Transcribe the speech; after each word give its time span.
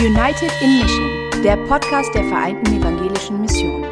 United 0.00 0.50
in 0.60 0.80
Mission, 0.80 1.42
der 1.44 1.56
Podcast 1.68 2.12
der 2.16 2.24
Vereinten 2.24 2.80
Evangelischen 2.80 3.40
Mission. 3.40 3.82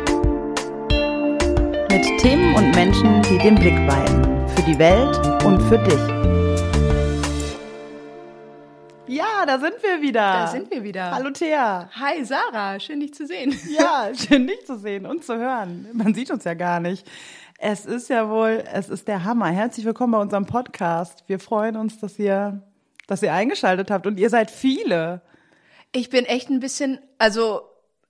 Mit 1.91 2.21
Themen 2.21 2.57
und 2.57 2.75
Menschen, 2.75 3.23
die 3.23 3.39
den 3.39 3.55
Blick 3.55 3.77
weiten. 3.87 4.49
Für 4.49 4.63
die 4.63 4.77
Welt 4.81 5.17
und 5.45 5.63
für 5.63 5.79
dich. 5.79 6.01
Ja, 9.07 9.47
da 9.47 9.61
sind 9.61 9.81
wir 9.81 10.03
wieder. 10.03 10.21
Da 10.21 10.47
sind 10.49 10.73
wir 10.73 10.83
wieder. 10.83 11.13
Hallo 11.13 11.31
Thea. 11.31 11.89
Hi 11.93 12.25
Sarah, 12.25 12.81
schön 12.81 12.99
dich 12.99 13.15
zu 13.15 13.25
sehen. 13.25 13.57
Ja, 13.71 14.09
schön 14.13 14.49
dich 14.49 14.67
zu 14.67 14.77
sehen 14.77 15.07
und 15.07 15.23
zu 15.23 15.39
hören. 15.39 15.87
Man 15.93 16.15
sieht 16.15 16.33
uns 16.33 16.43
ja 16.43 16.55
gar 16.55 16.81
nicht. 16.81 17.09
Es 17.59 17.87
ist 17.87 18.09
ja 18.09 18.29
wohl, 18.29 18.65
es 18.73 18.89
ist 18.89 19.07
der 19.07 19.23
Hammer. 19.23 19.47
Herzlich 19.47 19.87
willkommen 19.87 20.15
bei 20.15 20.21
unserem 20.21 20.47
Podcast. 20.47 21.23
Wir 21.29 21.39
freuen 21.39 21.77
uns, 21.77 22.01
dass 22.01 22.19
ihr, 22.19 22.61
dass 23.07 23.23
ihr 23.23 23.33
eingeschaltet 23.33 23.93
habt 23.93 24.09
und 24.09 24.19
ihr 24.19 24.31
seid 24.31 24.51
viele. 24.51 25.23
Ich 25.93 26.11
bin 26.11 26.25
echt 26.25 26.49
ein 26.51 26.61
bisschen, 26.61 26.99
also 27.19 27.63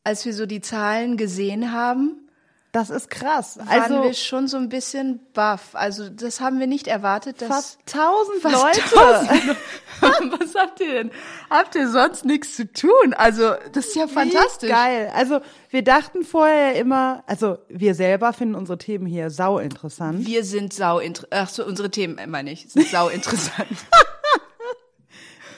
als 0.05 0.25
wir 0.25 0.34
so 0.34 0.47
die 0.47 0.61
Zahlen 0.61 1.16
gesehen 1.16 1.73
haben, 1.73 2.29
Das 2.73 2.91
ist 2.91 3.11
krass. 3.11 3.59
waren 3.59 3.69
Also 3.69 4.02
wir 4.05 4.15
schon 4.15 4.48
so 4.48 4.57
ein 4.57 4.69
bisschen 4.69 5.20
baff. 5.34 5.74
Also 5.74 6.09
das 6.09 6.41
haben 6.41 6.59
wir 6.59 6.66
nicht 6.66 6.87
erwartet, 6.88 7.43
dass 7.43 7.48
fast 7.48 7.79
tausend 7.87 8.41
fast 8.41 8.55
Leute. 8.55 8.80
tausend- 8.95 9.57
Was 10.41 10.55
habt 10.57 10.80
ihr 10.80 10.93
denn? 10.95 11.10
Habt 11.51 11.74
ihr 11.77 11.88
sonst 11.88 12.24
nichts 12.24 12.57
zu 12.57 12.73
tun? 12.73 13.15
Also 13.16 13.52
das 13.73 13.87
ist 13.88 13.95
ja 13.96 14.09
fantastisch. 14.09 14.69
Wie 14.69 14.73
geil. 14.73 15.12
Also 15.15 15.41
wir 15.71 15.85
dachten 15.85 16.24
vorher 16.24 16.74
immer, 16.74 17.23
also 17.27 17.59
wir 17.69 17.95
selber 17.95 18.33
finden 18.33 18.55
unsere 18.57 18.79
Themen 18.79 19.07
hier 19.07 19.30
sau 19.30 19.59
interessant. 19.59 20.27
Wir 20.27 20.43
sind 20.45 20.73
sau 20.73 20.99
interessant. 20.99 21.33
Ach 21.35 21.49
so, 21.49 21.65
unsere 21.65 21.91
Themen 21.91 22.19
äh, 22.19 22.27
meine 22.27 22.51
ich 22.52 22.69
sind 22.69 22.88
sau 22.88 23.09
interessant. 23.10 23.69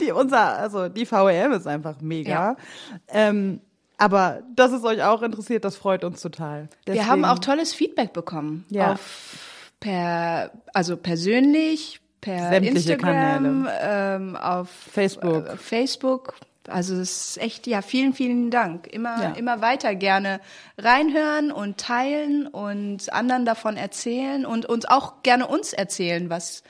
Die, 0.00 0.12
unser, 0.12 0.58
also 0.58 0.88
die 0.88 1.10
VEM 1.10 1.52
ist 1.52 1.66
einfach 1.66 2.00
mega. 2.00 2.30
Ja. 2.30 2.56
Ähm, 3.08 3.60
aber 3.96 4.42
dass 4.56 4.72
es 4.72 4.82
euch 4.84 5.02
auch 5.02 5.22
interessiert, 5.22 5.64
das 5.64 5.77
freut 5.77 6.05
uns 6.05 6.20
total. 6.20 6.69
Wir 6.84 7.06
haben 7.06 7.20
Deswegen- 7.20 7.24
auch 7.27 7.38
tolles 7.38 7.72
Feedback 7.72 8.12
bekommen. 8.12 8.64
Ja. 8.70 8.92
Auf 8.92 9.38
per, 9.80 10.50
also 10.72 10.96
persönlich, 10.96 12.00
per 12.20 12.48
Sämtliche 12.50 12.92
Instagram, 12.94 13.69
ähm, 13.80 14.36
auf 14.36 14.69
Facebook. 14.70 15.46
äh, 15.46 15.56
Facebook. 15.56 16.34
Also 16.66 16.94
es 16.94 17.36
ist 17.36 17.42
echt, 17.42 17.66
ja, 17.66 17.82
vielen, 17.82 18.14
vielen 18.14 18.50
Dank. 18.50 18.86
Immer, 18.86 19.22
Ja. 19.22 19.30
immer 19.32 19.60
weiter 19.60 19.94
gerne 19.94 20.41
reinhören 20.78 21.52
und 21.52 21.76
teilen 21.76 22.47
und 22.47 23.12
anderen 23.12 23.44
davon 23.44 23.76
erzählen 23.76 24.47
und 24.47 24.64
uns 24.64 24.86
auch 24.86 25.22
gerne 25.22 25.47
uns 25.47 25.74
erzählen, 25.74 26.30
was 26.30 26.62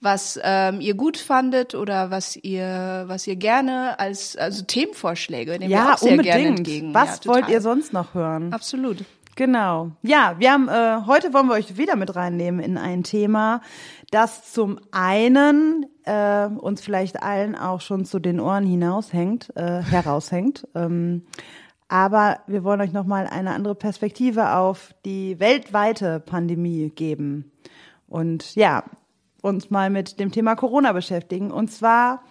was 0.00 0.38
ähm, 0.42 0.80
ihr 0.80 0.94
gut 0.94 1.16
fandet 1.16 1.74
oder 1.74 2.10
was 2.10 2.36
ihr 2.36 3.04
was 3.06 3.26
ihr 3.26 3.36
gerne 3.36 3.98
als 3.98 4.36
also 4.36 4.64
Themenvorschläge 4.64 5.52
nehmen 5.52 5.70
wir 5.70 5.76
ja, 5.76 5.94
auch 5.94 5.98
sehr 5.98 6.16
gerne 6.18 6.48
unbedingt. 6.48 6.58
entgegen. 6.58 6.94
Was 6.94 7.24
ja, 7.24 7.32
wollt 7.32 7.48
ihr 7.48 7.60
sonst 7.60 7.92
noch 7.92 8.14
hören? 8.14 8.52
Absolut. 8.52 9.04
Genau. 9.36 9.92
Ja, 10.02 10.34
wir 10.38 10.50
haben 10.50 10.68
äh, 10.68 11.06
heute 11.06 11.34
wollen 11.34 11.46
wir 11.48 11.54
euch 11.54 11.76
wieder 11.76 11.94
mit 11.96 12.16
reinnehmen 12.16 12.60
in 12.60 12.78
ein 12.78 13.04
Thema, 13.04 13.60
das 14.10 14.50
zum 14.50 14.80
einen 14.92 15.84
äh, 16.04 16.46
uns 16.46 16.80
vielleicht 16.80 17.22
allen 17.22 17.54
auch 17.54 17.82
schon 17.82 18.06
zu 18.06 18.18
den 18.18 18.40
Ohren 18.40 18.64
hinaushängt, 18.66 19.54
äh, 19.56 19.82
heraushängt. 19.82 20.66
Ähm, 20.74 21.22
aber 21.88 22.40
wir 22.46 22.64
wollen 22.64 22.80
euch 22.80 22.92
noch 22.92 23.06
mal 23.06 23.26
eine 23.26 23.52
andere 23.52 23.76
Perspektive 23.76 24.56
auf 24.56 24.94
die 25.04 25.38
weltweite 25.38 26.18
Pandemie 26.20 26.90
geben 26.90 27.52
und 28.08 28.56
ja 28.56 28.82
uns 29.46 29.70
mal 29.70 29.90
mit 29.90 30.18
dem 30.20 30.30
Thema 30.32 30.54
Corona 30.56 30.92
beschäftigen 30.92 31.50
und 31.50 31.70
zwar 31.70 32.22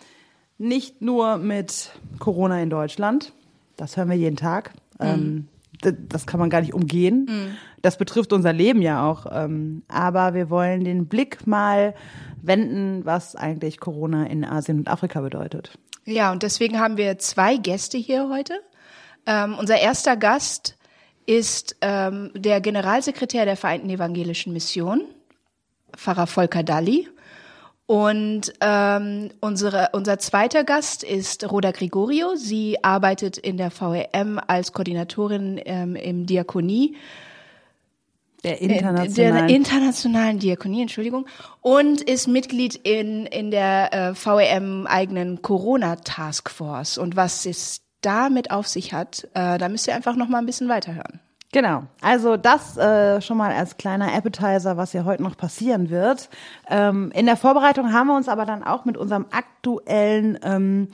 nicht 0.58 1.02
nur 1.02 1.38
mit 1.38 1.92
Corona 2.20 2.62
in 2.62 2.70
Deutschland, 2.70 3.34
das 3.78 3.98
hören 3.98 4.10
wir 4.10 4.16
jeden 4.18 4.38
Tag. 4.38 4.72
Ähm, 5.00 5.48
d- 5.84 5.98
das 6.08 6.26
kann 6.28 6.40
man 6.40 6.50
gar 6.50 6.62
nicht 6.62 6.74
umgehen. 6.74 7.58
Das 7.82 7.98
betrifft 7.98 8.32
unser 8.32 8.54
Leben 8.54 8.82
ja 8.82 9.06
auch. 9.10 9.26
Ähm, 9.30 9.84
aber 9.90 10.34
wir 10.34 10.50
wollen 10.50 10.84
den 10.86 11.08
Blick 11.08 11.46
mal 11.46 11.94
wenden, 12.42 13.04
was 13.06 13.36
eigentlich 13.36 13.80
Corona 13.80 14.28
in 14.28 14.46
Asien 14.46 14.80
und 14.80 14.88
Afrika 14.88 15.20
bedeutet. 15.22 15.78
Ja, 16.06 16.32
und 16.32 16.44
deswegen 16.44 16.80
haben 16.80 16.96
wir 16.98 17.18
zwei 17.18 17.58
Gäste 17.58 17.98
hier 17.98 18.30
heute. 18.30 18.54
Ähm, 19.26 19.56
unser 19.60 19.78
erster 19.80 20.16
Gast 20.16 20.78
ist 21.26 21.76
ähm, 21.82 22.32
der 22.36 22.62
Generalsekretär 22.62 23.46
der 23.46 23.58
Vereinten 23.58 23.90
Evangelischen 23.90 24.54
Mission, 24.54 25.02
Pfarrer 25.96 26.28
Volker 26.28 26.64
Dalli. 26.64 27.08
Und 27.88 28.52
ähm, 28.62 29.30
unsere, 29.42 29.90
unser 29.94 30.18
zweiter 30.18 30.64
Gast 30.64 31.04
ist 31.04 31.50
Roda 31.52 31.72
Gregorio. 31.72 32.36
Sie 32.36 32.84
arbeitet 32.84 33.38
in 33.38 33.58
der 33.58 33.70
VEM 33.72 34.40
als 34.48 34.72
Koordinatorin 34.74 35.62
ähm, 35.64 35.96
im 35.96 36.26
Diakonie 36.26 36.96
Der 38.44 38.60
Äh, 38.62 38.68
der 38.68 38.78
internationalen. 38.78 39.50
internationalen 39.50 40.40
Diakonie, 40.40 40.82
Entschuldigung, 40.82 41.28
und 41.62 42.02
ist 42.02 42.28
Mitglied 42.28 42.76
in, 42.76 43.28
in 43.28 43.52
der 43.52 43.94
äh, 43.94 44.14
VEM 44.16 44.88
eigenen 44.88 45.44
Corona 45.44 45.98
Taskforce. 45.98 46.98
Und 46.98 47.16
was 47.16 47.46
es 47.46 47.82
damit 48.02 48.50
auf 48.50 48.68
sich 48.68 48.94
hat, 48.94 49.28
äh, 49.36 49.58
da 49.60 49.70
müsst 49.70 49.88
ihr 49.88 49.96
einfach 49.96 50.16
noch 50.16 50.28
mal 50.28 50.40
ein 50.40 50.46
bisschen 50.48 50.70
weiterhören. 50.70 51.20
Genau. 51.56 51.84
Also 52.02 52.36
das 52.36 52.76
äh, 52.76 53.22
schon 53.22 53.38
mal 53.38 53.54
als 53.54 53.78
kleiner 53.78 54.14
Appetizer, 54.14 54.76
was 54.76 54.92
ja 54.92 55.06
heute 55.06 55.24
noch 55.24 55.38
passieren 55.38 55.90
wird. 55.90 56.30
Ähm, 56.70 57.14
in 57.16 57.28
der 57.28 57.38
Vorbereitung 57.38 57.94
haben 57.94 58.08
wir 58.08 58.18
uns 58.18 58.28
aber 58.28 58.46
dann 58.46 58.62
auch 58.62 58.84
mit 58.84 58.98
unserem 58.98 59.26
aktuellen 59.32 60.38
ähm, 60.44 60.90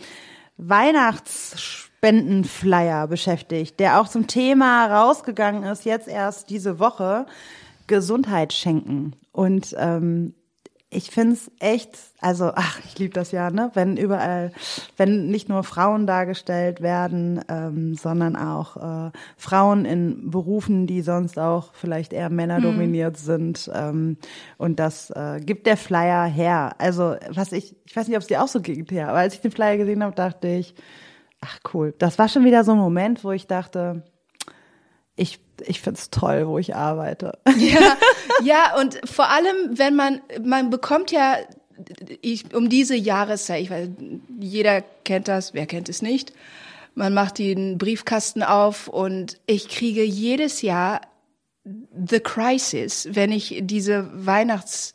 Weihnachtsspendenflyer 0.57 3.07
beschäftigt, 3.07 3.79
der 3.79 3.99
auch 3.99 4.07
zum 4.07 4.27
Thema 4.27 4.85
rausgegangen 4.85 5.63
ist, 5.63 5.83
jetzt 5.83 6.07
erst 6.07 6.51
diese 6.51 6.77
Woche, 6.77 7.25
Gesundheit 7.87 8.53
schenken. 8.53 9.15
Und 9.31 9.75
ähm, 9.79 10.35
ich 10.93 11.09
find's 11.09 11.49
echt, 11.59 11.97
also 12.19 12.51
ach, 12.53 12.81
ich 12.83 12.99
liebe 12.99 13.13
das 13.13 13.31
ja, 13.31 13.49
ne? 13.49 13.71
Wenn 13.73 13.95
überall, 13.95 14.51
wenn 14.97 15.27
nicht 15.27 15.47
nur 15.47 15.63
Frauen 15.63 16.05
dargestellt 16.05 16.81
werden, 16.81 17.41
ähm, 17.47 17.95
sondern 17.95 18.35
auch 18.35 18.75
äh, 19.07 19.11
Frauen 19.37 19.85
in 19.85 20.29
Berufen, 20.29 20.87
die 20.87 21.01
sonst 21.01 21.39
auch 21.39 21.73
vielleicht 21.73 22.11
eher 22.11 22.29
männerdominiert 22.29 23.15
sind. 23.17 23.71
Ähm, 23.73 24.17
und 24.57 24.79
das 24.79 25.11
äh, 25.11 25.39
gibt 25.39 25.65
der 25.65 25.77
Flyer 25.77 26.25
her. 26.25 26.75
Also 26.77 27.15
was 27.29 27.53
ich, 27.53 27.73
ich 27.85 27.95
weiß 27.95 28.09
nicht, 28.09 28.17
ob 28.17 28.23
es 28.23 28.27
dir 28.27 28.43
auch 28.43 28.49
so 28.49 28.59
ging, 28.59 28.85
Thea, 28.85 29.07
aber 29.07 29.19
als 29.19 29.33
ich 29.33 29.41
den 29.41 29.51
Flyer 29.51 29.77
gesehen 29.77 30.03
habe, 30.03 30.13
dachte 30.13 30.49
ich, 30.49 30.75
ach 31.39 31.59
cool. 31.73 31.93
Das 31.99 32.19
war 32.19 32.27
schon 32.27 32.43
wieder 32.43 32.65
so 32.65 32.73
ein 32.73 32.77
Moment, 32.77 33.23
wo 33.23 33.31
ich 33.31 33.47
dachte, 33.47 34.03
ich, 35.15 35.39
ich 35.65 35.81
find's 35.81 36.09
toll, 36.09 36.47
wo 36.47 36.57
ich 36.57 36.75
arbeite. 36.75 37.37
Ja, 37.57 37.97
ja, 38.43 38.79
und 38.79 38.99
vor 39.09 39.29
allem, 39.29 39.77
wenn 39.77 39.95
man, 39.95 40.21
man 40.43 40.69
bekommt 40.69 41.11
ja 41.11 41.37
ich, 42.21 42.53
um 42.53 42.69
diese 42.69 42.95
Jahreszeit, 42.95 43.61
ich 43.61 43.69
weiß, 43.69 43.89
jeder 44.39 44.81
kennt 45.03 45.27
das, 45.27 45.53
wer 45.53 45.65
kennt 45.65 45.89
es 45.89 46.01
nicht. 46.01 46.33
Man 46.93 47.13
macht 47.13 47.37
den 47.37 47.77
Briefkasten 47.77 48.43
auf 48.43 48.87
und 48.87 49.39
ich 49.45 49.69
kriege 49.69 50.03
jedes 50.03 50.61
Jahr 50.61 51.01
The 51.63 52.19
Crisis, 52.19 53.07
wenn 53.11 53.31
ich 53.31 53.61
diese 53.63 54.09
Weihnachts 54.13 54.93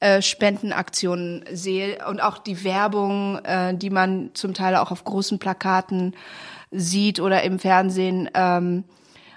äh, 0.00 0.20
Spendenaktionen 0.20 1.44
sehe 1.52 2.06
und 2.06 2.20
auch 2.20 2.38
die 2.38 2.64
Werbung, 2.64 3.38
äh, 3.44 3.74
die 3.74 3.90
man 3.90 4.30
zum 4.34 4.52
Teil 4.52 4.76
auch 4.76 4.90
auf 4.90 5.04
großen 5.04 5.38
Plakaten 5.38 6.14
sieht 6.70 7.20
oder 7.20 7.42
im 7.42 7.58
Fernsehen. 7.58 8.28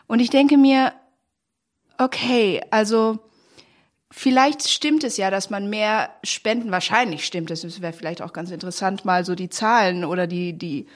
Und 0.08 0.20
ich 0.20 0.30
denke 0.30 0.58
mir, 0.58 0.94
okay, 1.98 2.62
also 2.72 3.20
vielleicht 4.12 4.68
stimmt 4.68 5.04
es 5.04 5.18
ja, 5.18 5.32
dass 5.32 5.50
man 5.50 5.70
mehr 5.70 6.10
Spenden, 6.24 6.72
wahrscheinlich 6.72 7.26
stimmt 7.26 7.52
es, 7.52 7.64
es 7.64 7.82
wäre 7.82 7.94
vielleicht 7.94 8.22
auch 8.22 8.34
ganz 8.34 8.52
interessant, 8.52 9.06
mal 9.06 9.26
so 9.26 9.36
die 9.36 9.50
Zahlen 9.50 10.06
oder 10.06 10.28
die, 10.28 10.54
die, 10.54 10.88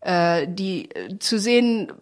äh, 0.00 0.46
die 0.48 0.90
äh, 0.90 1.18
zu 1.18 1.38
sehen, 1.38 1.92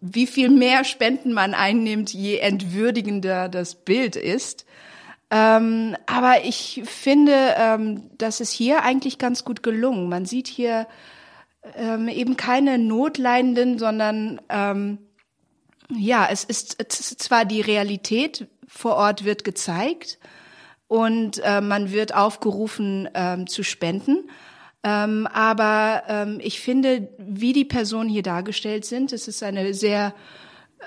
wie 0.00 0.26
viel 0.26 0.50
mehr 0.50 0.84
Spenden 0.84 1.32
man 1.32 1.54
einnimmt, 1.54 2.12
je 2.12 2.38
entwürdigender 2.38 3.48
das 3.48 3.74
Bild 3.74 4.16
ist. 4.16 4.66
Ähm, 5.30 5.96
aber 6.06 6.44
ich 6.44 6.82
finde, 6.84 7.54
ähm, 7.56 8.10
das 8.18 8.40
ist 8.40 8.50
hier 8.50 8.82
eigentlich 8.82 9.18
ganz 9.18 9.44
gut 9.44 9.62
gelungen. 9.62 10.08
Man 10.08 10.26
sieht 10.26 10.48
hier 10.48 10.88
ähm, 11.76 12.08
eben 12.08 12.36
keine 12.36 12.78
Notleidenden, 12.78 13.78
sondern 13.78 14.40
ähm, 14.48 14.98
ja, 15.96 16.28
es 16.30 16.44
ist, 16.44 16.76
es 16.78 17.00
ist 17.00 17.22
zwar 17.22 17.44
die 17.44 17.60
Realität 17.60 18.48
vor 18.66 18.94
Ort 18.96 19.24
wird 19.24 19.44
gezeigt 19.44 20.18
und 20.88 21.40
äh, 21.44 21.60
man 21.60 21.90
wird 21.90 22.14
aufgerufen 22.14 23.08
ähm, 23.14 23.46
zu 23.46 23.62
spenden. 23.62 24.28
Ähm, 24.82 25.28
aber 25.32 26.04
ähm, 26.08 26.38
ich 26.40 26.60
finde, 26.60 27.08
wie 27.18 27.52
die 27.52 27.64
Personen 27.64 28.08
hier 28.08 28.22
dargestellt 28.22 28.84
sind, 28.84 29.12
es 29.12 29.28
ist 29.28 29.42
eine 29.42 29.74
sehr 29.74 30.14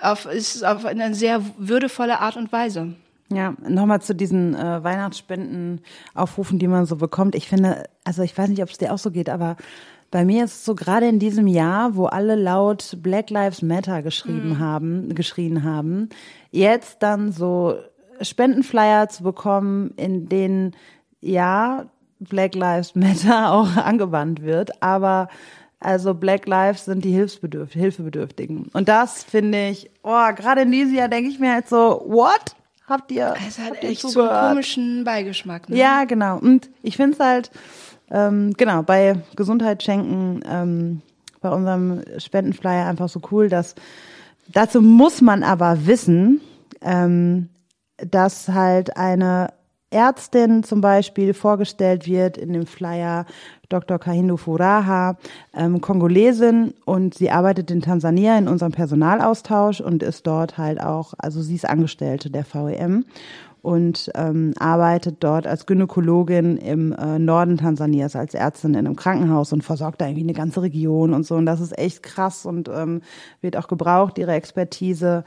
auf, 0.02 0.26
es 0.26 0.56
ist 0.56 0.66
auf 0.66 0.86
eine 0.86 1.14
sehr 1.14 1.42
würdevolle 1.58 2.20
Art 2.20 2.36
und 2.36 2.52
Weise. 2.52 2.96
Ja, 3.32 3.56
nochmal 3.68 4.02
zu 4.02 4.14
diesen 4.14 4.56
äh, 4.56 4.84
Weihnachtsspenden 4.84 5.82
aufrufen, 6.14 6.60
die 6.60 6.68
man 6.68 6.86
so 6.86 6.96
bekommt. 6.96 7.36
Ich 7.36 7.48
finde, 7.48 7.86
also 8.04 8.22
ich 8.22 8.38
weiß 8.38 8.50
nicht, 8.50 8.62
ob 8.62 8.70
es 8.70 8.78
dir 8.78 8.94
auch 8.94 8.98
so 8.98 9.12
geht, 9.12 9.30
aber 9.30 9.58
Bei 10.14 10.26
mir 10.26 10.46
ist 10.46 10.54
es 10.54 10.66
so 10.66 10.76
gerade 10.76 11.08
in 11.08 11.18
diesem 11.18 11.48
Jahr, 11.48 11.96
wo 11.96 12.06
alle 12.06 12.36
laut 12.36 12.98
Black 13.02 13.32
Lives 13.32 13.64
Matter 13.64 14.04
geschrieben 14.04 14.50
mhm. 14.50 14.60
haben, 14.60 15.16
geschrien 15.16 15.64
haben, 15.64 16.10
jetzt 16.52 17.02
dann 17.02 17.32
so 17.32 17.80
Spendenflyer 18.22 19.10
zu 19.10 19.24
bekommen, 19.24 19.92
in 19.98 20.30
denen 20.30 20.76
ja 21.20 21.88
Black 22.20 22.54
Lives 22.54 22.94
Matter 22.94 23.52
auch 23.54 23.76
angewandt 23.76 24.44
wird, 24.44 24.84
aber 24.84 25.30
also 25.80 26.14
Black 26.14 26.46
Lives 26.46 26.86
sind 26.86 27.04
die 27.04 27.12
Hilfsbedürf 27.12 27.74
Hilfebedürftigen. 27.74 28.70
Und 28.72 28.90
das 28.90 29.24
finde 29.24 29.70
ich, 29.70 29.90
oh, 30.04 30.32
gerade 30.36 30.62
in 30.62 30.72
diesem 30.72 30.94
Jahr 30.94 31.10
denke 31.10 31.32
ich 31.32 31.40
mir 31.40 31.54
halt 31.54 31.68
so, 31.68 32.04
what? 32.06 32.56
Habt 32.88 33.12
ihr? 33.12 33.34
Es 33.48 33.58
hat 33.58 33.82
echt 33.82 34.02
so 34.02 34.22
einen 34.22 34.50
komischen 34.50 35.04
Beigeschmack. 35.06 35.70
Ne? 35.70 35.78
Ja, 35.78 36.04
genau. 36.04 36.38
Und 36.38 36.70
ich 36.84 36.98
finde 36.98 37.14
es 37.14 37.20
halt, 37.20 37.50
ähm, 38.14 38.54
genau, 38.56 38.84
bei 38.84 39.16
Gesundheit 39.36 39.82
schenken, 39.84 40.42
ähm, 40.48 41.02
bei 41.42 41.50
unserem 41.50 42.02
Spendenflyer 42.18 42.86
einfach 42.86 43.10
so 43.10 43.20
cool, 43.32 43.50
dass 43.50 43.76
dazu 44.48 44.82
muss 44.82 45.22
man 45.22 45.44
aber 45.44 45.88
wissen, 45.88 46.40
ähm, 46.82 47.50
dass 47.98 48.50
halt 48.50 48.96
eine 48.98 49.50
Ärztin 49.90 50.64
zum 50.64 50.82
Beispiel 50.82 51.34
vorgestellt 51.34 52.08
wird 52.08 52.38
in 52.38 52.54
dem 52.54 52.66
Flyer 52.66 53.26
Dr. 53.70 54.00
Kahindo 54.00 54.38
Furaha, 54.38 55.18
ähm, 55.54 55.82
Kongolesin 55.82 56.74
und 56.86 57.16
sie 57.16 57.32
arbeitet 57.32 57.72
in 57.72 57.82
Tansania 57.82 58.38
in 58.38 58.48
unserem 58.48 58.72
Personalaustausch 58.72 59.82
und 59.82 60.04
ist 60.04 60.28
dort 60.28 60.58
halt 60.58 60.80
auch, 60.82 61.14
also 61.18 61.42
sie 61.42 61.56
ist 61.56 61.68
Angestellte 61.68 62.30
der 62.30 62.46
VEM 62.46 63.06
und 63.64 64.12
ähm, 64.14 64.54
arbeitet 64.60 65.24
dort 65.24 65.48
als 65.48 65.66
Gynäkologin 65.66 66.58
im 66.58 66.92
äh, 66.92 67.18
Norden 67.18 67.58
Tansanias 67.58 68.14
als 68.14 68.34
Ärztin 68.34 68.72
in 68.72 68.86
einem 68.86 68.98
Krankenhaus 68.98 69.54
und 69.54 69.64
versorgt 69.64 70.02
da 70.02 70.06
irgendwie 70.06 70.24
eine 70.24 70.34
ganze 70.34 70.62
Region 70.62 71.14
und 71.14 71.26
so. 71.26 71.36
Und 71.36 71.46
das 71.46 71.62
ist 71.62 71.78
echt 71.78 72.04
krass 72.04 72.46
und 72.46 72.68
ähm, 72.68 73.02
wird 73.40 73.56
auch 73.56 73.70
gebraucht, 73.70 74.18
ihre 74.18 74.34
Expertise. 74.34 75.24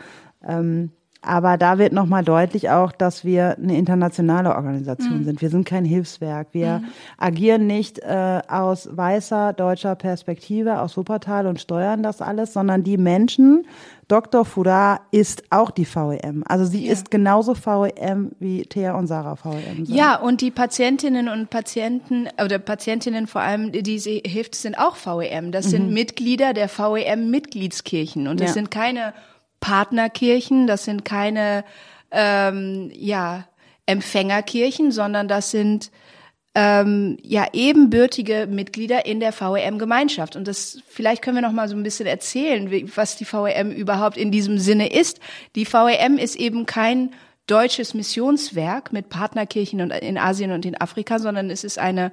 Ähm, 0.47 0.91
aber 1.27 1.57
da 1.57 1.79
wird 1.79 1.93
nochmal 1.93 2.25
deutlich 2.25 2.71
auch, 2.71 2.93
dass 2.93 3.25
wir 3.25 3.57
eine 3.59 3.77
internationale 3.77 4.55
Organisation 4.55 5.21
mhm. 5.21 5.25
sind. 5.25 5.43
Wir 5.43 5.51
sind 5.51 5.67
kein 5.67 5.85
Hilfswerk. 5.85 6.49
Wir 6.53 6.79
mhm. 6.79 6.85
agieren 7.19 7.67
nicht 7.67 7.99
äh, 7.99 8.41
aus 8.49 8.89
weißer 8.91 9.53
deutscher 9.53 9.97
Perspektive, 9.97 10.81
aus 10.81 10.97
Wuppertal 10.97 11.47
und 11.47 11.61
steuern 11.61 12.03
das 12.03 12.23
alles, 12.23 12.53
sondern 12.53 12.85
die 12.85 12.97
Menschen, 12.97 13.67
Dr. 14.09 14.45
Fura 14.45 15.01
ist 15.11 15.43
auch 15.51 15.73
die 15.73 15.85
VEM. 15.85 16.45
Also 16.47 16.65
sie 16.65 16.87
ja. 16.87 16.93
ist 16.93 17.11
genauso 17.11 17.55
VEM 17.55 18.31
wie 18.39 18.63
Thea 18.63 18.95
und 18.95 19.09
Sarah 19.09 19.37
VEM 19.37 19.85
sind. 19.85 19.97
Ja, 19.97 20.17
und 20.17 20.41
die 20.41 20.53
Patientinnen 20.53 21.29
und 21.29 21.51
Patienten 21.51 22.29
oder 22.43 22.61
Patientinnen 22.61 23.27
vor 23.27 23.41
allem, 23.41 23.73
die 23.73 23.99
sie 23.99 24.23
hilft, 24.25 24.55
sind 24.55 24.79
auch 24.79 24.97
VEM. 24.97 25.51
Das 25.51 25.67
mhm. 25.67 25.71
sind 25.71 25.93
Mitglieder 25.93 26.55
der 26.55 26.69
VEM-Mitgliedskirchen 26.69 28.29
und 28.29 28.41
das 28.41 28.51
ja. 28.51 28.55
sind 28.55 28.71
keine 28.71 29.13
Partnerkirchen, 29.61 30.67
das 30.67 30.85
sind 30.85 31.05
keine 31.05 31.65
ähm, 32.11 32.91
ja, 32.95 33.47
Empfängerkirchen, 33.87 34.93
sondern 34.93 35.29
das 35.29 35.51
sind 35.51 35.91
ähm, 36.55 37.19
ja 37.23 37.47
ebenbürtige 37.53 38.47
Mitglieder 38.51 39.05
in 39.05 39.21
der 39.21 39.33
VEM-Gemeinschaft. 39.33 40.37
Und 40.37 40.49
das 40.49 40.81
vielleicht 40.89 41.23
können 41.23 41.37
wir 41.37 41.43
noch 41.43 41.53
mal 41.53 41.69
so 41.69 41.77
ein 41.77 41.83
bisschen 41.83 42.07
erzählen, 42.07 42.71
wie, 42.71 42.91
was 42.97 43.17
die 43.17 43.27
VEM 43.27 43.71
überhaupt 43.71 44.17
in 44.17 44.31
diesem 44.31 44.59
Sinne 44.59 44.91
ist. 44.91 45.21
Die 45.55 45.67
VEM 45.67 46.17
ist 46.17 46.37
eben 46.37 46.65
kein 46.65 47.11
deutsches 47.47 47.93
Missionswerk 47.93 48.93
mit 48.93 49.11
Partnerkirchen 49.11 49.91
in 49.91 50.19
Asien 50.19 50.51
und 50.51 50.65
in 50.65 50.81
Afrika, 50.81 51.19
sondern 51.19 51.51
es 51.51 51.63
ist 51.63 51.79
eine 51.79 52.11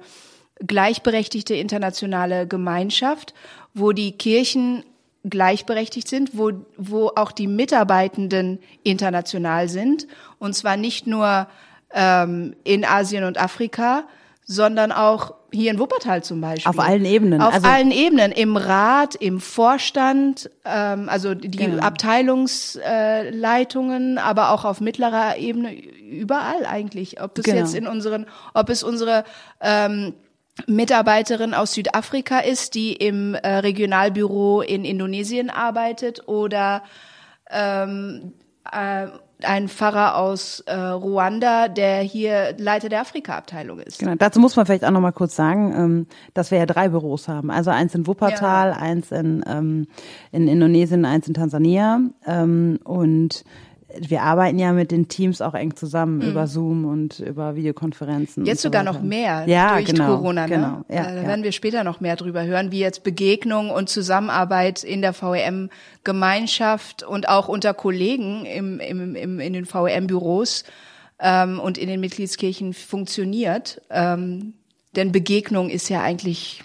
gleichberechtigte 0.64 1.54
internationale 1.54 2.46
Gemeinschaft, 2.46 3.34
wo 3.72 3.92
die 3.92 4.12
Kirchen 4.12 4.84
gleichberechtigt 5.24 6.08
sind, 6.08 6.30
wo, 6.34 6.52
wo 6.76 7.12
auch 7.16 7.32
die 7.32 7.46
Mitarbeitenden 7.46 8.58
international 8.82 9.68
sind. 9.68 10.06
Und 10.38 10.54
zwar 10.54 10.76
nicht 10.76 11.06
nur 11.06 11.48
ähm, 11.92 12.54
in 12.64 12.84
Asien 12.84 13.24
und 13.24 13.38
Afrika, 13.38 14.04
sondern 14.46 14.92
auch 14.92 15.32
hier 15.50 15.70
in 15.70 15.78
Wuppertal 15.78 16.22
zum 16.22 16.42
Beispiel. 16.42 16.68
Auf 16.68 16.78
allen 16.78 17.06
Ebenen. 17.06 17.40
Auf 17.40 17.54
also 17.54 17.66
allen 17.66 17.90
Ebenen. 17.90 18.30
Im 18.32 18.58
Rat, 18.58 19.14
im 19.14 19.40
Vorstand, 19.40 20.50
ähm, 20.64 21.08
also 21.08 21.34
die 21.34 21.50
genau. 21.50 21.82
Abteilungsleitungen, 21.82 24.18
äh, 24.18 24.20
aber 24.20 24.50
auch 24.50 24.66
auf 24.66 24.82
mittlerer 24.82 25.38
Ebene, 25.38 25.74
überall 25.74 26.66
eigentlich. 26.66 27.22
Ob 27.22 27.34
das 27.36 27.46
genau. 27.46 27.58
jetzt 27.58 27.74
in 27.74 27.86
unseren, 27.86 28.26
ob 28.52 28.68
es 28.68 28.82
unsere 28.82 29.24
ähm, 29.60 30.12
Mitarbeiterin 30.66 31.52
aus 31.52 31.72
Südafrika 31.72 32.38
ist, 32.38 32.74
die 32.74 32.92
im 32.92 33.34
äh, 33.34 33.56
Regionalbüro 33.56 34.60
in 34.62 34.84
Indonesien 34.84 35.50
arbeitet 35.50 36.28
oder 36.28 36.84
ähm, 37.50 38.32
äh, 38.70 39.08
ein 39.42 39.68
Pfarrer 39.68 40.16
aus 40.16 40.60
äh, 40.60 40.74
Ruanda, 40.74 41.68
der 41.68 42.00
hier 42.00 42.54
Leiter 42.56 42.88
der 42.88 43.00
Afrika-Abteilung 43.00 43.80
ist. 43.80 43.98
Genau, 43.98 44.14
dazu 44.14 44.40
muss 44.40 44.56
man 44.56 44.64
vielleicht 44.64 44.84
auch 44.84 44.90
noch 44.90 45.00
mal 45.00 45.12
kurz 45.12 45.36
sagen, 45.36 45.74
ähm, 45.76 46.06
dass 46.34 46.50
wir 46.50 46.58
ja 46.58 46.66
drei 46.66 46.88
Büros 46.88 47.28
haben. 47.28 47.50
Also 47.50 47.70
eins 47.70 47.94
in 47.94 48.06
Wuppertal, 48.06 48.70
ja. 48.70 48.76
eins 48.76 49.10
in, 49.10 49.44
ähm, 49.46 49.86
in 50.32 50.48
Indonesien, 50.48 51.04
eins 51.04 51.28
in 51.28 51.34
Tansania. 51.34 52.00
Ähm, 52.26 52.78
und 52.84 53.44
wir 54.00 54.22
arbeiten 54.22 54.58
ja 54.58 54.72
mit 54.72 54.90
den 54.90 55.08
Teams 55.08 55.40
auch 55.40 55.54
eng 55.54 55.76
zusammen 55.76 56.18
mhm. 56.18 56.30
über 56.30 56.46
Zoom 56.46 56.84
und 56.84 57.20
über 57.20 57.56
Videokonferenzen. 57.56 58.44
Jetzt 58.44 58.62
sogar 58.62 58.84
so 58.84 58.92
noch 58.92 59.02
mehr 59.02 59.44
ja, 59.46 59.74
durch 59.74 59.86
genau, 59.86 60.16
Corona. 60.16 60.46
Ne? 60.46 60.54
Genau, 60.54 60.84
ja, 60.88 61.14
da 61.14 61.26
werden 61.26 61.44
wir 61.44 61.52
später 61.52 61.84
noch 61.84 62.00
mehr 62.00 62.16
drüber 62.16 62.44
hören, 62.44 62.72
wie 62.72 62.80
jetzt 62.80 63.02
Begegnung 63.02 63.70
und 63.70 63.88
Zusammenarbeit 63.88 64.84
in 64.84 65.02
der 65.02 65.14
VEM-Gemeinschaft 65.14 67.02
und 67.02 67.28
auch 67.28 67.48
unter 67.48 67.74
Kollegen 67.74 68.46
im, 68.46 68.80
im, 68.80 69.14
im, 69.14 69.40
in 69.40 69.52
den 69.52 69.66
VEM-Büros 69.66 70.64
ähm, 71.20 71.60
und 71.60 71.78
in 71.78 71.88
den 71.88 72.00
Mitgliedskirchen 72.00 72.74
funktioniert. 72.74 73.80
Ähm, 73.90 74.54
denn 74.96 75.12
Begegnung 75.12 75.70
ist 75.70 75.88
ja 75.88 76.02
eigentlich 76.02 76.62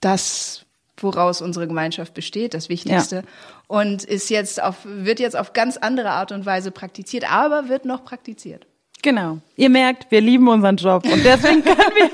das, 0.00 0.66
woraus 0.96 1.40
unsere 1.40 1.66
Gemeinschaft 1.66 2.14
besteht, 2.14 2.54
das 2.54 2.68
Wichtigste. 2.68 3.16
Ja. 3.16 3.22
Und 3.68 4.02
ist 4.02 4.30
jetzt 4.30 4.62
auf, 4.62 4.76
wird 4.84 5.20
jetzt 5.20 5.36
auf 5.36 5.52
ganz 5.52 5.76
andere 5.76 6.10
Art 6.10 6.32
und 6.32 6.44
Weise 6.46 6.70
praktiziert, 6.70 7.30
aber 7.30 7.68
wird 7.68 7.84
noch 7.84 8.04
praktiziert. 8.04 8.66
Genau. 9.02 9.38
Ihr 9.56 9.70
merkt, 9.70 10.10
wir 10.10 10.20
lieben 10.20 10.48
unseren 10.48 10.76
Job 10.76 11.04
und 11.04 11.24
deswegen 11.24 11.62
können 11.64 11.94
wir 11.94 12.10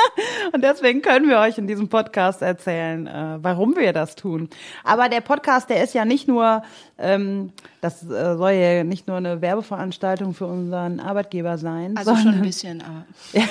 und 0.52 0.62
deswegen 0.62 1.02
können 1.02 1.28
wir 1.28 1.38
euch 1.38 1.58
in 1.58 1.66
diesem 1.66 1.88
Podcast 1.88 2.42
erzählen, 2.42 3.06
äh, 3.06 3.38
warum 3.40 3.76
wir 3.76 3.92
das 3.92 4.16
tun. 4.16 4.48
Aber 4.84 5.08
der 5.08 5.20
Podcast, 5.20 5.70
der 5.70 5.82
ist 5.82 5.94
ja 5.94 6.04
nicht 6.04 6.28
nur 6.28 6.62
ähm, 6.98 7.52
das 7.82 8.08
äh, 8.08 8.36
soll 8.36 8.52
ja 8.52 8.84
nicht 8.84 9.08
nur 9.08 9.16
eine 9.16 9.42
Werbeveranstaltung 9.42 10.34
für 10.34 10.46
unseren 10.46 11.00
Arbeitgeber 11.00 11.58
sein. 11.58 11.96
Also 11.96 12.14
schon 12.14 12.34
ein 12.34 12.42
bisschen, 12.42 12.80
aber, 12.80 13.04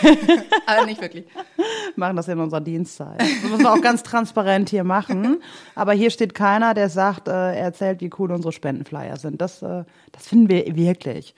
aber 0.65 0.85
nicht 0.85 1.01
wirklich. 1.01 1.25
Machen 1.97 2.15
das 2.15 2.29
in 2.29 2.39
unserer 2.39 2.61
Dienstzeit. 2.61 3.19
Das 3.19 3.43
müssen 3.43 3.63
wir 3.63 3.73
auch 3.73 3.81
ganz 3.81 4.03
transparent 4.03 4.69
hier 4.69 4.85
machen. 4.85 5.41
Aber 5.75 5.91
hier 5.91 6.11
steht 6.11 6.33
keiner, 6.33 6.73
der 6.73 6.87
sagt, 6.87 7.27
äh, 7.27 7.31
er 7.31 7.55
erzählt, 7.55 7.99
wie 7.99 8.09
cool 8.17 8.31
unsere 8.31 8.53
Spendenflyer 8.53 9.17
sind. 9.17 9.41
Das, 9.41 9.61
äh, 9.61 9.83
das 10.13 10.27
finden 10.27 10.47
wir 10.47 10.77
wirklich. 10.77 11.35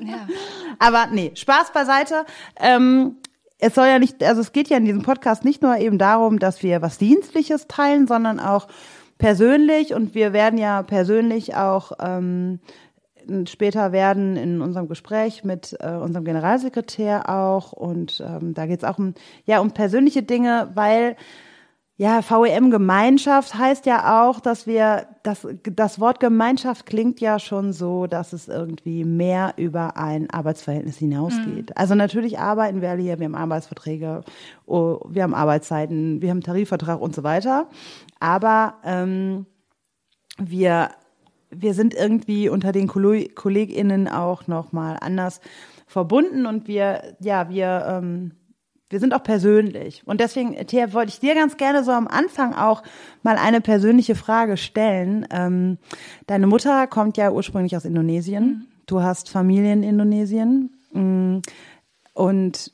Ja. 0.00 0.28
Aber 0.78 1.08
nee, 1.10 1.32
Spaß 1.34 1.72
beiseite. 1.72 2.24
Ähm, 2.60 3.16
es 3.64 3.74
soll 3.74 3.86
ja 3.86 3.98
nicht, 3.98 4.22
also 4.22 4.42
es 4.42 4.52
geht 4.52 4.68
ja 4.68 4.76
in 4.76 4.84
diesem 4.84 5.02
Podcast 5.02 5.42
nicht 5.42 5.62
nur 5.62 5.78
eben 5.78 5.96
darum, 5.96 6.38
dass 6.38 6.62
wir 6.62 6.82
was 6.82 6.98
Dienstliches 6.98 7.66
teilen, 7.66 8.06
sondern 8.06 8.38
auch 8.38 8.68
persönlich. 9.16 9.94
Und 9.94 10.14
wir 10.14 10.34
werden 10.34 10.58
ja 10.58 10.82
persönlich 10.82 11.56
auch 11.56 11.92
ähm, 11.98 12.60
später 13.46 13.90
werden 13.92 14.36
in 14.36 14.60
unserem 14.60 14.86
Gespräch 14.86 15.44
mit 15.44 15.74
äh, 15.80 15.92
unserem 15.92 16.26
Generalsekretär 16.26 17.30
auch. 17.30 17.72
Und 17.72 18.22
ähm, 18.26 18.52
da 18.52 18.66
geht 18.66 18.82
es 18.82 18.84
auch 18.84 18.98
um 18.98 19.14
ja 19.46 19.60
um 19.60 19.70
persönliche 19.70 20.22
Dinge, 20.22 20.70
weil 20.74 21.16
ja, 21.96 22.22
VEM-Gemeinschaft 22.22 23.54
heißt 23.54 23.86
ja 23.86 24.26
auch, 24.26 24.40
dass 24.40 24.66
wir, 24.66 25.06
das, 25.22 25.46
das 25.62 26.00
Wort 26.00 26.18
Gemeinschaft 26.18 26.86
klingt 26.86 27.20
ja 27.20 27.38
schon 27.38 27.72
so, 27.72 28.08
dass 28.08 28.32
es 28.32 28.48
irgendwie 28.48 29.04
mehr 29.04 29.54
über 29.58 29.96
ein 29.96 30.28
Arbeitsverhältnis 30.28 30.96
hinausgeht. 30.96 31.70
Mhm. 31.70 31.74
Also 31.76 31.94
natürlich 31.94 32.40
arbeiten 32.40 32.80
wir 32.80 32.90
alle 32.90 33.02
hier, 33.02 33.20
wir 33.20 33.26
haben 33.26 33.36
Arbeitsverträge, 33.36 34.24
oh, 34.66 34.98
wir 35.08 35.22
haben 35.22 35.34
Arbeitszeiten, 35.34 36.20
wir 36.20 36.30
haben 36.30 36.40
Tarifvertrag 36.40 37.00
und 37.00 37.14
so 37.14 37.22
weiter. 37.22 37.68
Aber 38.18 38.74
ähm, 38.82 39.46
wir, 40.36 40.90
wir 41.50 41.74
sind 41.74 41.94
irgendwie 41.94 42.48
unter 42.48 42.72
den 42.72 42.88
KollegInnen 42.88 44.08
auch 44.08 44.48
nochmal 44.48 44.98
anders 45.00 45.40
verbunden 45.86 46.46
und 46.46 46.66
wir, 46.66 47.14
ja, 47.20 47.48
wir, 47.50 47.86
ähm, 47.88 48.32
wir 48.94 49.00
sind 49.00 49.12
auch 49.12 49.24
persönlich. 49.24 50.02
Und 50.06 50.20
deswegen, 50.20 50.54
Thea, 50.68 50.92
wollte 50.92 51.10
ich 51.10 51.18
dir 51.18 51.34
ganz 51.34 51.56
gerne 51.56 51.82
so 51.82 51.90
am 51.90 52.06
Anfang 52.06 52.54
auch 52.54 52.84
mal 53.24 53.36
eine 53.38 53.60
persönliche 53.60 54.14
Frage 54.14 54.56
stellen. 54.56 55.26
Ähm, 55.32 55.78
deine 56.28 56.46
Mutter 56.46 56.86
kommt 56.86 57.16
ja 57.16 57.32
ursprünglich 57.32 57.76
aus 57.76 57.84
Indonesien. 57.84 58.44
Mhm. 58.44 58.66
Du 58.86 59.02
hast 59.02 59.30
Familie 59.30 59.72
in 59.72 59.82
Indonesien. 59.82 60.70
Mm, 60.92 61.38
und 62.12 62.72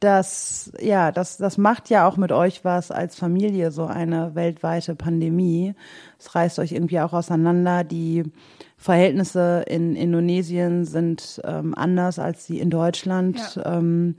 das, 0.00 0.72
ja, 0.80 1.12
das, 1.12 1.36
das 1.36 1.56
macht 1.56 1.88
ja 1.88 2.08
auch 2.08 2.16
mit 2.16 2.32
euch 2.32 2.64
was 2.64 2.90
als 2.90 3.14
Familie, 3.14 3.70
so 3.70 3.84
eine 3.84 4.34
weltweite 4.34 4.96
Pandemie. 4.96 5.76
Es 6.18 6.34
reißt 6.34 6.58
euch 6.58 6.72
irgendwie 6.72 6.98
auch 6.98 7.12
auseinander. 7.12 7.84
Die 7.84 8.24
Verhältnisse 8.76 9.62
in 9.68 9.94
Indonesien 9.94 10.84
sind 10.84 11.40
ähm, 11.44 11.76
anders 11.76 12.18
als 12.18 12.46
die 12.46 12.58
in 12.58 12.70
Deutschland. 12.70 13.54
Ja. 13.54 13.76
Ähm, 13.78 14.16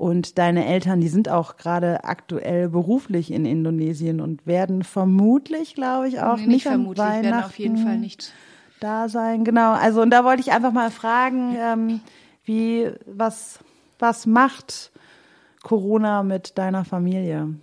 und 0.00 0.38
deine 0.38 0.64
Eltern, 0.64 1.02
die 1.02 1.08
sind 1.08 1.28
auch 1.28 1.58
gerade 1.58 2.04
aktuell 2.04 2.70
beruflich 2.70 3.30
in 3.30 3.44
Indonesien 3.44 4.22
und 4.22 4.46
werden 4.46 4.82
vermutlich, 4.82 5.74
glaube 5.74 6.08
ich, 6.08 6.20
auch 6.20 6.36
nee, 6.36 6.46
nicht, 6.46 6.48
nicht 6.48 6.62
vermutlich, 6.62 7.04
an 7.04 7.22
werden 7.22 7.42
auf 7.42 7.58
jeden 7.58 7.76
Fall 7.76 7.98
nicht 7.98 8.32
da 8.80 9.10
sein. 9.10 9.44
Genau. 9.44 9.72
Also 9.72 10.00
und 10.00 10.08
da 10.08 10.24
wollte 10.24 10.40
ich 10.40 10.52
einfach 10.52 10.72
mal 10.72 10.90
fragen, 10.90 11.54
ähm, 11.60 12.00
wie 12.44 12.90
was 13.04 13.58
was 13.98 14.24
macht 14.24 14.90
Corona 15.62 16.22
mit 16.22 16.56
deiner 16.56 16.86
Familie? 16.86 17.56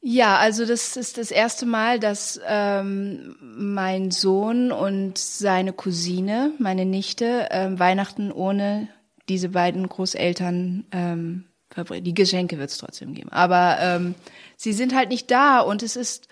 Ja, 0.00 0.38
also 0.38 0.64
das 0.64 0.96
ist 0.96 1.18
das 1.18 1.30
erste 1.30 1.66
Mal, 1.66 2.00
dass 2.00 2.40
ähm, 2.48 3.36
mein 3.40 4.10
Sohn 4.10 4.72
und 4.72 5.18
seine 5.18 5.74
Cousine, 5.74 6.52
meine 6.58 6.86
Nichte, 6.86 7.48
ähm, 7.50 7.78
Weihnachten 7.78 8.32
ohne 8.32 8.88
diese 9.28 9.50
beiden 9.50 9.88
Großeltern 9.88 10.86
ähm. 10.92 11.44
Die 11.90 12.14
Geschenke 12.14 12.56
wird 12.56 12.70
es 12.70 12.78
trotzdem 12.78 13.14
geben, 13.14 13.30
aber 13.30 13.78
ähm, 13.80 14.14
sie 14.56 14.72
sind 14.72 14.94
halt 14.94 15.08
nicht 15.08 15.28
da 15.28 15.58
und 15.58 15.82
es 15.82 15.96
ist 15.96 16.28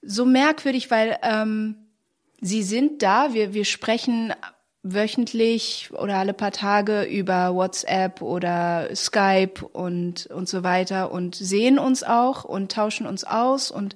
so 0.00 0.24
merkwürdig, 0.24 0.90
weil 0.90 1.18
ähm, 1.22 1.76
sie 2.40 2.64
sind 2.64 3.00
da. 3.00 3.32
Wir 3.32 3.54
wir 3.54 3.64
sprechen 3.64 4.32
wöchentlich 4.82 5.90
oder 5.92 6.18
alle 6.18 6.34
paar 6.34 6.50
Tage 6.50 7.04
über 7.04 7.54
WhatsApp 7.54 8.20
oder 8.20 8.88
Skype 8.94 9.64
und, 9.72 10.26
und 10.26 10.48
so 10.48 10.64
weiter 10.64 11.12
und 11.12 11.36
sehen 11.36 11.78
uns 11.78 12.02
auch 12.02 12.44
und 12.44 12.72
tauschen 12.72 13.06
uns 13.06 13.24
aus 13.24 13.70
und, 13.70 13.94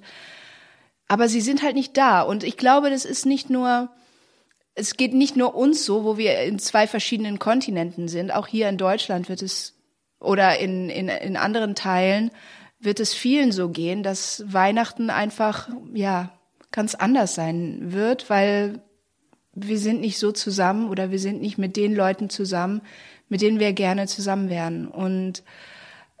aber 1.09 1.27
sie 1.27 1.41
sind 1.41 1.61
halt 1.61 1.75
nicht 1.75 1.97
da. 1.97 2.21
Und 2.21 2.43
ich 2.43 2.57
glaube, 2.57 2.89
das 2.89 3.03
ist 3.05 3.25
nicht 3.25 3.49
nur, 3.49 3.89
es 4.77 4.95
geht 4.95 5.13
nicht 5.15 5.35
nur 5.35 5.55
uns 5.55 5.85
so, 5.85 6.03
wo 6.03 6.17
wir 6.17 6.39
in 6.41 6.59
zwei 6.59 6.85
verschiedenen 6.85 7.39
Kontinenten 7.39 8.07
sind. 8.07 8.31
Auch 8.31 8.45
hier 8.45 8.69
in 8.69 8.77
Deutschland 8.77 9.27
wird 9.27 9.41
es, 9.41 9.73
oder 10.19 10.59
in, 10.59 10.89
in, 10.89 11.09
in 11.09 11.35
anderen 11.35 11.73
Teilen 11.73 12.29
wird 12.79 12.99
es 12.99 13.15
vielen 13.15 13.51
so 13.51 13.69
gehen, 13.69 14.03
dass 14.03 14.43
Weihnachten 14.45 15.09
einfach, 15.09 15.67
ja, 15.95 16.31
ganz 16.71 16.93
anders 16.93 17.33
sein 17.33 17.91
wird, 17.91 18.29
weil 18.29 18.83
wir 19.53 19.79
sind 19.79 19.99
nicht 19.99 20.19
so 20.19 20.31
zusammen 20.31 20.89
oder 20.89 21.09
wir 21.09 21.17
sind 21.17 21.41
nicht 21.41 21.57
mit 21.57 21.75
den 21.75 21.95
Leuten 21.95 22.29
zusammen, 22.29 22.81
mit 23.29 23.41
denen 23.41 23.59
wir 23.59 23.73
gerne 23.73 24.05
zusammen 24.05 24.51
wären. 24.51 24.87
Und 24.87 25.43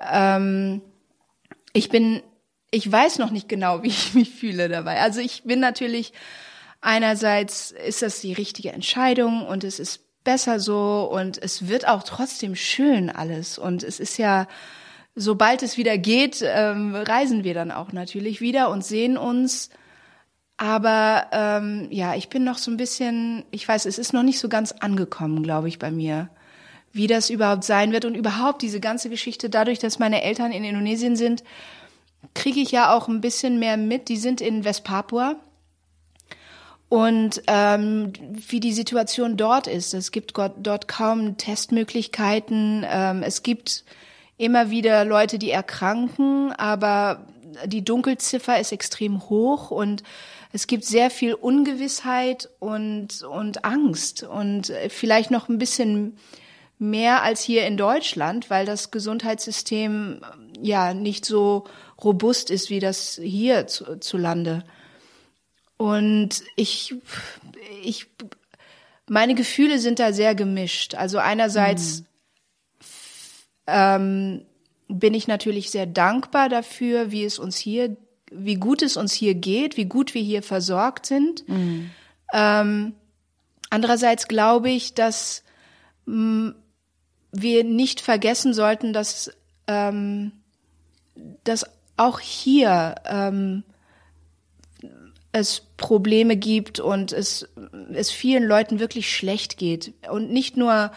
ähm, 0.01 0.81
ich 1.73 1.89
bin, 1.89 2.23
ich 2.71 2.91
weiß 2.91 3.19
noch 3.19 3.29
nicht 3.29 3.47
genau, 3.47 3.83
wie 3.83 3.89
ich 3.89 4.15
mich 4.15 4.31
fühle 4.31 4.67
dabei. 4.67 4.99
Also 4.99 5.19
ich 5.19 5.43
bin 5.43 5.59
natürlich 5.59 6.11
einerseits 6.81 7.71
ist 7.71 8.01
das 8.01 8.21
die 8.21 8.33
richtige 8.33 8.71
Entscheidung 8.71 9.45
und 9.45 9.63
es 9.63 9.79
ist 9.79 10.01
besser 10.23 10.59
so 10.59 11.09
und 11.11 11.41
es 11.41 11.67
wird 11.67 11.87
auch 11.87 12.03
trotzdem 12.03 12.55
schön 12.55 13.09
alles 13.09 13.57
und 13.57 13.83
es 13.83 13.99
ist 13.99 14.17
ja 14.17 14.47
sobald 15.15 15.63
es 15.63 15.77
wieder 15.77 15.97
geht, 15.97 16.43
ähm, 16.45 16.93
reisen 16.93 17.43
wir 17.43 17.53
dann 17.53 17.71
auch 17.71 17.91
natürlich 17.91 18.39
wieder 18.39 18.69
und 18.69 18.85
sehen 18.85 19.17
uns 19.17 19.69
aber 20.57 21.27
ähm, 21.31 21.87
ja, 21.91 22.15
ich 22.15 22.29
bin 22.29 22.43
noch 22.43 22.57
so 22.57 22.71
ein 22.71 22.77
bisschen, 22.77 23.45
ich 23.51 23.67
weiß, 23.67 23.85
es 23.85 23.99
ist 23.99 24.11
noch 24.11 24.23
nicht 24.23 24.39
so 24.39 24.49
ganz 24.49 24.71
angekommen, 24.71 25.43
glaube 25.43 25.67
ich, 25.67 25.77
bei 25.77 25.91
mir, 25.91 26.29
wie 26.91 27.05
das 27.05 27.29
überhaupt 27.29 27.63
sein 27.63 27.91
wird 27.91 28.05
und 28.05 28.15
überhaupt 28.15 28.63
diese 28.63 28.79
ganze 28.79 29.11
Geschichte. 29.11 29.51
Dadurch, 29.51 29.77
dass 29.77 29.99
meine 29.99 30.23
Eltern 30.23 30.51
in 30.51 30.63
Indonesien 30.63 31.15
sind, 31.15 31.43
kriege 32.33 32.59
ich 32.59 32.71
ja 32.71 32.91
auch 32.91 33.07
ein 33.07 33.21
bisschen 33.21 33.59
mehr 33.59 33.77
mit. 33.77 34.09
Die 34.09 34.17
sind 34.17 34.41
in 34.41 34.65
Westpapua 34.65 35.35
und 36.89 37.41
ähm, 37.47 38.13
wie 38.31 38.59
die 38.59 38.73
Situation 38.73 39.35
dort 39.35 39.67
ist. 39.67 39.93
Es 39.93 40.11
gibt 40.11 40.33
dort 40.37 40.87
kaum 40.87 41.37
Testmöglichkeiten. 41.37 42.85
Ähm, 42.89 43.23
es 43.23 43.43
gibt 43.43 43.83
immer 44.37 44.69
wieder 44.69 45.03
Leute, 45.03 45.37
die 45.39 45.51
erkranken, 45.51 46.53
aber 46.53 47.27
die 47.65 47.83
Dunkelziffer 47.83 48.59
ist 48.59 48.71
extrem 48.71 49.29
hoch 49.29 49.71
und 49.71 50.03
es 50.53 50.67
gibt 50.67 50.85
sehr 50.85 51.09
viel 51.09 51.33
Ungewissheit 51.33 52.49
und, 52.59 53.23
und 53.23 53.65
Angst 53.65 54.23
und 54.23 54.71
vielleicht 54.89 55.31
noch 55.31 55.49
ein 55.49 55.57
bisschen 55.57 56.17
mehr 56.79 57.23
als 57.23 57.41
hier 57.41 57.65
in 57.65 57.75
Deutschland, 57.75 58.49
weil 58.49 58.65
das 58.65 58.91
Gesundheitssystem 58.91 60.21
ja 60.61 60.93
nicht 60.93 61.25
so 61.25 61.65
robust 62.03 62.49
ist 62.49 62.69
wie 62.69 62.79
das 62.79 63.19
hier 63.21 63.67
zu, 63.67 63.99
zu 63.99 64.17
Lande. 64.17 64.63
Und 65.77 66.43
ich, 66.55 66.95
ich, 67.83 68.07
meine 69.07 69.35
Gefühle 69.35 69.79
sind 69.79 69.99
da 69.99 70.11
sehr 70.11 70.35
gemischt. 70.35 70.95
Also 70.95 71.19
einerseits 71.19 72.01
mhm. 72.01 72.05
ähm, 73.67 74.45
bin 74.87 75.13
ich 75.13 75.27
natürlich 75.27 75.69
sehr 75.69 75.85
dankbar 75.85 76.49
dafür, 76.49 77.11
wie 77.11 77.23
es 77.23 77.39
uns 77.39 77.57
hier 77.57 77.95
wie 78.31 78.55
gut 78.55 78.81
es 78.81 78.97
uns 78.97 79.13
hier 79.13 79.35
geht, 79.35 79.77
wie 79.77 79.85
gut 79.85 80.13
wir 80.13 80.21
hier 80.21 80.43
versorgt 80.43 81.05
sind. 81.05 81.47
Mhm. 81.47 81.89
Ähm, 82.33 82.93
andererseits 83.69 84.27
glaube 84.27 84.69
ich, 84.69 84.93
dass 84.93 85.43
mh, 86.05 86.15
mm, 86.15 86.55
wir 87.31 87.63
nicht 87.63 88.01
vergessen 88.01 88.53
sollten, 88.53 88.93
dass, 88.93 89.31
ähm, 89.67 90.31
dass 91.43 91.65
auch 91.97 92.19
hier 92.19 92.95
ähm, 93.05 93.63
es 95.37 95.61
Probleme 95.77 96.35
gibt 96.35 96.79
und 96.79 97.11
es, 97.11 97.47
es 97.93 98.11
vielen 98.11 98.43
Leuten 98.43 98.79
wirklich 98.79 99.15
schlecht 99.15 99.57
geht. 99.57 99.93
Und 100.09 100.31
nicht 100.31 100.57
nur, 100.57 100.91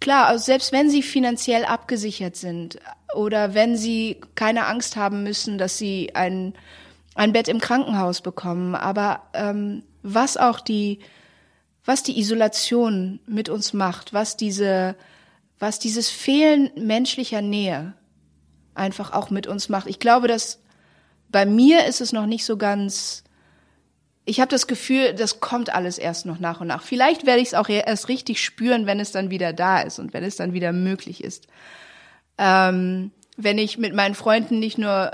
klar, 0.00 0.26
also 0.26 0.44
selbst 0.44 0.72
wenn 0.72 0.90
sie 0.90 1.02
finanziell 1.02 1.64
abgesichert 1.64 2.36
sind, 2.36 2.78
oder 3.14 3.54
wenn 3.54 3.76
sie 3.76 4.20
keine 4.34 4.66
Angst 4.66 4.96
haben 4.96 5.22
müssen, 5.22 5.58
dass 5.58 5.78
sie 5.78 6.14
ein, 6.14 6.54
ein 7.14 7.32
Bett 7.32 7.48
im 7.48 7.60
Krankenhaus 7.60 8.20
bekommen. 8.20 8.74
Aber 8.74 9.22
ähm, 9.32 9.82
was 10.02 10.36
auch 10.36 10.60
die, 10.60 11.00
was 11.84 12.02
die 12.02 12.18
Isolation 12.18 13.20
mit 13.26 13.48
uns 13.48 13.72
macht, 13.72 14.12
was 14.12 14.36
diese, 14.36 14.96
was 15.58 15.78
dieses 15.78 16.10
Fehlen 16.10 16.70
menschlicher 16.76 17.42
Nähe 17.42 17.94
einfach 18.74 19.12
auch 19.12 19.30
mit 19.30 19.46
uns 19.46 19.68
macht. 19.68 19.86
Ich 19.86 19.98
glaube, 19.98 20.28
dass 20.28 20.60
bei 21.30 21.46
mir 21.46 21.86
ist 21.86 22.00
es 22.00 22.12
noch 22.12 22.26
nicht 22.26 22.44
so 22.44 22.56
ganz. 22.56 23.24
Ich 24.26 24.40
habe 24.40 24.50
das 24.50 24.66
Gefühl, 24.66 25.14
das 25.14 25.40
kommt 25.40 25.74
alles 25.74 25.96
erst 25.96 26.26
noch 26.26 26.40
nach 26.40 26.60
und 26.60 26.66
nach. 26.66 26.82
Vielleicht 26.82 27.24
werde 27.24 27.40
ich 27.40 27.48
es 27.48 27.54
auch 27.54 27.68
erst 27.68 28.08
richtig 28.08 28.44
spüren, 28.44 28.84
wenn 28.84 29.00
es 29.00 29.12
dann 29.12 29.30
wieder 29.30 29.52
da 29.52 29.80
ist 29.80 29.98
und 29.98 30.12
wenn 30.12 30.24
es 30.24 30.36
dann 30.36 30.52
wieder 30.52 30.72
möglich 30.72 31.24
ist 31.24 31.46
ähm, 32.38 33.12
wenn 33.36 33.58
ich 33.58 33.78
mit 33.78 33.94
meinen 33.94 34.14
Freunden 34.14 34.58
nicht 34.58 34.78
nur 34.78 35.12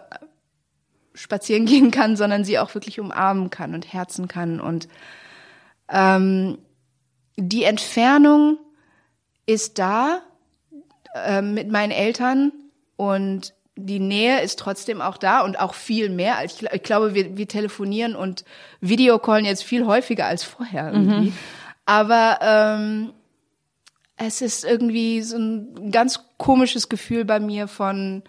spazieren 1.15 1.67
gehen 1.67 1.91
kann, 1.91 2.17
sondern 2.17 2.45
sie 2.45 2.59
auch 2.59 2.75
wirklich 2.75 3.01
umarmen 3.01 3.51
kann 3.51 3.75
und 3.75 3.93
herzen 3.93 4.29
kann. 4.29 4.61
Und 4.61 4.89
ähm, 5.89 6.59
die 7.37 7.65
Entfernung 7.65 8.59
ist 9.47 9.79
da 9.79 10.23
äh, 11.15 11.43
mit 11.43 11.71
meinen 11.71 11.91
Eltern 11.91 12.53
und 12.97 13.55
die 13.77 14.01
Nähe 14.01 14.41
ist 14.43 14.59
trotzdem 14.59 15.01
auch 15.01 15.17
da 15.17 15.41
und 15.41 15.59
auch 15.59 15.75
viel 15.75 16.11
mehr. 16.11 16.45
Ich, 16.45 16.63
ich 16.63 16.83
glaube, 16.83 17.15
wir, 17.15 17.37
wir 17.37 17.49
telefonieren 17.49 18.15
und 18.15 18.45
Videocallen 18.81 19.45
jetzt 19.45 19.65
viel 19.65 19.87
häufiger 19.87 20.27
als 20.27 20.45
vorher 20.45 20.93
irgendwie. 20.93 21.31
Mhm. 21.31 21.39
Aber 21.87 22.39
ähm, 22.43 23.13
es 24.17 24.43
ist 24.43 24.65
irgendwie 24.65 25.23
so 25.23 25.37
ein 25.39 25.91
ganz 25.91 26.21
komisches 26.37 26.89
Gefühl 26.89 27.25
bei 27.25 27.41
mir 27.41 27.67
von 27.67 28.23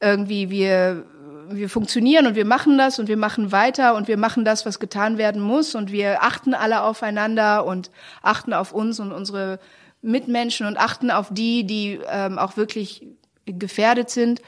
irgendwie 0.00 0.50
wir 0.50 1.06
wir 1.48 1.68
funktionieren 1.68 2.26
und 2.26 2.34
wir 2.34 2.44
machen 2.44 2.76
das 2.76 2.98
und 2.98 3.08
wir 3.08 3.16
machen 3.16 3.52
weiter 3.52 3.94
und 3.94 4.08
wir 4.08 4.16
machen 4.16 4.44
das, 4.44 4.66
was 4.66 4.80
getan 4.80 5.18
werden 5.18 5.40
muss 5.40 5.74
und 5.74 5.92
wir 5.92 6.22
achten 6.22 6.54
alle 6.54 6.82
aufeinander 6.82 7.64
und 7.64 7.90
achten 8.22 8.52
auf 8.52 8.72
uns 8.72 8.98
und 8.98 9.12
unsere 9.12 9.58
Mitmenschen 10.02 10.66
und 10.66 10.76
achten 10.76 11.10
auf 11.10 11.28
die, 11.30 11.64
die 11.64 12.00
ähm, 12.08 12.38
auch 12.38 12.56
wirklich 12.56 13.06
gefährdet 13.46 14.10
sind. 14.10 14.42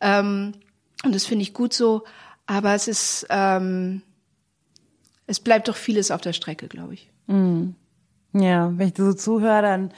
Ähm, 0.00 0.52
und 1.04 1.14
das 1.14 1.26
finde 1.26 1.42
ich 1.42 1.54
gut 1.54 1.72
so. 1.72 2.04
Aber 2.46 2.74
es 2.74 2.88
ist, 2.88 3.26
ähm, 3.30 4.02
es 5.26 5.40
bleibt 5.40 5.68
doch 5.68 5.76
vieles 5.76 6.10
auf 6.10 6.20
der 6.20 6.32
Strecke, 6.32 6.68
glaube 6.68 6.94
ich. 6.94 7.10
Mm. 7.26 7.70
Ja, 8.32 8.72
wenn 8.76 8.88
ich 8.88 8.96
so 8.96 9.12
zuhöre, 9.12 9.62
dann 9.62 9.90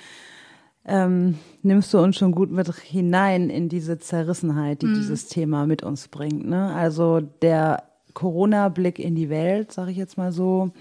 ähm, 0.85 1.39
nimmst 1.63 1.93
du 1.93 1.99
uns 1.99 2.17
schon 2.17 2.33
gut 2.33 2.51
mit 2.51 2.73
hinein 2.75 3.51
in 3.51 3.69
diese 3.69 3.99
Zerrissenheit, 3.99 4.83
die 4.83 4.87
mhm. 4.87 4.95
dieses 4.95 5.29
Thema 5.29 5.67
mit 5.67 5.83
uns 5.83 6.09
bringt. 6.09 6.47
Ne? 6.49 6.73
Also 6.75 7.21
der 7.21 7.85
Corona-Blick 8.15 8.99
in 8.99 9.15
die 9.15 9.31
Welt, 9.31 9.73
sage 9.73 9.91
ich 9.91 9.97
jetzt 9.97 10.17
mal 10.17 10.33
so, 10.33 10.73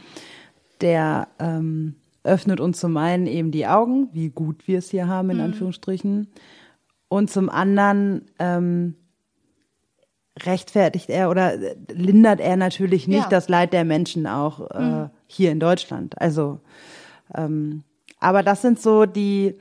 der 0.82 1.28
ähm, 1.40 1.96
öffnet 2.24 2.60
uns 2.60 2.80
zum 2.80 2.98
einen 2.98 3.28
eben 3.28 3.52
die 3.52 3.68
Augen, 3.68 4.10
wie 4.14 4.30
gut 4.30 4.68
wir 4.68 4.80
es 4.80 4.90
hier 4.90 5.08
haben, 5.08 5.30
in 5.30 5.38
mhm. 5.38 5.44
Anführungsstrichen. 5.44 6.28
Und 7.08 7.30
zum 7.30 7.50
anderen 7.50 8.26
ähm, 8.40 8.96
rechtfertigt 10.46 11.10
er 11.10 11.30
oder 11.30 11.54
lindert 11.92 12.40
er 12.40 12.58
natürlich 12.58 13.08
nicht 13.08 13.24
Ja. 13.24 13.30
das 13.30 13.50
Leid 13.50 13.74
der 13.74 13.86
Menschen 13.86 14.28
auch 14.28 14.70
äh, 14.72 15.10
hier 15.28 15.52
in 15.52 15.60
Deutschland. 15.60 16.20
Also, 16.22 16.60
ähm, 17.36 17.84
aber 18.20 18.44
das 18.44 18.62
sind 18.62 18.80
so 18.80 19.06
die 19.06 19.56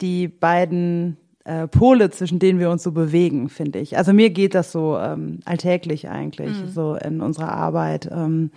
die 0.00 0.28
beiden 0.28 1.16
äh, 1.44 1.68
Pole, 1.68 2.10
zwischen 2.10 2.38
denen 2.38 2.58
wir 2.58 2.70
uns 2.70 2.82
so 2.82 2.92
bewegen, 2.92 3.48
finde 3.48 3.78
ich. 3.78 3.96
Also 3.96 4.12
mir 4.12 4.30
geht 4.30 4.54
das 4.54 4.72
so 4.72 4.98
ähm, 4.98 5.40
alltäglich 5.44 6.08
eigentlich, 6.08 6.56
so 6.68 6.94
in 6.96 7.20
unserer 7.20 7.52
Arbeit. 7.52 8.08
Ähm, 8.10 8.50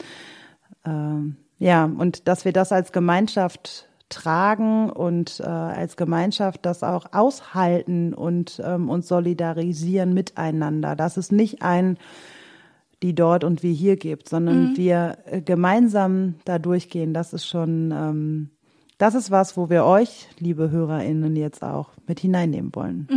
ähm, 0.85 1.35
ja, 1.59 1.85
und 1.85 2.27
dass 2.27 2.45
wir 2.45 2.53
das 2.53 2.71
als 2.71 2.91
Gemeinschaft 2.91 3.87
tragen 4.09 4.89
und 4.89 5.39
äh, 5.39 5.43
als 5.43 5.97
Gemeinschaft 5.97 6.65
das 6.65 6.83
auch 6.83 7.07
aushalten 7.11 8.13
und 8.13 8.61
ähm, 8.63 8.89
uns 8.89 9.07
solidarisieren 9.07 10.13
miteinander. 10.13 10.95
Dass 10.95 11.17
es 11.17 11.31
nicht 11.31 11.61
ein 11.61 11.97
die 13.03 13.13
dort 13.13 13.43
und 13.43 13.63
wir 13.63 13.71
hier 13.71 13.95
gibt, 13.95 14.27
sondern 14.27 14.75
wir 14.77 15.17
äh, 15.25 15.41
gemeinsam 15.41 16.35
da 16.45 16.57
durchgehen. 16.57 17.13
Das 17.13 17.33
ist 17.33 17.45
schon, 17.45 17.91
ähm, 17.91 18.49
das 18.97 19.13
ist 19.13 19.29
was, 19.29 19.55
wo 19.55 19.69
wir 19.69 19.85
euch, 19.85 20.27
liebe 20.39 20.71
HörerInnen, 20.71 21.35
jetzt 21.35 21.63
auch 21.63 21.91
mit 22.07 22.19
hineinnehmen 22.19 22.73
wollen. 22.73 23.07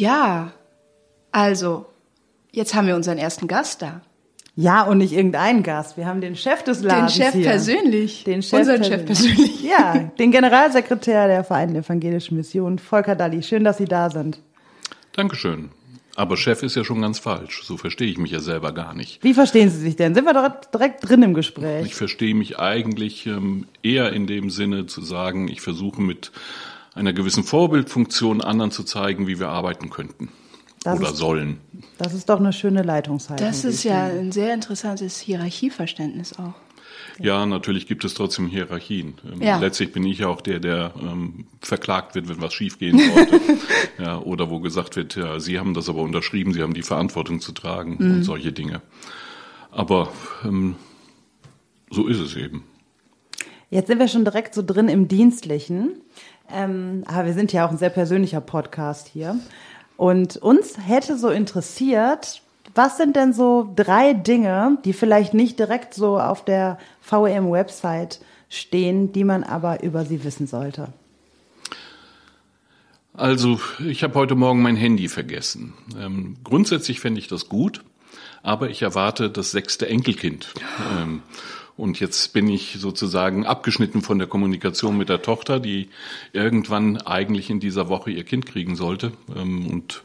Ja, 0.00 0.52
also, 1.30 1.84
jetzt 2.52 2.74
haben 2.74 2.86
wir 2.86 2.96
unseren 2.96 3.18
ersten 3.18 3.46
Gast 3.48 3.82
da. 3.82 4.00
Ja, 4.56 4.82
und 4.82 4.98
nicht 4.98 5.12
irgendein 5.12 5.62
Gast. 5.62 5.98
Wir 5.98 6.06
haben 6.06 6.22
den 6.22 6.36
Chef 6.36 6.62
des 6.62 6.78
Den 6.78 6.88
Ladens 6.88 7.14
Chef 7.14 7.34
hier. 7.34 7.44
persönlich. 7.44 8.24
Den 8.24 8.42
Chef 8.42 8.60
Unseren 8.60 8.82
Chef 8.82 9.04
persönlich. 9.04 9.62
Ja, 9.62 10.10
den 10.18 10.32
Generalsekretär 10.32 11.28
der 11.28 11.44
Vereinten 11.44 11.76
Evangelischen 11.76 12.38
Mission, 12.38 12.78
Volker 12.78 13.14
Dalli. 13.14 13.42
Schön, 13.42 13.62
dass 13.62 13.76
Sie 13.76 13.84
da 13.84 14.08
sind. 14.08 14.40
Dankeschön. 15.12 15.68
Aber 16.16 16.38
Chef 16.38 16.62
ist 16.62 16.76
ja 16.76 16.84
schon 16.84 17.02
ganz 17.02 17.18
falsch. 17.18 17.62
So 17.64 17.76
verstehe 17.76 18.08
ich 18.08 18.16
mich 18.16 18.30
ja 18.30 18.40
selber 18.40 18.72
gar 18.72 18.94
nicht. 18.94 19.22
Wie 19.22 19.34
verstehen 19.34 19.68
Sie 19.68 19.80
sich 19.80 19.96
denn? 19.96 20.14
Sind 20.14 20.24
wir 20.24 20.32
direkt, 20.32 20.72
direkt 20.74 21.08
drin 21.08 21.22
im 21.22 21.34
Gespräch? 21.34 21.86
Ich 21.86 21.94
verstehe 21.94 22.34
mich 22.34 22.58
eigentlich 22.58 23.26
ähm, 23.26 23.66
eher 23.82 24.12
in 24.14 24.26
dem 24.26 24.48
Sinne 24.48 24.86
zu 24.86 25.02
sagen, 25.02 25.48
ich 25.48 25.60
versuche 25.60 26.00
mit 26.00 26.32
einer 27.00 27.12
gewissen 27.12 27.42
Vorbildfunktion 27.44 28.40
anderen 28.42 28.70
zu 28.70 28.84
zeigen, 28.84 29.26
wie 29.26 29.38
wir 29.40 29.48
arbeiten 29.48 29.90
könnten 29.90 30.28
Das 30.84 30.98
oder 31.00 31.08
ist- 31.10 31.16
sollen. 31.16 31.58
Das 31.98 32.14
ist 32.14 32.28
doch 32.28 32.38
eine 32.38 32.52
schöne 32.52 32.82
Leitungshaltung. 32.82 33.46
Das 33.46 33.64
ist 33.64 33.82
ja 33.84 34.06
finde. 34.06 34.20
ein 34.20 34.32
sehr 34.32 34.54
interessantes 34.54 35.18
Hierarchieverständnis 35.20 36.38
auch. 36.38 36.54
Ja, 37.18 37.44
natürlich 37.44 37.86
gibt 37.86 38.04
es 38.04 38.14
trotzdem 38.14 38.46
Hierarchien. 38.46 39.14
Ähm, 39.30 39.42
Ja. 39.42 39.58
Letztlich 39.58 39.92
bin 39.92 40.04
ich 40.04 40.18
ja 40.20 40.28
auch 40.28 40.40
der, 40.40 40.58
der 40.60 40.92
ähm, 41.00 41.46
verklagt 41.60 42.14
wird, 42.14 42.28
wenn 42.28 42.40
was 42.40 42.52
schiefgehen 42.54 42.98
sollte. 42.98 43.40
ja, 43.98 44.18
oder 44.18 44.48
wo 44.50 44.60
gesagt 44.60 44.96
wird, 44.96 45.16
ja, 45.16 45.38
Sie 45.40 45.58
haben 45.58 45.74
das 45.74 45.88
aber 45.88 46.00
unterschrieben, 46.00 46.52
Sie 46.54 46.62
haben 46.62 46.72
die 46.74 46.82
Verantwortung 46.82 47.40
zu 47.40 47.52
tragen 47.52 47.96
Mhm. 47.98 48.10
und 48.16 48.22
solche 48.24 48.52
Dinge. 48.52 48.80
Aber 49.70 50.10
ähm, 50.44 50.76
so 51.90 52.06
ist 52.06 52.18
es 52.20 52.36
eben. 52.36 52.64
Jetzt 53.70 53.86
sind 53.86 53.98
wir 54.00 54.08
schon 54.08 54.24
direkt 54.24 54.54
so 54.54 54.62
drin 54.62 54.88
im 54.88 55.06
Dienstlichen. 55.06 56.00
Ähm, 56.52 57.04
aber 57.06 57.26
wir 57.26 57.34
sind 57.34 57.52
ja 57.52 57.66
auch 57.66 57.70
ein 57.70 57.78
sehr 57.78 57.90
persönlicher 57.90 58.40
Podcast 58.40 59.08
hier. 59.08 59.36
Und 59.96 60.36
uns 60.38 60.76
hätte 60.78 61.18
so 61.18 61.28
interessiert, 61.28 62.42
was 62.74 62.96
sind 62.96 63.16
denn 63.16 63.32
so 63.32 63.72
drei 63.76 64.12
Dinge, 64.12 64.78
die 64.84 64.92
vielleicht 64.92 65.34
nicht 65.34 65.58
direkt 65.58 65.94
so 65.94 66.18
auf 66.18 66.44
der 66.44 66.78
VEM-Website 67.02 68.20
stehen, 68.48 69.12
die 69.12 69.24
man 69.24 69.44
aber 69.44 69.82
über 69.82 70.04
sie 70.04 70.24
wissen 70.24 70.46
sollte? 70.46 70.88
Also, 73.12 73.60
ich 73.80 74.02
habe 74.02 74.14
heute 74.14 74.36
Morgen 74.36 74.62
mein 74.62 74.76
Handy 74.76 75.08
vergessen. 75.08 75.74
Ähm, 75.98 76.36
grundsätzlich 76.44 77.00
fände 77.00 77.18
ich 77.18 77.28
das 77.28 77.48
gut, 77.48 77.82
aber 78.42 78.70
ich 78.70 78.82
erwarte 78.82 79.30
das 79.30 79.50
sechste 79.50 79.88
Enkelkind. 79.88 80.54
Ähm, 80.98 81.22
und 81.80 81.98
jetzt 81.98 82.32
bin 82.34 82.48
ich 82.48 82.76
sozusagen 82.78 83.46
abgeschnitten 83.46 84.02
von 84.02 84.18
der 84.18 84.28
Kommunikation 84.28 84.98
mit 84.98 85.08
der 85.08 85.22
Tochter, 85.22 85.60
die 85.60 85.88
irgendwann 86.32 86.98
eigentlich 86.98 87.48
in 87.48 87.58
dieser 87.58 87.88
Woche 87.88 88.10
ihr 88.10 88.24
Kind 88.24 88.44
kriegen 88.44 88.76
sollte. 88.76 89.12
Ähm, 89.34 89.66
und 89.66 90.02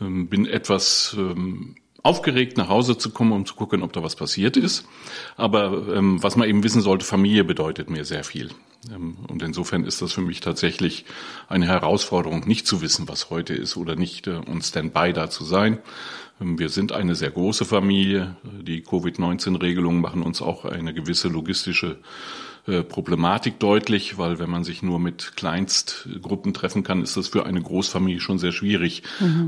ähm, 0.00 0.28
bin 0.28 0.44
etwas 0.44 1.16
ähm, 1.18 1.76
aufgeregt, 2.02 2.58
nach 2.58 2.68
Hause 2.68 2.98
zu 2.98 3.10
kommen, 3.10 3.32
um 3.32 3.46
zu 3.46 3.54
gucken, 3.54 3.82
ob 3.82 3.94
da 3.94 4.02
was 4.02 4.14
passiert 4.14 4.56
ist. 4.56 4.86
Aber 5.36 5.88
was 6.22 6.36
man 6.36 6.48
eben 6.48 6.62
wissen 6.62 6.80
sollte, 6.80 7.04
Familie 7.04 7.42
bedeutet 7.42 7.90
mir 7.90 8.04
sehr 8.04 8.22
viel. 8.22 8.50
Und 9.28 9.42
insofern 9.42 9.84
ist 9.84 10.02
das 10.02 10.12
für 10.12 10.20
mich 10.20 10.40
tatsächlich 10.40 11.04
eine 11.48 11.66
Herausforderung, 11.66 12.46
nicht 12.46 12.66
zu 12.66 12.80
wissen, 12.80 13.08
was 13.08 13.30
heute 13.30 13.54
ist 13.54 13.76
oder 13.76 13.96
nicht 13.96 14.26
äh, 14.26 14.40
und 14.46 14.62
Standby 14.62 15.12
da 15.12 15.30
zu 15.30 15.44
sein. 15.44 15.78
Wir 16.38 16.68
sind 16.68 16.92
eine 16.92 17.14
sehr 17.14 17.30
große 17.30 17.64
Familie. 17.64 18.36
Die 18.60 18.82
Covid-19-Regelungen 18.82 20.02
machen 20.02 20.22
uns 20.22 20.42
auch 20.42 20.66
eine 20.66 20.92
gewisse 20.92 21.28
logistische 21.28 21.96
äh, 22.66 22.82
Problematik 22.82 23.58
deutlich, 23.58 24.18
weil 24.18 24.38
wenn 24.38 24.50
man 24.50 24.62
sich 24.62 24.82
nur 24.82 24.98
mit 24.98 25.32
Kleinstgruppen 25.36 26.52
treffen 26.52 26.82
kann, 26.82 27.02
ist 27.02 27.16
das 27.16 27.28
für 27.28 27.46
eine 27.46 27.62
Großfamilie 27.62 28.20
schon 28.20 28.38
sehr 28.38 28.52
schwierig. 28.52 29.02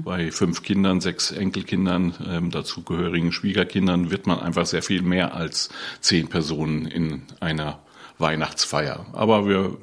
Bei 0.04 0.30
fünf 0.30 0.62
Kindern, 0.62 1.02
sechs 1.02 1.30
Enkelkindern, 1.30 2.14
ähm, 2.26 2.50
dazugehörigen 2.50 3.32
Schwiegerkindern 3.32 4.10
wird 4.10 4.26
man 4.26 4.38
einfach 4.38 4.64
sehr 4.64 4.82
viel 4.82 5.02
mehr 5.02 5.34
als 5.34 5.68
zehn 6.00 6.28
Personen 6.28 6.86
in 6.86 7.22
einer 7.40 7.80
Weihnachtsfeier. 8.16 9.04
Aber 9.12 9.46
wir 9.46 9.76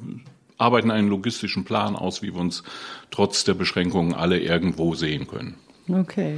arbeiten 0.58 0.90
einen 0.90 1.08
logistischen 1.08 1.64
Plan 1.64 1.94
aus, 1.94 2.22
wie 2.22 2.32
wir 2.32 2.40
uns 2.40 2.64
trotz 3.12 3.44
der 3.44 3.54
Beschränkungen 3.54 4.12
alle 4.14 4.40
irgendwo 4.40 4.94
sehen 4.94 5.28
können. 5.28 5.56
Okay. 5.88 6.36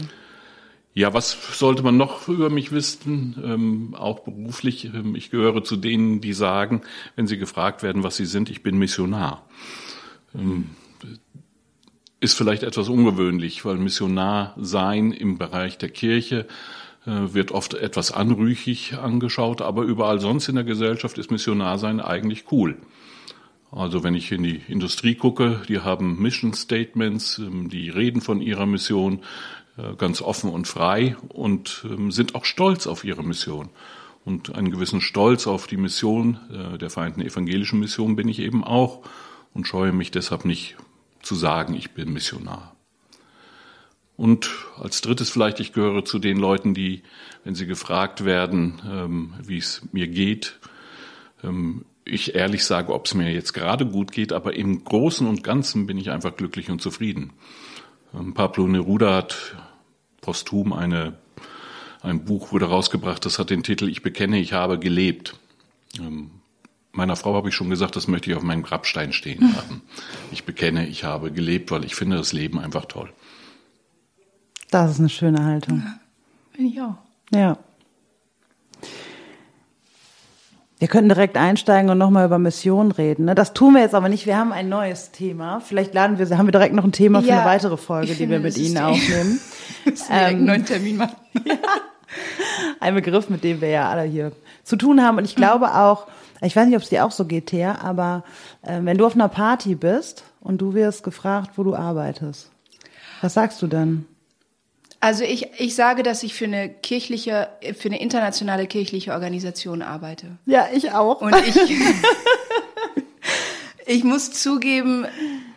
Ja, 0.98 1.14
was 1.14 1.56
sollte 1.56 1.84
man 1.84 1.96
noch 1.96 2.26
über 2.26 2.50
mich 2.50 2.72
wissen? 2.72 3.36
Ähm, 3.44 3.94
auch 3.94 4.18
beruflich. 4.18 4.86
Ähm, 4.86 5.14
ich 5.14 5.30
gehöre 5.30 5.62
zu 5.62 5.76
denen, 5.76 6.20
die 6.20 6.32
sagen, 6.32 6.80
wenn 7.14 7.28
sie 7.28 7.38
gefragt 7.38 7.84
werden, 7.84 8.02
was 8.02 8.16
sie 8.16 8.24
sind, 8.24 8.50
ich 8.50 8.64
bin 8.64 8.76
Missionar. 8.76 9.46
Ähm, 10.34 10.70
ist 12.18 12.34
vielleicht 12.34 12.64
etwas 12.64 12.88
ungewöhnlich, 12.88 13.64
weil 13.64 13.76
Missionar 13.76 14.56
sein 14.58 15.12
im 15.12 15.38
Bereich 15.38 15.78
der 15.78 15.90
Kirche 15.90 16.48
äh, 17.06 17.32
wird 17.32 17.52
oft 17.52 17.74
etwas 17.74 18.10
anrüchig 18.10 18.98
angeschaut, 18.98 19.62
aber 19.62 19.84
überall 19.84 20.18
sonst 20.18 20.48
in 20.48 20.56
der 20.56 20.64
Gesellschaft 20.64 21.16
ist 21.16 21.30
Missionar 21.30 21.78
sein 21.78 22.00
eigentlich 22.00 22.46
cool. 22.50 22.76
Also 23.70 24.02
wenn 24.02 24.14
ich 24.14 24.32
in 24.32 24.42
die 24.42 24.62
Industrie 24.66 25.14
gucke, 25.14 25.60
die 25.68 25.80
haben 25.80 26.20
Mission 26.20 26.54
Statements, 26.54 27.38
ähm, 27.38 27.68
die 27.68 27.90
reden 27.90 28.20
von 28.20 28.40
ihrer 28.40 28.66
Mission 28.66 29.20
ganz 29.96 30.20
offen 30.20 30.50
und 30.50 30.66
frei 30.66 31.16
und 31.28 31.86
ähm, 31.88 32.10
sind 32.10 32.34
auch 32.34 32.44
stolz 32.44 32.86
auf 32.86 33.04
ihre 33.04 33.22
Mission. 33.22 33.70
Und 34.24 34.54
einen 34.54 34.70
gewissen 34.70 35.00
Stolz 35.00 35.46
auf 35.46 35.66
die 35.66 35.76
Mission 35.76 36.38
äh, 36.52 36.78
der 36.78 36.90
Vereinten 36.90 37.22
Evangelischen 37.22 37.78
Mission 37.78 38.16
bin 38.16 38.28
ich 38.28 38.40
eben 38.40 38.64
auch 38.64 39.02
und 39.54 39.66
scheue 39.66 39.92
mich 39.92 40.10
deshalb 40.10 40.44
nicht 40.44 40.76
zu 41.22 41.34
sagen, 41.34 41.74
ich 41.74 41.92
bin 41.92 42.12
Missionar. 42.12 42.74
Und 44.16 44.50
als 44.76 45.00
drittes 45.00 45.30
vielleicht, 45.30 45.60
ich 45.60 45.72
gehöre 45.72 46.04
zu 46.04 46.18
den 46.18 46.38
Leuten, 46.38 46.74
die, 46.74 47.02
wenn 47.44 47.54
sie 47.54 47.66
gefragt 47.66 48.24
werden, 48.24 48.82
ähm, 48.84 49.34
wie 49.44 49.58
es 49.58 49.82
mir 49.92 50.08
geht, 50.08 50.58
ähm, 51.44 51.84
ich 52.04 52.34
ehrlich 52.34 52.64
sage, 52.64 52.92
ob 52.92 53.06
es 53.06 53.14
mir 53.14 53.32
jetzt 53.32 53.52
gerade 53.52 53.86
gut 53.86 54.12
geht, 54.12 54.32
aber 54.32 54.54
im 54.54 54.82
Großen 54.82 55.26
und 55.26 55.44
Ganzen 55.44 55.86
bin 55.86 55.98
ich 55.98 56.10
einfach 56.10 56.34
glücklich 56.34 56.70
und 56.70 56.80
zufrieden. 56.80 57.32
Pablo 58.34 58.66
Neruda 58.66 59.14
hat 59.14 59.56
posthum 60.28 60.74
eine, 60.74 61.14
ein 62.02 62.26
Buch 62.26 62.52
wurde 62.52 62.66
rausgebracht, 62.66 63.24
das 63.24 63.38
hat 63.38 63.48
den 63.48 63.62
Titel 63.62 63.88
Ich 63.88 64.02
bekenne, 64.02 64.38
ich 64.38 64.52
habe 64.52 64.78
gelebt. 64.78 65.36
Ähm, 65.98 66.32
meiner 66.92 67.16
Frau 67.16 67.34
habe 67.34 67.48
ich 67.48 67.54
schon 67.54 67.70
gesagt, 67.70 67.96
das 67.96 68.08
möchte 68.08 68.28
ich 68.28 68.36
auf 68.36 68.42
meinem 68.42 68.62
Grabstein 68.62 69.14
stehen 69.14 69.56
haben. 69.56 69.80
Ich 70.30 70.44
bekenne, 70.44 70.86
ich 70.86 71.04
habe 71.04 71.32
gelebt, 71.32 71.70
weil 71.70 71.82
ich 71.86 71.94
finde 71.94 72.18
das 72.18 72.34
Leben 72.34 72.58
einfach 72.58 72.84
toll. 72.84 73.10
Das 74.70 74.90
ist 74.90 74.98
eine 74.98 75.08
schöne 75.08 75.42
Haltung. 75.42 75.82
Finde 76.52 76.72
ich 76.72 76.82
auch. 76.82 76.98
Ja. 77.32 77.56
Wir 80.78 80.86
könnten 80.86 81.08
direkt 81.08 81.36
einsteigen 81.36 81.90
und 81.90 81.98
nochmal 81.98 82.26
über 82.26 82.38
Mission 82.38 82.92
reden. 82.92 83.24
Ne? 83.24 83.34
Das 83.34 83.52
tun 83.52 83.74
wir 83.74 83.80
jetzt 83.82 83.94
aber 83.96 84.08
nicht. 84.08 84.26
Wir 84.26 84.36
haben 84.38 84.52
ein 84.52 84.68
neues 84.68 85.10
Thema. 85.10 85.60
Vielleicht 85.60 85.92
laden 85.92 86.18
wir, 86.18 86.38
haben 86.38 86.46
wir 86.46 86.52
direkt 86.52 86.74
noch 86.74 86.84
ein 86.84 86.92
Thema 86.92 87.20
für 87.20 87.28
Ja, 87.28 87.38
eine 87.40 87.46
weitere 87.50 87.76
Folge, 87.76 88.14
die 88.14 88.28
wir 88.28 88.38
mit 88.38 88.56
Ihnen 88.56 88.74
die- 88.74 88.80
aufnehmen. 88.80 89.40
Einen 90.08 90.44
neuen 90.44 90.64
Termin 90.64 90.96
machen. 90.96 91.16
Ein 92.80 92.94
Begriff, 92.94 93.28
mit 93.28 93.42
dem 93.44 93.60
wir 93.60 93.68
ja 93.68 93.88
alle 93.90 94.02
hier 94.02 94.32
zu 94.62 94.76
tun 94.76 95.02
haben. 95.02 95.18
Und 95.18 95.24
ich 95.24 95.34
glaube 95.34 95.74
auch, 95.74 96.06
ich 96.42 96.54
weiß 96.54 96.66
nicht, 96.66 96.76
ob 96.76 96.82
es 96.82 96.88
dir 96.88 97.04
auch 97.04 97.10
so 97.10 97.24
geht, 97.24 97.46
Thea, 97.46 97.78
aber 97.82 98.22
äh, 98.62 98.78
wenn 98.82 98.96
du 98.98 99.06
auf 99.06 99.14
einer 99.14 99.28
Party 99.28 99.74
bist 99.74 100.24
und 100.40 100.60
du 100.60 100.74
wirst 100.74 101.02
gefragt, 101.02 101.52
wo 101.56 101.64
du 101.64 101.74
arbeitest. 101.74 102.50
Was 103.20 103.34
sagst 103.34 103.60
du 103.62 103.66
dann? 103.66 104.06
Also 105.00 105.22
ich, 105.22 105.60
ich 105.60 105.76
sage, 105.76 106.02
dass 106.02 106.22
ich 106.22 106.34
für 106.34 106.46
eine 106.46 106.68
kirchliche, 106.68 107.48
für 107.78 107.88
eine 107.88 108.00
internationale 108.00 108.66
kirchliche 108.66 109.12
Organisation 109.12 109.82
arbeite. 109.82 110.38
Ja, 110.44 110.68
ich 110.72 110.90
auch. 110.92 111.20
Und 111.20 111.36
ich, 111.46 111.56
ich 113.86 114.02
muss 114.02 114.32
zugeben, 114.32 115.06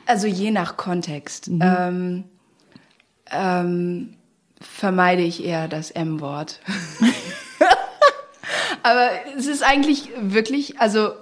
also 0.05 0.27
je 0.27 0.51
nach 0.51 0.77
Kontext, 0.77 1.49
mhm. 1.49 1.61
ähm, 1.63 2.23
ähm, 3.31 4.13
vermeide 4.59 5.23
ich 5.23 5.43
eher 5.43 5.67
das 5.67 5.89
M-Wort. 5.89 6.59
Aber 8.83 9.09
es 9.37 9.47
ist 9.47 9.63
eigentlich 9.63 10.09
wirklich, 10.19 10.79
also 10.79 11.13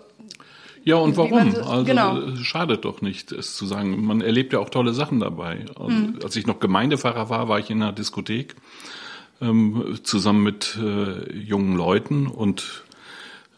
ja, 0.89 0.95
und 0.97 1.17
warum? 1.17 1.51
So, 1.51 1.61
also 1.61 1.83
genau. 1.85 2.17
es 2.17 2.41
schadet 2.41 2.85
doch 2.85 3.01
nicht, 3.01 3.31
es 3.31 3.55
zu 3.55 3.65
sagen. 3.65 4.03
Man 4.03 4.21
erlebt 4.21 4.53
ja 4.53 4.59
auch 4.59 4.69
tolle 4.69 4.93
Sachen 4.93 5.19
dabei. 5.19 5.65
Mhm. 5.79 6.19
Als 6.23 6.35
ich 6.35 6.47
noch 6.47 6.59
Gemeindepfarrer 6.59 7.29
war, 7.29 7.47
war 7.47 7.59
ich 7.59 7.69
in 7.69 7.81
einer 7.81 7.93
Diskothek 7.93 8.55
ähm, 9.41 9.99
zusammen 10.03 10.43
mit 10.43 10.77
äh, 10.81 11.31
jungen 11.33 11.75
Leuten 11.75 12.27
und 12.27 12.83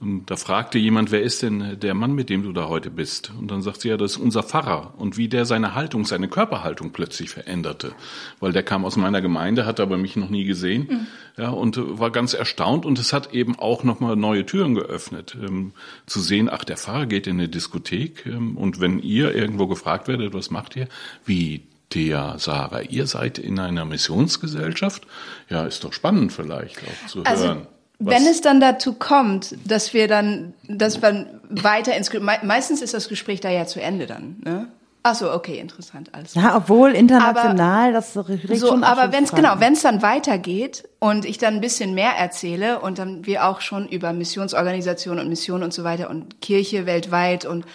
da 0.01 0.35
fragte 0.35 0.79
jemand, 0.79 1.11
wer 1.11 1.21
ist 1.21 1.43
denn 1.43 1.79
der 1.79 1.93
Mann, 1.93 2.13
mit 2.13 2.29
dem 2.29 2.41
du 2.41 2.53
da 2.53 2.67
heute 2.67 2.89
bist? 2.89 3.31
Und 3.37 3.51
dann 3.51 3.61
sagt 3.61 3.81
sie, 3.81 3.89
ja, 3.89 3.97
das 3.97 4.13
ist 4.13 4.17
unser 4.17 4.41
Pfarrer. 4.41 4.95
Und 4.97 5.15
wie 5.15 5.27
der 5.27 5.45
seine 5.45 5.75
Haltung, 5.75 6.05
seine 6.05 6.27
Körperhaltung 6.27 6.91
plötzlich 6.91 7.29
veränderte. 7.29 7.93
Weil 8.39 8.51
der 8.51 8.63
kam 8.63 8.83
aus 8.83 8.95
meiner 8.95 9.21
Gemeinde, 9.21 9.67
hat 9.67 9.79
aber 9.79 9.97
mich 9.97 10.15
noch 10.15 10.29
nie 10.29 10.43
gesehen. 10.43 10.87
Mhm. 10.89 11.07
Ja, 11.37 11.49
und 11.49 11.77
war 11.99 12.09
ganz 12.09 12.33
erstaunt. 12.33 12.85
Und 12.87 12.97
es 12.97 13.13
hat 13.13 13.31
eben 13.33 13.59
auch 13.59 13.83
nochmal 13.83 14.15
neue 14.15 14.43
Türen 14.43 14.73
geöffnet. 14.73 15.37
Ähm, 15.39 15.73
zu 16.07 16.19
sehen, 16.19 16.49
ach, 16.51 16.63
der 16.63 16.77
Pfarrer 16.77 17.05
geht 17.05 17.27
in 17.27 17.33
eine 17.33 17.47
Diskothek. 17.47 18.25
Ähm, 18.25 18.57
und 18.57 18.79
wenn 18.79 18.97
ihr 18.97 19.35
irgendwo 19.35 19.67
gefragt 19.67 20.07
werdet, 20.07 20.33
was 20.33 20.49
macht 20.49 20.75
ihr? 20.75 20.87
Wie, 21.25 21.67
Thea, 21.91 22.39
Sarah, 22.39 22.81
ihr 22.81 23.05
seid 23.05 23.37
in 23.37 23.59
einer 23.59 23.85
Missionsgesellschaft? 23.85 25.05
Ja, 25.47 25.65
ist 25.65 25.83
doch 25.83 25.93
spannend 25.93 26.33
vielleicht 26.33 26.79
auch 26.79 27.07
zu 27.07 27.23
also, 27.23 27.45
hören. 27.45 27.67
Wenn 28.05 28.25
es 28.25 28.41
dann 28.41 28.59
dazu 28.59 28.93
kommt, 28.93 29.55
dass 29.65 29.93
wir 29.93 30.07
dann, 30.07 30.53
dass 30.67 31.01
man 31.01 31.41
weiter 31.49 31.95
ins, 31.95 32.11
meistens 32.43 32.81
ist 32.81 32.93
das 32.93 33.09
Gespräch 33.09 33.41
da 33.41 33.49
ja 33.49 33.65
zu 33.65 33.81
Ende 33.81 34.07
dann, 34.07 34.37
ne? 34.43 34.67
Ach 35.03 35.15
so, 35.15 35.33
okay, 35.33 35.57
interessant, 35.57 36.09
alles. 36.13 36.35
Ja, 36.35 36.55
obwohl 36.55 36.91
international 36.91 37.89
aber, 37.89 37.91
das 37.91 38.15
riecht 38.29 38.59
so, 38.59 38.67
schon 38.67 38.83
aber 38.83 39.11
wenn 39.11 39.23
es 39.23 39.31
genau, 39.31 39.55
wenn 39.57 39.73
es 39.73 39.81
dann 39.81 40.03
weitergeht 40.03 40.87
und 40.99 41.25
ich 41.25 41.39
dann 41.39 41.55
ein 41.55 41.61
bisschen 41.61 41.95
mehr 41.95 42.11
erzähle 42.11 42.79
und 42.81 42.99
dann 42.99 43.25
wir 43.25 43.47
auch 43.47 43.61
schon 43.61 43.87
über 43.87 44.13
Missionsorganisationen 44.13 45.23
und 45.23 45.29
Missionen 45.29 45.63
und 45.63 45.73
so 45.73 45.83
weiter 45.83 46.07
und 46.11 46.39
Kirche 46.41 46.85
weltweit 46.85 47.45
und 47.45 47.65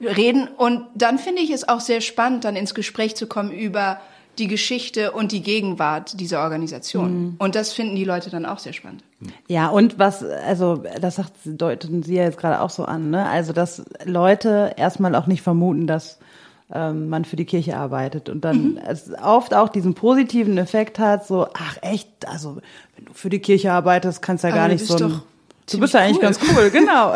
reden 0.00 0.48
und 0.48 0.86
dann 0.94 1.18
finde 1.18 1.42
ich 1.42 1.50
es 1.50 1.68
auch 1.68 1.80
sehr 1.80 2.00
spannend, 2.00 2.46
dann 2.46 2.56
ins 2.56 2.74
Gespräch 2.74 3.14
zu 3.14 3.26
kommen 3.26 3.52
über 3.52 4.00
die 4.40 4.48
Geschichte 4.48 5.12
und 5.12 5.30
die 5.32 5.42
Gegenwart 5.42 6.18
dieser 6.18 6.42
Organisation. 6.42 7.22
Mhm. 7.22 7.34
Und 7.38 7.54
das 7.54 7.72
finden 7.72 7.94
die 7.94 8.04
Leute 8.04 8.30
dann 8.30 8.46
auch 8.46 8.58
sehr 8.58 8.72
spannend. 8.72 9.04
Ja, 9.46 9.68
und 9.68 9.98
was, 9.98 10.24
also 10.24 10.82
das 11.00 11.16
sagt, 11.16 11.32
deuten 11.44 12.02
Sie 12.02 12.14
ja 12.14 12.24
jetzt 12.24 12.38
gerade 12.38 12.60
auch 12.60 12.70
so 12.70 12.84
an, 12.84 13.10
ne? 13.10 13.28
Also, 13.28 13.52
dass 13.52 13.82
Leute 14.04 14.74
erstmal 14.76 15.14
auch 15.14 15.26
nicht 15.26 15.42
vermuten, 15.42 15.86
dass 15.86 16.18
ähm, 16.72 17.08
man 17.08 17.24
für 17.24 17.36
die 17.36 17.44
Kirche 17.44 17.76
arbeitet 17.76 18.28
und 18.28 18.44
dann 18.44 18.72
mhm. 18.72 18.78
es 18.78 19.10
oft 19.22 19.54
auch 19.54 19.68
diesen 19.68 19.94
positiven 19.94 20.56
Effekt 20.58 20.98
hat, 20.98 21.26
so, 21.26 21.46
ach 21.52 21.76
echt, 21.82 22.08
also 22.26 22.58
wenn 22.96 23.04
du 23.04 23.12
für 23.12 23.28
die 23.28 23.40
Kirche 23.40 23.72
arbeitest, 23.72 24.22
kannst 24.22 24.44
du 24.44 24.48
ja 24.48 24.54
gar 24.54 24.68
nicht 24.68 24.84
so 24.84 24.96
ein, 24.96 25.20
Du 25.70 25.78
bist 25.78 25.94
ja 25.94 26.00
eigentlich 26.00 26.16
cool. 26.16 26.22
ganz 26.22 26.40
cool, 26.56 26.70
genau. 26.72 27.14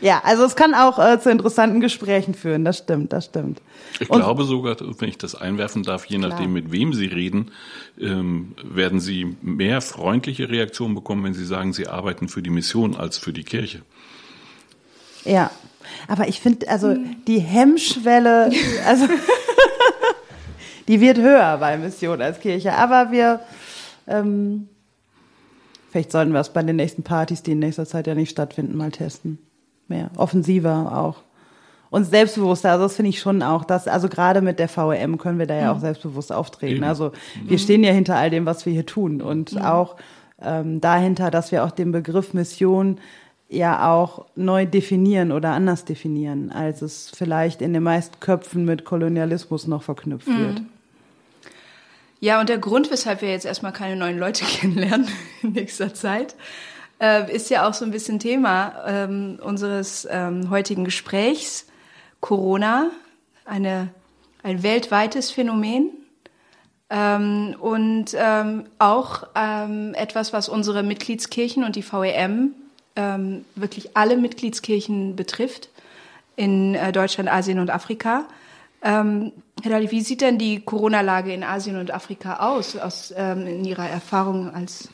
Ja, 0.00 0.22
also 0.24 0.44
es 0.44 0.56
kann 0.56 0.74
auch 0.74 0.98
äh, 0.98 1.20
zu 1.20 1.30
interessanten 1.30 1.80
Gesprächen 1.80 2.34
führen, 2.34 2.64
das 2.64 2.78
stimmt, 2.78 3.12
das 3.12 3.26
stimmt. 3.26 3.60
Ich 4.00 4.10
Und, 4.10 4.20
glaube 4.20 4.44
sogar, 4.44 4.76
wenn 4.80 5.08
ich 5.08 5.18
das 5.18 5.34
einwerfen 5.34 5.82
darf, 5.82 6.04
je 6.06 6.18
nachdem, 6.18 6.52
mit 6.52 6.72
wem 6.72 6.92
Sie 6.92 7.06
reden, 7.06 7.50
ähm, 8.00 8.54
werden 8.62 9.00
Sie 9.00 9.36
mehr 9.42 9.80
freundliche 9.80 10.48
Reaktionen 10.48 10.94
bekommen, 10.94 11.24
wenn 11.24 11.34
Sie 11.34 11.44
sagen, 11.44 11.72
Sie 11.72 11.86
arbeiten 11.86 12.28
für 12.28 12.42
die 12.42 12.50
Mission 12.50 12.96
als 12.96 13.18
für 13.18 13.32
die 13.32 13.44
Kirche. 13.44 13.82
Ja, 15.24 15.50
aber 16.08 16.28
ich 16.28 16.40
finde, 16.40 16.68
also 16.68 16.90
hm. 16.90 17.16
die 17.26 17.38
Hemmschwelle, 17.38 18.50
also 18.86 19.06
die 20.88 21.00
wird 21.00 21.18
höher 21.18 21.56
bei 21.58 21.76
Mission 21.76 22.20
als 22.20 22.40
Kirche, 22.40 22.72
aber 22.72 23.10
wir 23.10 23.40
ähm, 24.06 24.68
Vielleicht 25.90 26.12
sollten 26.12 26.32
wir 26.32 26.40
es 26.40 26.50
bei 26.50 26.62
den 26.62 26.76
nächsten 26.76 27.04
Partys, 27.04 27.42
die 27.42 27.52
in 27.52 27.58
nächster 27.58 27.86
Zeit 27.86 28.06
ja 28.06 28.14
nicht 28.14 28.28
stattfinden, 28.28 28.76
mal 28.76 28.90
testen 28.90 29.38
mehr, 29.88 30.10
offensiver 30.16 30.96
auch. 30.96 31.22
Und 31.90 32.04
selbstbewusster, 32.04 32.72
also 32.72 32.84
das 32.84 32.96
finde 32.96 33.10
ich 33.10 33.20
schon 33.20 33.42
auch, 33.42 33.64
dass, 33.64 33.88
also 33.88 34.08
gerade 34.08 34.42
mit 34.42 34.58
der 34.58 34.68
VEM 34.68 35.18
können 35.18 35.38
wir 35.38 35.46
da 35.46 35.54
ja 35.54 35.70
auch 35.70 35.76
mhm. 35.76 35.80
selbstbewusst 35.80 36.32
auftreten. 36.32 36.84
Also 36.84 37.12
wir 37.44 37.58
stehen 37.58 37.84
ja 37.84 37.92
hinter 37.92 38.16
all 38.16 38.28
dem, 38.28 38.44
was 38.44 38.66
wir 38.66 38.72
hier 38.72 38.86
tun. 38.86 39.22
Und 39.22 39.52
mhm. 39.52 39.62
auch 39.62 39.96
ähm, 40.42 40.80
dahinter, 40.80 41.30
dass 41.30 41.52
wir 41.52 41.64
auch 41.64 41.70
den 41.70 41.92
Begriff 41.92 42.34
Mission 42.34 42.98
ja 43.48 43.92
auch 43.92 44.26
neu 44.34 44.66
definieren 44.66 45.30
oder 45.30 45.50
anders 45.50 45.84
definieren, 45.84 46.50
als 46.50 46.82
es 46.82 47.12
vielleicht 47.14 47.62
in 47.62 47.72
den 47.72 47.84
meisten 47.84 48.18
Köpfen 48.18 48.64
mit 48.64 48.84
Kolonialismus 48.84 49.66
noch 49.66 49.84
verknüpft 49.84 50.28
mhm. 50.28 50.38
wird. 50.38 50.62
Ja, 52.18 52.40
und 52.40 52.48
der 52.48 52.58
Grund, 52.58 52.90
weshalb 52.90 53.22
wir 53.22 53.30
jetzt 53.30 53.46
erstmal 53.46 53.72
keine 53.72 53.96
neuen 53.96 54.18
Leute 54.18 54.44
kennenlernen 54.48 55.08
in 55.42 55.52
nächster 55.52 55.94
Zeit, 55.94 56.34
äh, 57.00 57.34
ist 57.34 57.50
ja 57.50 57.68
auch 57.68 57.74
so 57.74 57.84
ein 57.84 57.90
bisschen 57.90 58.18
Thema 58.18 58.84
ähm, 58.86 59.38
unseres 59.42 60.06
ähm, 60.10 60.50
heutigen 60.50 60.84
Gesprächs. 60.84 61.66
Corona, 62.20 62.90
eine, 63.44 63.88
ein 64.42 64.62
weltweites 64.62 65.30
Phänomen. 65.30 65.90
Ähm, 66.88 67.56
und 67.58 68.14
ähm, 68.16 68.64
auch 68.78 69.24
ähm, 69.34 69.94
etwas, 69.94 70.32
was 70.32 70.48
unsere 70.48 70.82
Mitgliedskirchen 70.82 71.64
und 71.64 71.76
die 71.76 71.82
VEM 71.82 72.52
ähm, 72.94 73.44
wirklich 73.54 73.96
alle 73.96 74.16
Mitgliedskirchen 74.16 75.16
betrifft 75.16 75.68
in 76.36 76.74
äh, 76.74 76.92
Deutschland, 76.92 77.30
Asien 77.30 77.58
und 77.58 77.70
Afrika. 77.70 78.26
Ähm, 78.82 79.32
Herr 79.62 79.72
Dali, 79.72 79.90
wie 79.90 80.00
sieht 80.00 80.20
denn 80.20 80.38
die 80.38 80.60
Corona-Lage 80.60 81.32
in 81.32 81.42
Asien 81.42 81.76
und 81.76 81.90
Afrika 81.92 82.36
aus, 82.36 82.76
aus 82.76 83.12
ähm, 83.16 83.46
in 83.46 83.64
Ihrer 83.64 83.88
Erfahrung 83.88 84.54
als 84.54 84.88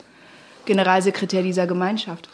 Generalsekretär 0.65 1.43
dieser 1.43 1.67
Gemeinschaft? 1.67 2.29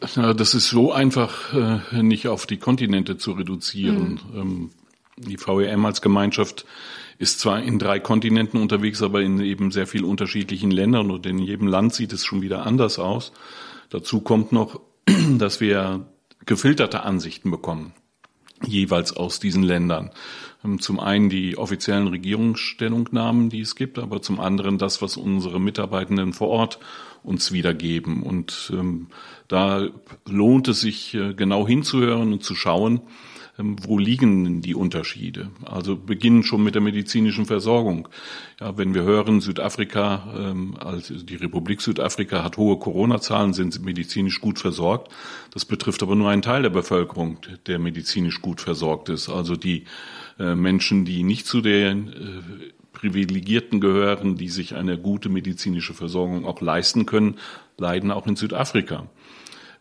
Das 0.00 0.54
ist 0.54 0.68
so 0.68 0.92
einfach 0.92 1.54
äh, 1.54 2.02
nicht 2.02 2.26
auf 2.28 2.46
die 2.46 2.56
Kontinente 2.56 3.18
zu 3.18 3.32
reduzieren. 3.32 4.20
Mhm. 4.32 4.70
Die 5.16 5.38
VEM 5.38 5.86
als 5.86 6.02
Gemeinschaft 6.02 6.66
ist 7.18 7.40
zwar 7.40 7.62
in 7.62 7.78
drei 7.78 8.00
Kontinenten 8.00 8.60
unterwegs, 8.60 9.02
aber 9.02 9.22
in 9.22 9.40
eben 9.40 9.70
sehr 9.70 9.86
viel 9.86 10.04
unterschiedlichen 10.04 10.70
Ländern 10.70 11.10
und 11.10 11.24
in 11.24 11.38
jedem 11.38 11.68
Land 11.68 11.94
sieht 11.94 12.12
es 12.12 12.24
schon 12.24 12.42
wieder 12.42 12.66
anders 12.66 12.98
aus. 12.98 13.32
Dazu 13.88 14.20
kommt 14.20 14.52
noch, 14.52 14.80
dass 15.38 15.60
wir 15.60 16.06
gefilterte 16.44 17.02
Ansichten 17.02 17.50
bekommen, 17.50 17.94
jeweils 18.64 19.16
aus 19.16 19.40
diesen 19.40 19.62
Ländern. 19.62 20.10
Ähm, 20.66 20.80
zum 20.80 21.00
einen 21.00 21.28
die 21.28 21.56
offiziellen 21.56 22.08
Regierungsstellungnahmen, 22.08 23.50
die 23.50 23.60
es 23.60 23.74
gibt, 23.74 23.98
aber 23.98 24.22
zum 24.22 24.40
anderen 24.40 24.78
das, 24.78 25.00
was 25.02 25.16
unsere 25.16 25.60
Mitarbeitenden 25.60 26.32
vor 26.32 26.48
Ort 26.48 26.78
uns 27.22 27.52
wiedergeben. 27.52 28.22
Und 28.22 28.72
ähm, 28.74 29.08
da 29.48 29.88
lohnt 30.26 30.68
es 30.68 30.80
sich 30.80 31.14
äh, 31.14 31.34
genau 31.34 31.66
hinzuhören 31.66 32.32
und 32.32 32.44
zu 32.44 32.54
schauen, 32.54 33.00
ähm, 33.58 33.76
wo 33.82 33.98
liegen 33.98 34.60
die 34.60 34.74
Unterschiede? 34.74 35.50
Also 35.64 35.96
beginnen 35.96 36.42
schon 36.42 36.62
mit 36.62 36.74
der 36.74 36.82
medizinischen 36.82 37.46
Versorgung. 37.46 38.08
Ja, 38.60 38.76
wenn 38.76 38.94
wir 38.94 39.02
hören, 39.02 39.40
Südafrika, 39.40 40.34
ähm, 40.36 40.76
also 40.78 41.14
die 41.14 41.36
Republik 41.36 41.80
Südafrika 41.80 42.44
hat 42.44 42.56
hohe 42.56 42.78
Corona-Zahlen, 42.78 43.54
sind 43.54 43.84
medizinisch 43.84 44.40
gut 44.40 44.58
versorgt. 44.58 45.10
Das 45.52 45.64
betrifft 45.64 46.02
aber 46.02 46.14
nur 46.14 46.30
einen 46.30 46.42
Teil 46.42 46.62
der 46.62 46.70
Bevölkerung, 46.70 47.38
der 47.66 47.78
medizinisch 47.78 48.42
gut 48.42 48.60
versorgt 48.60 49.08
ist. 49.08 49.28
Also 49.28 49.56
die 49.56 49.84
Menschen, 50.38 51.04
die 51.04 51.22
nicht 51.22 51.46
zu 51.46 51.60
den 51.60 52.08
äh, 52.08 52.12
Privilegierten 52.92 53.80
gehören, 53.80 54.36
die 54.36 54.48
sich 54.48 54.74
eine 54.74 54.98
gute 54.98 55.28
medizinische 55.28 55.94
Versorgung 55.94 56.46
auch 56.46 56.60
leisten 56.60 57.06
können, 57.06 57.36
leiden 57.76 58.10
auch 58.10 58.26
in 58.26 58.36
Südafrika. 58.36 59.08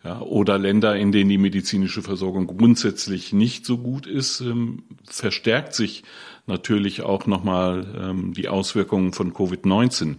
Ja, 0.03 0.19
oder 0.19 0.59
Länder, 0.59 0.95
in 0.95 1.11
denen 1.11 1.29
die 1.29 1.39
medizinische 1.39 2.03
Versorgung 2.03 2.45
grundsätzlich 2.45 3.33
nicht 3.33 3.65
so 3.65 3.79
gut 3.79 4.05
ist, 4.05 4.39
ähm, 4.39 4.83
verstärkt 5.05 5.73
sich 5.73 6.03
natürlich 6.45 7.01
auch 7.01 7.25
nochmal 7.25 7.87
ähm, 7.97 8.33
die 8.33 8.47
Auswirkungen 8.47 9.13
von 9.13 9.33
Covid-19. 9.33 10.17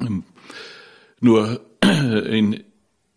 Ähm, 0.00 0.24
nur 1.20 1.60
in, 1.82 2.64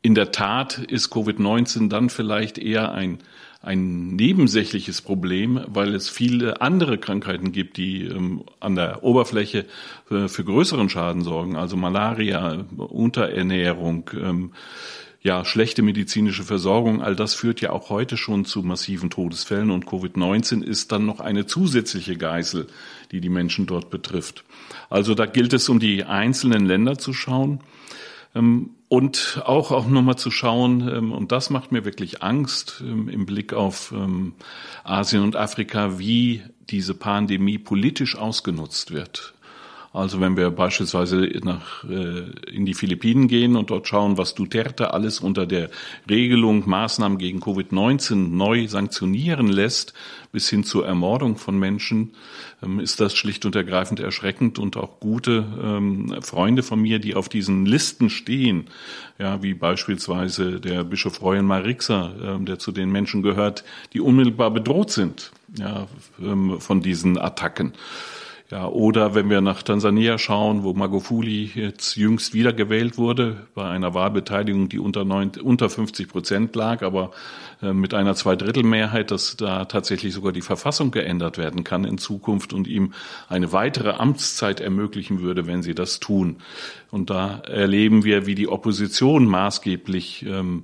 in 0.04 0.14
der 0.14 0.32
Tat 0.32 0.78
ist 0.78 1.12
Covid-19 1.12 1.90
dann 1.90 2.10
vielleicht 2.10 2.60
eher 2.60 2.92
ein 2.92 3.20
ein 3.62 4.16
nebensächliches 4.16 5.02
Problem, 5.02 5.62
weil 5.68 5.94
es 5.94 6.08
viele 6.08 6.62
andere 6.62 6.98
Krankheiten 6.98 7.52
gibt, 7.52 7.78
die 7.78 8.06
ähm, 8.06 8.44
an 8.60 8.76
der 8.76 9.04
Oberfläche 9.04 9.66
äh, 10.10 10.28
für 10.30 10.46
größeren 10.46 10.90
Schaden 10.90 11.24
sorgen, 11.24 11.58
also 11.58 11.76
Malaria, 11.76 12.66
Unterernährung, 12.78 14.10
ähm, 14.14 14.52
ja, 15.22 15.44
schlechte 15.44 15.82
medizinische 15.82 16.44
Versorgung, 16.44 17.02
all 17.02 17.14
das 17.14 17.34
führt 17.34 17.60
ja 17.60 17.72
auch 17.72 17.90
heute 17.90 18.16
schon 18.16 18.46
zu 18.46 18.64
massiven 18.64 19.10
Todesfällen. 19.10 19.70
Und 19.70 19.86
Covid-19 19.86 20.64
ist 20.64 20.94
dann 20.94 21.06
noch 21.06 21.20
eine 21.20 21.46
zusätzliche 21.46 22.16
Geißel, 22.16 22.68
die 23.12 23.20
die 23.20 23.28
Menschen 23.28 23.66
dort 23.66 23.90
betrifft. 23.90 24.46
Also 24.90 25.16
da 25.16 25.26
gilt 25.26 25.52
es, 25.52 25.68
um 25.68 25.80
die 25.80 26.06
einzelnen 26.06 26.66
Länder 26.66 26.98
zu 26.98 27.12
schauen. 27.12 27.60
Ähm, 28.34 28.70
und 28.90 29.42
auch, 29.46 29.72
auch 29.72 29.88
nochmal 29.88 30.18
zu 30.18 30.32
schauen, 30.32 30.88
ähm, 30.90 31.12
und 31.12 31.32
das 31.32 31.50
macht 31.50 31.72
mir 31.72 31.86
wirklich 31.86 32.22
Angst 32.22 32.84
ähm, 32.86 33.08
im 33.08 33.26
Blick 33.26 33.54
auf 33.54 33.94
Asien 34.84 35.24
und 35.24 35.36
Afrika, 35.36 36.00
wie 36.00 36.42
diese 36.70 36.94
Pandemie 36.94 37.58
politisch 37.58 38.18
ausgenutzt 38.18 38.92
wird. 38.92 39.34
Also 39.92 40.22
wenn 40.22 40.38
wir 40.38 40.52
beispielsweise 40.52 41.28
nach, 41.44 41.84
äh, 41.84 42.30
in 42.52 42.66
die 42.66 42.76
Philippinen 42.76 43.28
gehen 43.28 43.56
und 43.56 43.72
dort 43.72 43.88
schauen, 43.88 44.20
was 44.20 44.36
Duterte 44.36 44.94
alles 44.94 45.20
unter 45.20 45.48
der 45.48 45.72
Regelung 46.08 46.70
Maßnahmen 46.70 47.18
gegen 47.18 47.40
Covid-19 47.40 48.30
neu 48.30 48.68
sanktionieren 48.68 49.48
lässt, 49.48 49.94
bis 50.32 50.48
hin 50.48 50.64
zur 50.64 50.86
Ermordung 50.86 51.38
von 51.38 51.58
Menschen, 51.58 52.14
ähm, 52.62 52.80
ist 52.80 53.00
das 53.00 53.16
schlicht 53.16 53.46
und 53.46 53.56
ergreifend 53.56 54.00
erschreckend 54.00 54.60
und 54.60 54.78
auch 54.78 55.00
gute 55.00 55.46
ähm, 55.62 56.16
Freunde 56.22 56.62
von 56.62 56.80
mir, 56.80 57.00
die 57.00 57.16
auf 57.16 57.28
diesen 57.28 57.66
Listen 57.66 58.12
stehen, 58.12 58.68
ja, 59.18 59.42
wie 59.42 59.56
beispielsweise 59.56 60.60
der 60.60 60.84
Bischof 60.84 61.20
Royan 61.24 61.46
Marixa, 61.46 62.14
ähm, 62.22 62.46
der 62.46 62.60
zu 62.60 62.72
den 62.72 62.92
Menschen 62.92 63.24
gehört, 63.24 63.64
die 63.94 64.02
unmittelbar 64.02 64.52
bedroht 64.52 64.92
sind, 64.92 65.32
ja, 65.58 65.88
ähm, 66.22 66.62
von 66.62 66.82
diesen 66.82 67.18
Attacken. 67.18 67.74
Ja, 68.52 68.68
oder 68.68 69.14
wenn 69.14 69.30
wir 69.30 69.42
nach 69.42 69.62
Tansania 69.62 70.18
schauen, 70.18 70.64
wo 70.64 70.74
Magufuli 70.74 71.52
jetzt 71.54 71.96
jüngst 71.96 72.34
wiedergewählt 72.34 72.98
wurde, 72.98 73.46
bei 73.54 73.70
einer 73.70 73.94
Wahlbeteiligung, 73.94 74.70
die 74.70 74.80
unter, 74.80 75.06
9, 75.06 75.34
unter 75.44 75.70
50 75.70 76.08
Prozent 76.08 76.56
lag, 76.56 76.82
aber 76.82 77.12
äh, 77.62 77.74
mit 77.74 77.94
einer 77.94 78.16
Zweidrittelmehrheit, 78.16 79.12
dass 79.12 79.38
da 79.38 79.66
tatsächlich 79.66 80.16
sogar 80.16 80.32
die 80.32 80.42
Verfassung 80.42 80.90
geändert 80.90 81.38
werden 81.38 81.64
kann 81.64 81.86
in 81.86 82.00
Zukunft 82.00 82.52
und 82.52 82.68
ihm 82.68 82.94
eine 83.28 83.54
weitere 83.54 83.92
Amtszeit 83.92 84.62
ermöglichen 84.62 85.20
würde, 85.20 85.46
wenn 85.46 85.62
sie 85.62 85.76
das 85.76 86.00
tun. 86.00 86.38
Und 86.90 87.12
da 87.12 87.42
erleben 87.46 88.04
wir, 88.04 88.26
wie 88.26 88.34
die 88.34 88.48
Opposition 88.48 89.28
maßgeblich 89.28 90.26
ähm, 90.26 90.64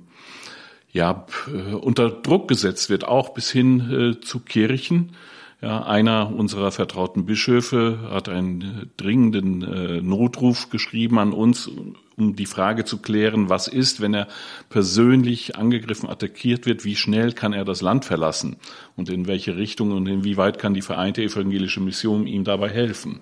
ja, 0.92 1.24
äh, 1.46 1.74
unter 1.74 2.10
Druck 2.10 2.48
gesetzt 2.48 2.90
wird, 2.90 3.06
auch 3.06 3.28
bis 3.28 3.48
hin 3.52 4.16
äh, 4.16 4.20
zu 4.20 4.40
Kirchen 4.40 5.12
ja, 5.62 5.82
einer 5.84 6.34
unserer 6.34 6.70
vertrauten 6.70 7.24
Bischöfe 7.24 8.10
hat 8.10 8.28
einen 8.28 8.90
dringenden 8.96 9.62
äh, 9.62 10.02
Notruf 10.02 10.68
geschrieben 10.68 11.18
an 11.18 11.32
uns, 11.32 11.70
um 12.16 12.36
die 12.36 12.46
Frage 12.46 12.84
zu 12.84 12.98
klären, 12.98 13.48
was 13.48 13.66
ist, 13.66 14.00
wenn 14.00 14.14
er 14.14 14.28
persönlich 14.68 15.56
angegriffen, 15.56 16.08
attackiert 16.08 16.66
wird, 16.66 16.84
wie 16.84 16.96
schnell 16.96 17.32
kann 17.32 17.52
er 17.52 17.64
das 17.64 17.80
Land 17.80 18.04
verlassen 18.04 18.56
und 18.96 19.08
in 19.08 19.26
welche 19.26 19.56
Richtung 19.56 19.92
und 19.92 20.06
inwieweit 20.06 20.58
kann 20.58 20.74
die 20.74 20.82
Vereinte 20.82 21.22
Evangelische 21.22 21.80
Mission 21.80 22.26
ihm 22.26 22.44
dabei 22.44 22.68
helfen. 22.68 23.20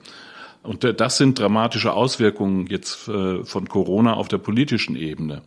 Und 0.64 0.82
äh, 0.82 0.92
das 0.92 1.18
sind 1.18 1.38
dramatische 1.38 1.92
Auswirkungen 1.92 2.66
jetzt 2.66 3.06
äh, 3.06 3.44
von 3.44 3.68
Corona 3.68 4.14
auf 4.14 4.26
der 4.26 4.38
politischen 4.38 4.96
Ebene. 4.96 5.42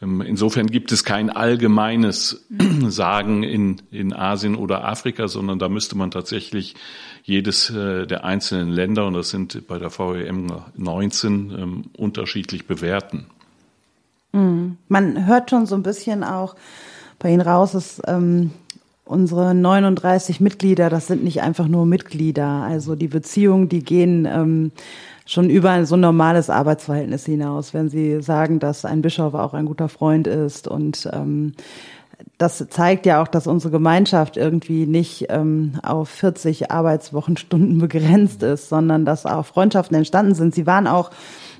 Ähm, 0.00 0.20
insofern 0.20 0.66
gibt 0.66 0.92
es 0.92 1.04
kein 1.04 1.30
allgemeines 1.30 2.46
Sagen 2.88 3.42
in, 3.42 3.82
in 3.90 4.12
Asien 4.12 4.54
oder 4.54 4.84
Afrika, 4.84 5.28
sondern 5.28 5.58
da 5.58 5.68
müsste 5.68 5.96
man 5.96 6.10
tatsächlich 6.10 6.74
jedes 7.24 7.70
äh, 7.70 8.06
der 8.06 8.24
einzelnen 8.24 8.70
Länder, 8.70 9.06
und 9.06 9.14
das 9.14 9.30
sind 9.30 9.66
bei 9.66 9.78
der 9.78 9.90
VEM 9.90 10.52
19, 10.76 11.50
ähm, 11.58 11.84
unterschiedlich 11.96 12.66
bewerten. 12.66 13.26
Mhm. 14.32 14.76
Man 14.88 15.26
hört 15.26 15.50
schon 15.50 15.66
so 15.66 15.74
ein 15.74 15.82
bisschen 15.82 16.24
auch 16.24 16.54
bei 17.18 17.30
Ihnen 17.30 17.40
raus, 17.40 17.72
dass 17.72 18.00
ähm, 18.06 18.52
unsere 19.04 19.54
39 19.54 20.40
Mitglieder, 20.40 20.90
das 20.90 21.06
sind 21.06 21.24
nicht 21.24 21.42
einfach 21.42 21.66
nur 21.66 21.86
Mitglieder. 21.86 22.46
Also 22.46 22.94
die 22.94 23.08
Beziehungen, 23.08 23.68
die 23.68 23.82
gehen 23.82 24.26
ähm, 24.26 24.70
schon 25.28 25.50
über 25.50 25.84
so 25.84 25.94
ein 25.94 26.00
normales 26.00 26.48
Arbeitsverhältnis 26.48 27.26
hinaus, 27.26 27.74
wenn 27.74 27.90
Sie 27.90 28.22
sagen, 28.22 28.58
dass 28.60 28.86
ein 28.86 29.02
Bischof 29.02 29.34
auch 29.34 29.52
ein 29.52 29.66
guter 29.66 29.90
Freund 29.90 30.26
ist 30.26 30.66
und 30.66 31.08
ähm, 31.12 31.52
das 32.38 32.66
zeigt 32.70 33.06
ja 33.06 33.22
auch, 33.22 33.28
dass 33.28 33.46
unsere 33.46 33.70
Gemeinschaft 33.70 34.36
irgendwie 34.36 34.86
nicht 34.86 35.26
ähm, 35.28 35.74
auf 35.82 36.08
40 36.08 36.70
Arbeitswochenstunden 36.70 37.78
begrenzt 37.78 38.42
ist, 38.42 38.70
sondern 38.70 39.04
dass 39.04 39.26
auch 39.26 39.44
Freundschaften 39.44 39.96
entstanden 39.96 40.34
sind. 40.34 40.54
Sie 40.54 40.66
waren 40.66 40.86
auch 40.86 41.10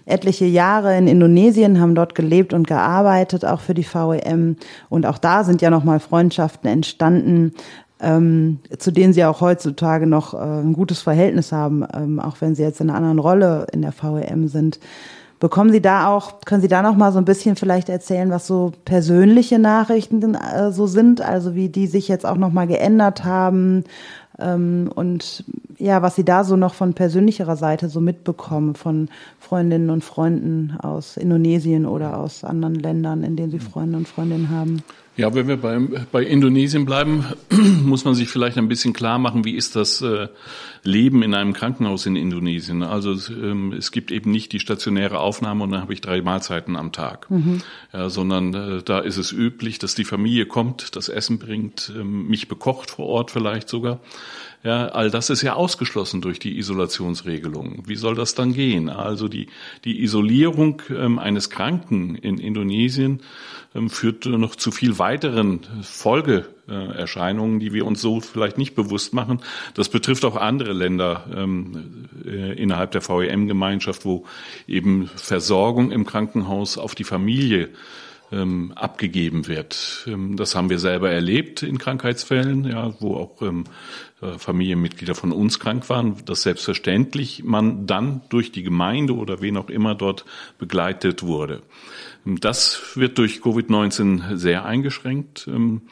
etliche 0.06 0.46
Jahre 0.46 0.96
in 0.96 1.06
Indonesien, 1.06 1.80
haben 1.80 1.94
dort 1.94 2.14
gelebt 2.14 2.54
und 2.54 2.66
gearbeitet, 2.66 3.44
auch 3.44 3.60
für 3.60 3.74
die 3.74 3.84
VEM. 3.84 4.56
Und 4.88 5.04
auch 5.04 5.18
da 5.18 5.44
sind 5.44 5.60
ja 5.60 5.68
nochmal 5.68 6.00
Freundschaften 6.00 6.68
entstanden, 6.70 7.52
ähm, 8.00 8.60
zu 8.78 8.90
denen 8.90 9.12
sie 9.12 9.24
auch 9.24 9.40
heutzutage 9.40 10.06
noch 10.06 10.34
äh, 10.34 10.38
ein 10.38 10.72
gutes 10.72 11.00
Verhältnis 11.00 11.52
haben, 11.52 11.84
ähm, 11.92 12.20
auch 12.20 12.40
wenn 12.40 12.54
sie 12.54 12.62
jetzt 12.62 12.80
in 12.80 12.90
einer 12.90 12.98
anderen 12.98 13.18
Rolle 13.18 13.66
in 13.72 13.82
der 13.82 13.92
VEM 13.92 14.48
sind. 14.48 14.78
Bekommen 15.40 15.70
Sie 15.70 15.80
da 15.80 16.08
auch, 16.08 16.40
können 16.40 16.62
Sie 16.62 16.68
da 16.68 16.82
noch 16.82 16.96
mal 16.96 17.12
so 17.12 17.18
ein 17.18 17.24
bisschen 17.24 17.54
vielleicht 17.54 17.88
erzählen, 17.88 18.28
was 18.28 18.48
so 18.48 18.72
persönliche 18.84 19.60
Nachrichten 19.60 20.34
äh, 20.34 20.72
so 20.72 20.88
sind, 20.88 21.20
also 21.20 21.54
wie 21.54 21.68
die 21.68 21.86
sich 21.86 22.08
jetzt 22.08 22.26
auch 22.26 22.36
noch 22.36 22.50
mal 22.50 22.66
geändert 22.66 23.24
haben 23.24 23.84
ähm, 24.38 24.90
und 24.94 25.44
ja, 25.78 26.02
was 26.02 26.16
Sie 26.16 26.24
da 26.24 26.44
so 26.44 26.56
noch 26.56 26.74
von 26.74 26.94
persönlicherer 26.94 27.56
Seite 27.56 27.88
so 27.88 28.00
mitbekommen 28.00 28.74
von 28.74 29.08
Freundinnen 29.38 29.90
und 29.90 30.04
Freunden 30.04 30.76
aus 30.80 31.16
Indonesien 31.16 31.86
oder 31.86 32.18
aus 32.18 32.44
anderen 32.44 32.76
Ländern, 32.76 33.24
in 33.24 33.36
denen 33.36 33.50
Sie 33.50 33.58
Freunde 33.58 33.98
und 33.98 34.08
Freundinnen 34.08 34.50
haben? 34.50 34.82
Ja, 35.18 35.34
wenn 35.34 35.48
wir 35.48 35.56
bei, 35.56 35.76
bei 36.12 36.22
Indonesien 36.22 36.84
bleiben, 36.84 37.26
muss 37.82 38.04
man 38.04 38.14
sich 38.14 38.28
vielleicht 38.28 38.56
ein 38.56 38.68
bisschen 38.68 38.92
klar 38.92 39.18
machen, 39.18 39.44
wie 39.44 39.56
ist 39.56 39.74
das 39.74 40.00
äh, 40.00 40.28
Leben 40.84 41.24
in 41.24 41.34
einem 41.34 41.54
Krankenhaus 41.54 42.06
in 42.06 42.14
Indonesien. 42.14 42.84
Also 42.84 43.16
ähm, 43.32 43.72
es 43.72 43.90
gibt 43.90 44.12
eben 44.12 44.30
nicht 44.30 44.52
die 44.52 44.60
stationäre 44.60 45.18
Aufnahme 45.18 45.64
und 45.64 45.72
dann 45.72 45.80
habe 45.80 45.92
ich 45.92 46.00
drei 46.00 46.22
Mahlzeiten 46.22 46.76
am 46.76 46.92
Tag, 46.92 47.28
mhm. 47.32 47.62
ja, 47.92 48.08
sondern 48.10 48.54
äh, 48.54 48.82
da 48.84 49.00
ist 49.00 49.16
es 49.16 49.32
üblich, 49.32 49.80
dass 49.80 49.96
die 49.96 50.04
Familie 50.04 50.46
kommt, 50.46 50.94
das 50.94 51.08
Essen 51.08 51.40
bringt, 51.40 51.92
ähm, 51.98 52.28
mich 52.28 52.46
bekocht 52.46 52.92
vor 52.92 53.06
Ort 53.06 53.32
vielleicht 53.32 53.68
sogar. 53.68 53.98
Ja, 54.64 54.88
all 54.88 55.10
das 55.10 55.30
ist 55.30 55.42
ja 55.42 55.54
ausgeschlossen 55.54 56.20
durch 56.20 56.40
die 56.40 56.58
Isolationsregelung. 56.58 57.84
Wie 57.86 57.94
soll 57.94 58.16
das 58.16 58.34
dann 58.34 58.54
gehen? 58.54 58.88
Also 58.88 59.28
die, 59.28 59.48
die 59.84 60.02
Isolierung 60.02 60.82
ähm, 60.90 61.20
eines 61.20 61.48
Kranken 61.48 62.16
in 62.16 62.38
Indonesien 62.38 63.20
ähm, 63.74 63.88
führt 63.88 64.26
noch 64.26 64.56
zu 64.56 64.72
viel 64.72 64.98
weiteren 65.08 65.60
Folgeerscheinungen, 65.82 67.60
die 67.60 67.72
wir 67.72 67.86
uns 67.86 68.02
so 68.02 68.20
vielleicht 68.20 68.58
nicht 68.58 68.74
bewusst 68.74 69.14
machen. 69.14 69.40
Das 69.72 69.88
betrifft 69.88 70.26
auch 70.26 70.36
andere 70.36 70.74
Länder 70.74 71.24
ähm, 71.34 72.08
äh, 72.26 72.52
innerhalb 72.62 72.90
der 72.90 73.00
VEM-Gemeinschaft, 73.00 74.04
wo 74.04 74.26
eben 74.66 75.06
Versorgung 75.06 75.92
im 75.92 76.04
Krankenhaus 76.04 76.76
auf 76.76 76.94
die 76.94 77.04
Familie 77.04 77.70
ähm, 78.30 78.72
abgegeben 78.74 79.46
wird. 79.46 80.04
Ähm, 80.06 80.36
das 80.36 80.54
haben 80.54 80.68
wir 80.68 80.78
selber 80.78 81.10
erlebt 81.10 81.62
in 81.62 81.78
Krankheitsfällen, 81.78 82.66
ja, 82.66 82.92
wo 83.00 83.16
auch 83.16 83.40
äh, 83.40 84.36
Familienmitglieder 84.36 85.14
von 85.14 85.32
uns 85.32 85.58
krank 85.58 85.88
waren, 85.88 86.16
dass 86.26 86.42
selbstverständlich 86.42 87.44
man 87.44 87.86
dann 87.86 88.20
durch 88.28 88.52
die 88.52 88.62
Gemeinde 88.62 89.14
oder 89.14 89.40
wen 89.40 89.56
auch 89.56 89.70
immer 89.70 89.94
dort 89.94 90.26
begleitet 90.58 91.22
wurde. 91.22 91.62
Das 92.24 92.96
wird 92.96 93.18
durch 93.18 93.40
Covid-19 93.40 94.36
sehr 94.36 94.64
eingeschränkt. 94.64 95.48
Ähm, 95.48 95.82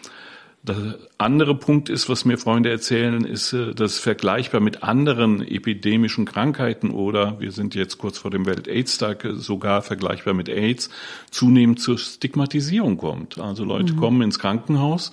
der 0.67 0.97
andere 1.17 1.55
Punkt 1.55 1.89
ist, 1.89 2.09
was 2.09 2.25
mir 2.25 2.39
Freunde 2.39 2.71
erzählen, 2.71 3.25
ist, 3.25 3.53
äh, 3.53 3.73
dass 3.73 3.99
vergleichbar 3.99 4.61
mit 4.61 4.83
anderen 4.83 5.41
epidemischen 5.41 6.25
Krankheiten 6.25 6.91
oder 6.91 7.39
wir 7.39 7.53
sind 7.53 7.75
jetzt 7.75 7.99
kurz 7.99 8.19
vor 8.19 8.33
dem 8.33 8.47
Welt-AIDS-Tag 8.47 9.25
äh, 9.25 9.35
sogar 9.35 9.83
vergleichbar 9.83 10.35
mit 10.35 10.49
AIDS 10.49 10.91
zunehmend 11.31 11.81
zur 11.81 11.99
Stigmatisierung 11.99 12.97
kommt. 12.97 13.39
Also 13.39 13.65
Leute 13.65 13.93
mhm. 13.93 13.97
kommen 13.99 14.23
ins 14.23 14.39
Krankenhaus 14.41 15.13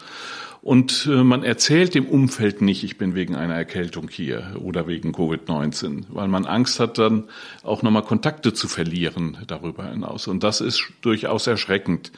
und 0.63 1.10
äh, 1.12 1.23
man 1.26 1.43
erzählt 1.43 1.93
dem 1.93 2.06
Umfeld 2.06 2.62
nicht, 2.62 2.86
ich 2.86 2.97
bin 2.97 3.15
wegen 3.15 3.36
einer 3.36 3.56
Erkältung 3.56 4.08
hier 4.10 4.56
oder 4.63 4.88
wegen 4.88 5.12
Covid-19, 5.12 6.06
weil 6.08 6.30
man 6.30 6.45
Angst 6.45 6.80
hat, 6.80 6.97
dann 6.97 7.26
auch 7.63 7.84
nochmal 7.84 8.04
Kontakte 8.04 8.54
zu 8.54 8.69
verlieren 8.69 9.38
darüber 9.45 9.89
hinaus. 9.89 10.28
Und 10.30 10.41
das 10.41 10.62
ist 10.62 10.88
durchaus 11.02 11.47
erschreckend. 11.47 12.13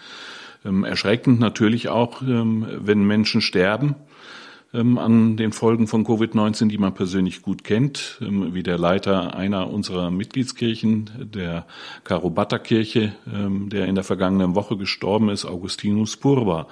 Ähm, 0.63 0.83
erschreckend 0.83 1.39
natürlich 1.39 1.89
auch, 1.89 2.21
ähm, 2.21 2.67
wenn 2.69 3.03
Menschen 3.03 3.41
sterben 3.41 3.95
ähm, 4.75 4.99
an 4.99 5.37
den 5.37 5.51
Folgen 5.51 5.87
von 5.87 6.05
Covid-19, 6.05 6.67
die 6.67 6.77
man 6.77 6.93
persönlich 6.93 7.41
gut 7.41 7.63
kennt, 7.63 8.19
wie 8.19 8.61
der 8.61 8.77
Leiter 8.77 9.35
einer 9.35 9.71
unserer 9.71 10.11
Mitgliedskirchen, 10.11 11.09
der 11.33 11.65
Karobata-Kirche, 12.03 13.13
der 13.25 13.87
in 13.87 13.95
der 13.95 14.03
vergangenen 14.03 14.53
Woche 14.53 14.77
gestorben 14.77 15.29
ist, 15.29 15.45
Augustinus 15.45 16.17
Purba. 16.17 16.67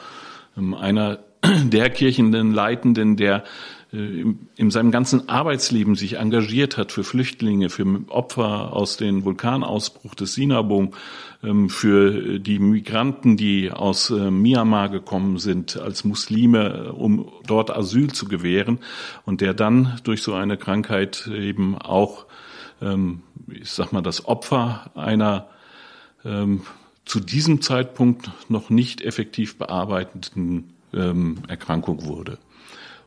Einer 0.55 1.19
der 1.43 1.89
Kirchenleitenden, 1.89 3.17
der 3.17 3.43
äh, 3.91 4.25
in 4.55 4.71
seinem 4.71 4.91
ganzen 4.91 5.29
Arbeitsleben 5.29 5.95
sich 5.95 6.17
engagiert 6.17 6.77
hat 6.77 6.91
für 6.91 7.03
Flüchtlinge, 7.03 7.69
für 7.69 7.85
Opfer 8.07 8.73
aus 8.73 8.97
dem 8.97 9.23
Vulkanausbruch 9.23 10.15
des 10.15 10.33
Sinabung, 10.33 10.95
ähm, 11.43 11.69
für 11.69 12.39
die 12.39 12.59
Migranten, 12.59 13.37
die 13.37 13.71
aus 13.71 14.09
äh, 14.09 14.31
Myanmar 14.31 14.89
gekommen 14.89 15.37
sind 15.37 15.77
als 15.77 16.03
Muslime, 16.03 16.93
um 16.93 17.29
dort 17.45 17.75
Asyl 17.75 18.11
zu 18.11 18.27
gewähren 18.27 18.79
und 19.25 19.41
der 19.41 19.53
dann 19.53 19.99
durch 20.03 20.21
so 20.21 20.33
eine 20.33 20.57
Krankheit 20.57 21.27
eben 21.27 21.77
auch, 21.77 22.25
ähm, 22.81 23.21
ich 23.47 23.69
sag 23.69 23.91
mal, 23.91 24.01
das 24.01 24.25
Opfer 24.25 24.91
einer 24.95 25.49
ähm, 26.25 26.61
zu 27.05 27.19
diesem 27.19 27.61
Zeitpunkt 27.61 28.31
noch 28.47 28.69
nicht 28.69 29.01
effektiv 29.01 29.57
bearbeiteten 29.57 30.72
Erkrankung 31.47 32.05
wurde. 32.05 32.37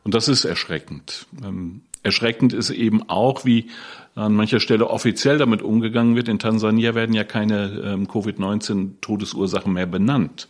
Und 0.03 0.13
das 0.13 0.27
ist 0.27 0.45
erschreckend. 0.45 1.25
Ähm, 1.43 1.81
erschreckend 2.03 2.53
ist 2.53 2.69
eben 2.69 3.09
auch, 3.09 3.43
wie 3.43 3.69
an 4.15 4.35
mancher 4.35 4.59
Stelle 4.59 4.89
offiziell 4.89 5.37
damit 5.37 5.61
umgegangen 5.61 6.15
wird. 6.15 6.27
In 6.27 6.39
Tansania 6.39 6.95
werden 6.95 7.13
ja 7.13 7.23
keine 7.23 7.81
ähm, 7.83 8.07
Covid-19-Todesursachen 8.07 9.73
mehr 9.73 9.85
benannt. 9.85 10.47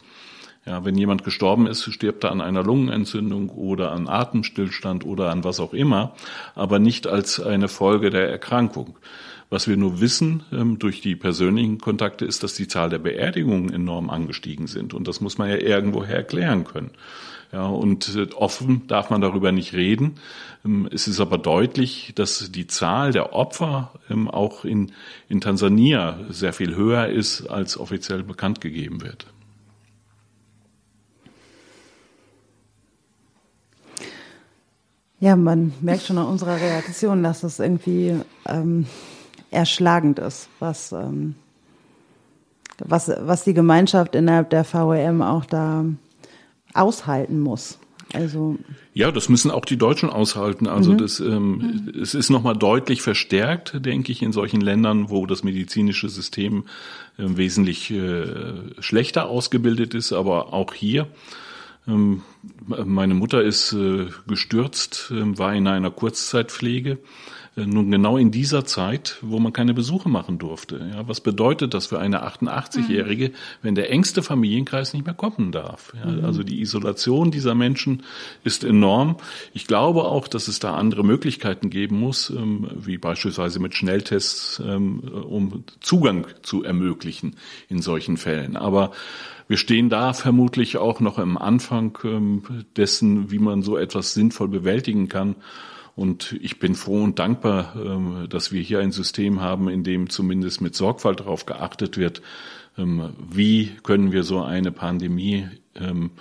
Ja, 0.68 0.84
wenn 0.84 0.96
jemand 0.96 1.24
gestorben 1.24 1.66
ist, 1.66 1.84
stirbt 1.92 2.26
er 2.26 2.32
an 2.32 2.42
einer 2.42 2.62
Lungenentzündung 2.62 3.50
oder 3.50 3.94
an 3.94 4.10
Atemstillstand 4.10 5.06
oder 5.06 5.32
an 5.32 5.46
was 5.46 5.62
auch 5.62 5.74
immer, 5.74 6.14
aber 6.56 6.78
nicht 6.78 7.08
als 7.08 7.40
eine 7.40 7.70
Folge 7.70 8.10
der 8.10 8.30
Erkrankung. 8.30 8.98
Was 9.50 9.68
wir 9.68 9.78
nur 9.78 10.02
wissen 10.02 10.44
ähm, 10.52 10.78
durch 10.78 11.00
die 11.02 11.16
persönlichen 11.16 11.80
Kontakte 11.80 12.26
ist, 12.26 12.44
dass 12.44 12.54
die 12.54 12.68
Zahl 12.68 12.90
der 12.90 13.00
Beerdigungen 13.00 13.72
enorm 13.72 14.10
angestiegen 14.10 14.68
sind. 14.68 14.94
Und 14.94 15.08
das 15.08 15.22
muss 15.22 15.38
man 15.38 15.50
ja 15.50 15.56
irgendwoher 15.56 16.16
erklären 16.16 16.66
können. 16.66 16.92
Ja, 17.54 17.66
und 17.66 18.14
äh, 18.16 18.28
offen 18.36 18.88
darf 18.88 19.10
man 19.10 19.22
darüber 19.22 19.54
nicht 19.54 19.74
reden. 19.74 20.16
Ähm, 20.66 20.90
es 20.92 21.08
ist 21.08 21.22
aber 21.22 21.38
deutlich, 21.38 22.12
dass 22.16 22.52
die 22.52 22.68
Zahl 22.68 23.14
der 23.14 23.34
Opfer 23.34 23.94
ähm, 24.10 24.28
auch 24.30 24.66
in, 24.66 24.92
in 25.30 25.40
Tansania 25.40 26.20
sehr 26.30 26.52
viel 26.52 26.76
höher 26.76 27.08
ist, 27.08 27.48
als 27.48 27.78
offiziell 27.78 28.24
bekannt 28.24 28.60
gegeben 28.60 29.02
wird. 29.02 29.28
Ja, 35.20 35.36
man 35.36 35.74
merkt 35.82 36.04
schon 36.04 36.18
an 36.18 36.28
unserer 36.28 36.58
Reaktion, 36.58 37.24
dass 37.24 37.44
es 37.44 37.60
irgendwie 37.60 38.14
ähm, 38.46 38.86
erschlagend 39.52 40.20
ist, 40.20 40.50
was, 40.60 40.92
ähm, 40.92 41.36
was, 42.80 43.10
was 43.10 43.44
die 43.44 43.54
Gemeinschaft 43.54 44.16
innerhalb 44.16 44.50
der 44.50 44.66
VEM 44.66 45.22
auch 45.22 45.46
da 45.46 45.86
aushalten 46.74 47.40
muss. 47.40 47.80
Also 48.14 48.58
ja, 48.94 49.12
das 49.12 49.28
müssen 49.28 49.52
auch 49.52 49.66
die 49.66 49.78
Deutschen 49.78 50.10
aushalten. 50.10 50.68
Also 50.68 50.94
mhm. 50.94 50.98
das, 50.98 51.20
ähm, 51.20 51.58
mhm. 51.58 52.02
es 52.02 52.14
ist 52.14 52.30
nochmal 52.30 52.56
deutlich 52.56 53.02
verstärkt, 53.02 53.86
denke 53.86 54.12
ich, 54.12 54.22
in 54.22 54.32
solchen 54.32 54.62
Ländern, 54.62 55.10
wo 55.10 55.26
das 55.26 55.44
medizinische 55.44 56.08
System 56.08 56.64
äh, 57.18 57.24
wesentlich 57.26 57.92
äh, 57.92 58.24
schlechter 58.80 59.28
ausgebildet 59.28 59.94
ist. 59.94 60.14
Aber 60.14 60.54
auch 60.54 60.74
hier, 60.74 61.08
ähm, 61.88 62.22
meine 62.66 63.14
Mutter 63.14 63.44
ist 63.44 63.74
äh, 63.74 64.08
gestürzt, 64.26 65.12
äh, 65.12 65.38
war 65.38 65.54
in 65.54 65.68
einer 65.68 65.92
Kurzzeitpflege 65.92 67.00
nun 67.66 67.90
genau 67.90 68.18
in 68.18 68.30
dieser 68.32 68.66
Zeit, 68.66 69.18
wo 69.22 69.40
man 69.40 69.52
keine 69.52 69.74
Besuche 69.74 70.10
machen 70.10 70.38
durfte. 70.38 70.92
Ja, 70.94 71.08
was 71.08 71.22
bedeutet 71.22 71.74
das 71.74 71.88
für 71.88 72.00
eine 72.00 72.26
88-Jährige, 72.28 73.30
mhm. 73.30 73.34
wenn 73.64 73.76
der 73.76 73.90
engste 73.90 74.22
Familienkreis 74.22 74.94
nicht 74.94 75.06
mehr 75.06 75.16
kommen 75.16 75.52
darf? 75.52 75.94
Ja, 76.00 76.12
mhm. 76.12 76.26
Also 76.26 76.44
die 76.44 76.62
Isolation 76.62 77.32
dieser 77.32 77.56
Menschen 77.56 78.04
ist 78.44 78.64
enorm. 78.64 79.18
Ich 79.54 79.66
glaube 79.66 80.04
auch, 80.04 80.28
dass 80.28 80.48
es 80.48 80.60
da 80.60 80.76
andere 80.76 81.04
Möglichkeiten 81.04 81.70
geben 81.70 82.00
muss, 82.00 82.30
ähm, 82.30 82.68
wie 82.76 82.98
beispielsweise 82.98 83.60
mit 83.60 83.74
Schnelltests, 83.74 84.62
ähm, 84.64 85.00
um 85.00 85.64
Zugang 85.80 86.28
zu 86.44 86.64
ermöglichen 86.64 87.38
in 87.70 87.82
solchen 87.82 88.18
Fällen. 88.18 88.56
Aber 88.56 88.92
wir 89.48 89.58
stehen 89.58 89.90
da 89.90 90.14
vermutlich 90.14 90.78
auch 90.78 91.00
noch 91.00 91.18
im 91.18 91.38
Anfang 91.38 91.98
ähm, 92.04 92.44
dessen, 92.76 93.32
wie 93.32 93.40
man 93.40 93.62
so 93.62 93.78
etwas 93.78 94.14
sinnvoll 94.14 94.50
bewältigen 94.50 95.08
kann. 95.08 95.36
Und 95.98 96.38
ich 96.44 96.60
bin 96.60 96.76
froh 96.76 97.04
und 97.04 97.18
dankbar, 97.18 97.76
ähm, 97.76 98.28
dass 98.30 98.52
wir 98.52 98.62
hier 98.62 98.80
ein 98.80 98.92
System 98.92 99.42
haben, 99.42 99.68
in 99.68 99.84
dem 99.84 100.12
zumindest 100.12 100.62
mit 100.62 100.76
Sorgfalt 100.76 101.22
darauf 101.22 101.48
geachtet 101.48 101.98
wird, 101.98 102.22
ähm, 102.78 103.16
wie 103.32 103.72
können 103.82 104.12
wir 104.12 104.24
so 104.24 104.44
eine 104.44 104.72
Pandemie 104.72 105.48
ähm, 105.74 106.12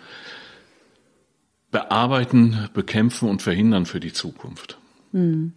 bearbeiten, 1.70 2.70
bekämpfen 2.72 3.28
und 3.28 3.42
verhindern 3.42 3.84
für 3.84 4.00
die 4.00 4.14
Zukunft. 4.14 4.78
Hm. 5.12 5.52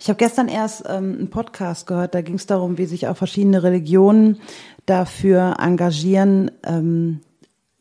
Ich 0.00 0.08
habe 0.08 0.16
gestern 0.16 0.48
erst 0.48 0.86
einen 0.86 1.28
Podcast 1.28 1.86
gehört, 1.86 2.14
da 2.14 2.22
ging 2.22 2.36
es 2.36 2.46
darum, 2.46 2.78
wie 2.78 2.86
sich 2.86 3.06
auch 3.06 3.18
verschiedene 3.18 3.62
Religionen 3.62 4.40
dafür 4.86 5.56
engagieren, 5.58 6.50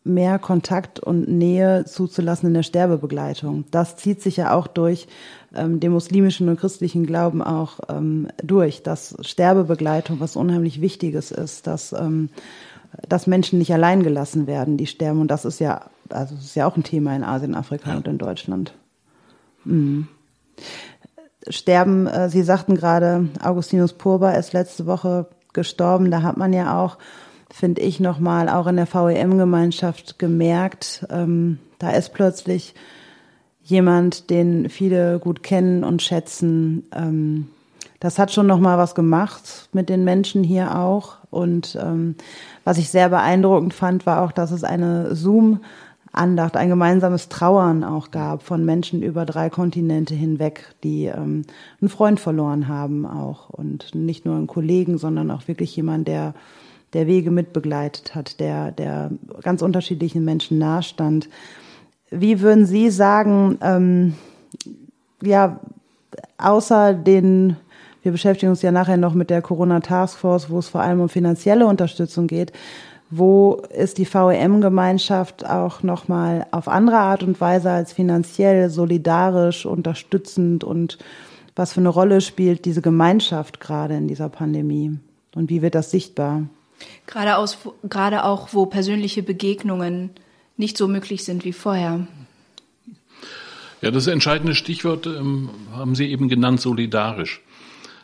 mehr 0.07 0.39
Kontakt 0.39 0.99
und 0.99 1.27
Nähe 1.27 1.85
zuzulassen 1.85 2.47
in 2.47 2.53
der 2.53 2.63
Sterbebegleitung. 2.63 3.65
Das 3.71 3.97
zieht 3.97 4.21
sich 4.21 4.37
ja 4.37 4.53
auch 4.53 4.67
durch 4.67 5.07
ähm, 5.55 5.79
den 5.79 5.91
muslimischen 5.91 6.49
und 6.49 6.59
christlichen 6.59 7.05
Glauben 7.05 7.41
auch 7.41 7.79
ähm, 7.89 8.27
durch, 8.43 8.83
dass 8.83 9.15
Sterbebegleitung 9.21 10.19
was 10.19 10.35
unheimlich 10.35 10.81
Wichtiges 10.81 11.31
ist, 11.31 11.67
dass, 11.67 11.93
ähm, 11.93 12.29
dass 13.07 13.27
Menschen 13.27 13.59
nicht 13.59 13.73
allein 13.73 14.03
gelassen 14.03 14.47
werden, 14.47 14.77
die 14.77 14.87
sterben. 14.87 15.21
Und 15.21 15.29
das 15.29 15.45
ist 15.45 15.59
ja, 15.59 15.85
also 16.09 16.35
ist 16.35 16.55
ja 16.55 16.67
auch 16.67 16.77
ein 16.77 16.83
Thema 16.83 17.15
in 17.15 17.23
Asien, 17.23 17.55
Afrika 17.55 17.91
ja. 17.91 17.97
und 17.97 18.07
in 18.07 18.17
Deutschland. 18.17 18.73
Mhm. 19.65 20.07
Sterben, 21.49 22.07
äh, 22.07 22.29
Sie 22.29 22.43
sagten 22.43 22.75
gerade, 22.75 23.29
Augustinus 23.41 23.93
Purba 23.93 24.31
ist 24.31 24.53
letzte 24.53 24.85
Woche 24.85 25.27
gestorben. 25.53 26.11
Da 26.11 26.21
hat 26.21 26.37
man 26.37 26.53
ja 26.53 26.81
auch 26.83 26.97
finde 27.51 27.81
ich, 27.81 27.99
nochmal 27.99 28.49
auch 28.49 28.67
in 28.67 28.75
der 28.75 28.87
VEM-Gemeinschaft 28.87 30.19
gemerkt. 30.19 31.05
Ähm, 31.09 31.59
da 31.79 31.91
ist 31.91 32.13
plötzlich 32.13 32.73
jemand, 33.63 34.29
den 34.29 34.69
viele 34.69 35.19
gut 35.19 35.43
kennen 35.43 35.83
und 35.83 36.01
schätzen. 36.01 36.87
Ähm, 36.93 37.47
das 37.99 38.19
hat 38.19 38.31
schon 38.31 38.47
nochmal 38.47 38.77
was 38.77 38.95
gemacht 38.95 39.69
mit 39.73 39.89
den 39.89 40.03
Menschen 40.03 40.43
hier 40.43 40.77
auch. 40.77 41.17
Und 41.29 41.77
ähm, 41.81 42.15
was 42.63 42.77
ich 42.77 42.89
sehr 42.89 43.09
beeindruckend 43.09 43.73
fand, 43.73 44.05
war 44.05 44.21
auch, 44.23 44.31
dass 44.31 44.51
es 44.51 44.63
eine 44.63 45.15
Zoom- 45.15 45.61
Andacht, 46.17 46.57
ein 46.57 46.69
gemeinsames 46.69 47.29
Trauern 47.29 47.83
auch 47.83 48.11
gab 48.11 48.43
von 48.43 48.65
Menschen 48.65 49.03
über 49.03 49.25
drei 49.25 49.49
Kontinente 49.49 50.15
hinweg, 50.15 50.73
die 50.83 51.05
ähm, 51.05 51.43
einen 51.79 51.89
Freund 51.89 52.19
verloren 52.19 52.67
haben 52.67 53.05
auch 53.05 53.49
und 53.49 53.93
nicht 53.93 54.25
nur 54.25 54.35
einen 54.35 54.47
Kollegen, 54.47 54.97
sondern 54.97 55.31
auch 55.31 55.47
wirklich 55.47 55.75
jemand, 55.75 56.07
der 56.07 56.33
der 56.93 57.07
Wege 57.07 57.31
mitbegleitet 57.31 58.15
hat, 58.15 58.39
der, 58.39 58.71
der 58.71 59.11
ganz 59.41 59.61
unterschiedlichen 59.61 60.23
Menschen 60.23 60.57
nahestand. 60.57 61.29
Wie 62.09 62.41
würden 62.41 62.65
Sie 62.65 62.89
sagen, 62.89 63.57
ähm, 63.61 64.13
ja, 65.21 65.59
außer 66.37 66.93
den, 66.93 67.57
wir 68.01 68.11
beschäftigen 68.11 68.51
uns 68.51 68.61
ja 68.61 68.71
nachher 68.71 68.97
noch 68.97 69.13
mit 69.13 69.29
der 69.29 69.41
Corona 69.41 69.81
Taskforce, 69.81 70.49
wo 70.49 70.59
es 70.59 70.69
vor 70.69 70.81
allem 70.81 71.01
um 71.01 71.09
finanzielle 71.09 71.67
Unterstützung 71.67 72.27
geht, 72.27 72.53
wo 73.09 73.61
ist 73.73 73.97
die 73.97 74.05
VEM-Gemeinschaft 74.05 75.45
auch 75.45 75.81
nochmal 75.81 76.45
auf 76.51 76.67
andere 76.67 76.97
Art 76.97 77.23
und 77.23 77.39
Weise 77.39 77.71
als 77.71 77.93
finanziell, 77.93 78.69
solidarisch, 78.69 79.65
unterstützend 79.65 80.63
und 80.63 80.97
was 81.55 81.73
für 81.73 81.79
eine 81.79 81.89
Rolle 81.89 82.21
spielt 82.21 82.65
diese 82.65 82.81
Gemeinschaft 82.81 83.59
gerade 83.59 83.95
in 83.95 84.07
dieser 84.07 84.29
Pandemie? 84.29 84.99
Und 85.35 85.49
wie 85.49 85.61
wird 85.61 85.75
das 85.75 85.89
sichtbar? 85.89 86.43
Gerade, 87.05 87.37
aus, 87.37 87.57
gerade 87.83 88.23
auch, 88.23 88.49
wo 88.53 88.65
persönliche 88.65 89.23
Begegnungen 89.23 90.11
nicht 90.57 90.77
so 90.77 90.87
möglich 90.87 91.23
sind 91.23 91.45
wie 91.45 91.53
vorher. 91.53 92.07
Ja, 93.81 93.91
das 93.91 94.07
entscheidende 94.07 94.55
Stichwort 94.55 95.05
ähm, 95.05 95.49
haben 95.71 95.95
Sie 95.95 96.05
eben 96.07 96.29
genannt, 96.29 96.59
solidarisch. 96.59 97.41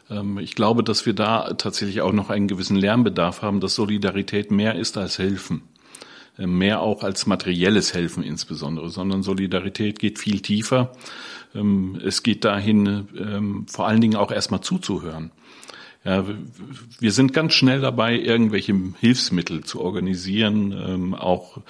Ähm, 0.10 0.38
ich 0.38 0.56
glaube, 0.56 0.84
dass 0.84 1.06
wir 1.06 1.14
da 1.14 1.54
tatsächlich 1.54 2.02
auch 2.02 2.14
noch 2.14 2.30
einen 2.30 2.48
gewissen 2.48 2.76
Lernbedarf 2.76 3.42
haben, 3.42 3.60
dass 3.60 3.76
Solidarität 3.76 4.52
mehr 4.52 4.76
ist 4.76 4.98
als 4.98 5.18
Helfen. 5.18 5.64
Ähm, 6.38 6.58
mehr 6.58 6.82
auch 6.82 7.04
als 7.04 7.26
materielles 7.26 7.94
Helfen 7.94 8.24
insbesondere, 8.24 8.90
sondern 8.90 9.24
Solidarität 9.24 10.00
geht 10.00 10.20
viel 10.20 10.42
tiefer. 10.42 10.92
Ähm, 11.56 12.00
es 12.04 12.24
geht 12.24 12.44
dahin, 12.44 13.08
ähm, 13.18 13.66
vor 13.68 13.88
allen 13.88 14.02
Dingen 14.02 14.16
auch 14.16 14.32
erstmal 14.32 14.62
zuzuhören. 14.62 15.32
Wir 16.04 17.12
sind 17.14 17.32
ganz 17.32 17.54
schnell 17.54 17.80
dabei, 17.80 18.20
irgendwelche 18.20 18.78
Hilfsmittel 19.00 19.64
zu 19.64 19.80
organisieren, 19.80 20.74
ähm, 20.74 21.16
auch 21.16 21.62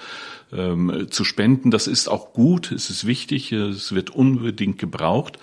ähm, 0.52 1.06
zu 1.10 1.22
spenden. 1.22 1.70
Das 1.70 1.86
ist 1.86 2.08
auch 2.08 2.32
gut, 2.32 2.72
es 2.72 2.90
ist 2.90 3.06
wichtig, 3.06 3.52
es 3.52 3.94
wird 3.94 4.10
unbedingt 4.10 4.78
gebraucht. 4.78 5.38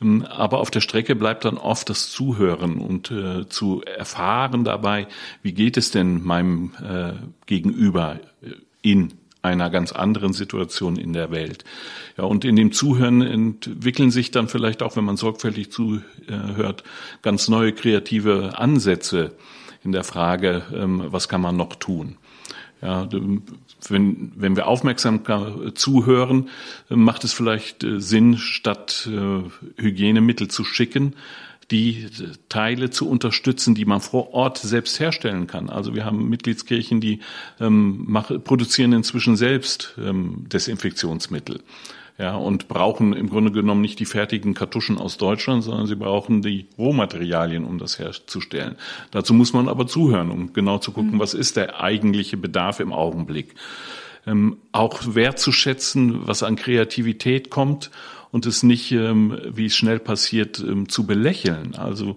Ähm, 0.00 0.24
aber 0.24 0.58
auf 0.58 0.70
der 0.70 0.80
Strecke 0.80 1.14
bleibt 1.14 1.44
dann 1.44 1.56
oft 1.56 1.88
das 1.88 2.10
Zuhören 2.10 2.78
und 2.78 3.10
äh, 3.10 3.48
zu 3.48 3.82
erfahren 3.82 4.64
dabei, 4.64 5.06
wie 5.42 5.52
geht 5.52 5.76
es 5.76 5.90
denn 5.90 6.22
meinem 6.22 6.72
äh, 6.82 7.12
Gegenüber 7.46 8.18
in 8.82 9.12
einer 9.42 9.70
ganz 9.70 9.92
anderen 9.92 10.32
Situation 10.32 10.96
in 10.96 11.12
der 11.12 11.30
Welt. 11.30 11.64
Ja, 12.16 12.24
und 12.24 12.44
in 12.44 12.56
dem 12.56 12.72
Zuhören 12.72 13.22
entwickeln 13.22 14.10
sich 14.10 14.30
dann 14.30 14.48
vielleicht 14.48 14.82
auch, 14.82 14.96
wenn 14.96 15.04
man 15.04 15.16
sorgfältig 15.16 15.70
zuhört, 15.72 16.84
ganz 17.22 17.48
neue 17.48 17.72
kreative 17.72 18.56
Ansätze 18.56 19.32
in 19.84 19.92
der 19.92 20.04
Frage, 20.04 20.62
ähm, 20.74 21.02
was 21.06 21.28
kann 21.28 21.40
man 21.40 21.56
noch 21.56 21.74
tun. 21.74 22.16
Ja, 22.80 23.08
wenn, 23.88 24.32
wenn 24.34 24.56
wir 24.56 24.66
aufmerksam 24.66 25.22
zuhören, 25.74 26.48
macht 26.88 27.22
es 27.24 27.32
vielleicht 27.32 27.84
äh, 27.84 28.00
Sinn, 28.00 28.38
statt 28.38 29.08
äh, 29.10 29.80
Hygienemittel 29.80 30.48
zu 30.48 30.64
schicken, 30.64 31.14
die 31.72 32.06
Teile 32.50 32.90
zu 32.90 33.08
unterstützen, 33.08 33.74
die 33.74 33.86
man 33.86 34.00
vor 34.00 34.34
Ort 34.34 34.58
selbst 34.58 35.00
herstellen 35.00 35.46
kann. 35.46 35.70
Also 35.70 35.94
wir 35.94 36.04
haben 36.04 36.28
Mitgliedskirchen, 36.28 37.00
die 37.00 37.20
ähm, 37.60 38.04
machen, 38.06 38.44
produzieren 38.44 38.92
inzwischen 38.92 39.36
selbst 39.36 39.94
ähm, 39.98 40.44
Desinfektionsmittel. 40.48 41.60
Ja, 42.18 42.36
und 42.36 42.68
brauchen 42.68 43.14
im 43.14 43.30
Grunde 43.30 43.50
genommen 43.50 43.80
nicht 43.80 43.98
die 43.98 44.04
fertigen 44.04 44.52
Kartuschen 44.52 44.98
aus 44.98 45.16
Deutschland, 45.16 45.64
sondern 45.64 45.86
sie 45.86 45.96
brauchen 45.96 46.42
die 46.42 46.66
Rohmaterialien, 46.76 47.64
um 47.64 47.78
das 47.78 47.98
herzustellen. 47.98 48.76
Dazu 49.10 49.32
muss 49.32 49.54
man 49.54 49.66
aber 49.66 49.86
zuhören, 49.86 50.30
um 50.30 50.52
genau 50.52 50.76
zu 50.76 50.92
gucken, 50.92 51.12
mhm. 51.12 51.18
was 51.20 51.32
ist 51.32 51.56
der 51.56 51.80
eigentliche 51.80 52.36
Bedarf 52.36 52.80
im 52.80 52.92
Augenblick. 52.92 53.54
Ähm, 54.26 54.58
auch 54.72 55.14
wertzuschätzen, 55.14 56.28
was 56.28 56.42
an 56.42 56.56
Kreativität 56.56 57.48
kommt 57.48 57.90
und 58.32 58.46
es 58.46 58.64
nicht, 58.64 58.90
ähm, 58.90 59.38
wie 59.54 59.66
es 59.66 59.76
schnell 59.76 60.00
passiert, 60.00 60.58
ähm, 60.58 60.88
zu 60.88 61.06
belächeln. 61.06 61.76
Also 61.76 62.16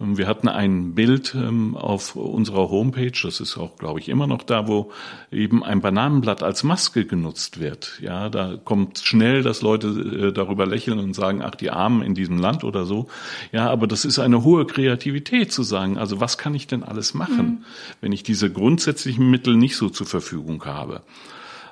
ähm, 0.00 0.16
wir 0.16 0.26
hatten 0.26 0.48
ein 0.48 0.94
Bild 0.94 1.36
auf 1.74 2.16
unserer 2.16 2.70
Homepage, 2.70 3.12
das 3.22 3.40
ist 3.40 3.58
auch, 3.58 3.76
glaube 3.76 4.00
ich, 4.00 4.08
immer 4.08 4.26
noch 4.26 4.42
da, 4.42 4.68
wo 4.68 4.92
eben 5.32 5.64
ein 5.64 5.80
Bananenblatt 5.80 6.42
als 6.42 6.62
Maske 6.62 7.04
genutzt 7.04 7.60
wird. 7.60 7.98
Ja, 8.00 8.28
da 8.28 8.56
kommt 8.56 9.00
schnell, 9.00 9.42
dass 9.42 9.60
Leute 9.60 9.88
äh, 9.88 10.32
darüber 10.32 10.64
lächeln 10.64 11.00
und 11.00 11.14
sagen, 11.14 11.42
ach, 11.42 11.56
die 11.56 11.70
Armen 11.70 12.02
in 12.02 12.14
diesem 12.14 12.38
Land 12.38 12.62
oder 12.62 12.84
so. 12.84 13.08
Ja, 13.50 13.68
aber 13.68 13.86
das 13.88 14.04
ist 14.04 14.20
eine 14.20 14.44
hohe 14.44 14.64
Kreativität 14.64 15.52
zu 15.52 15.64
sagen, 15.64 15.98
also 15.98 16.20
was 16.20 16.38
kann 16.38 16.54
ich 16.54 16.68
denn 16.68 16.84
alles 16.84 17.14
machen, 17.14 17.46
mhm. 17.46 17.64
wenn 18.00 18.12
ich 18.12 18.22
diese 18.22 18.50
grundsätzlichen 18.50 19.28
Mittel 19.28 19.56
nicht 19.56 19.76
so 19.76 19.90
zur 19.90 20.06
Verfügung 20.06 20.64
habe? 20.64 21.02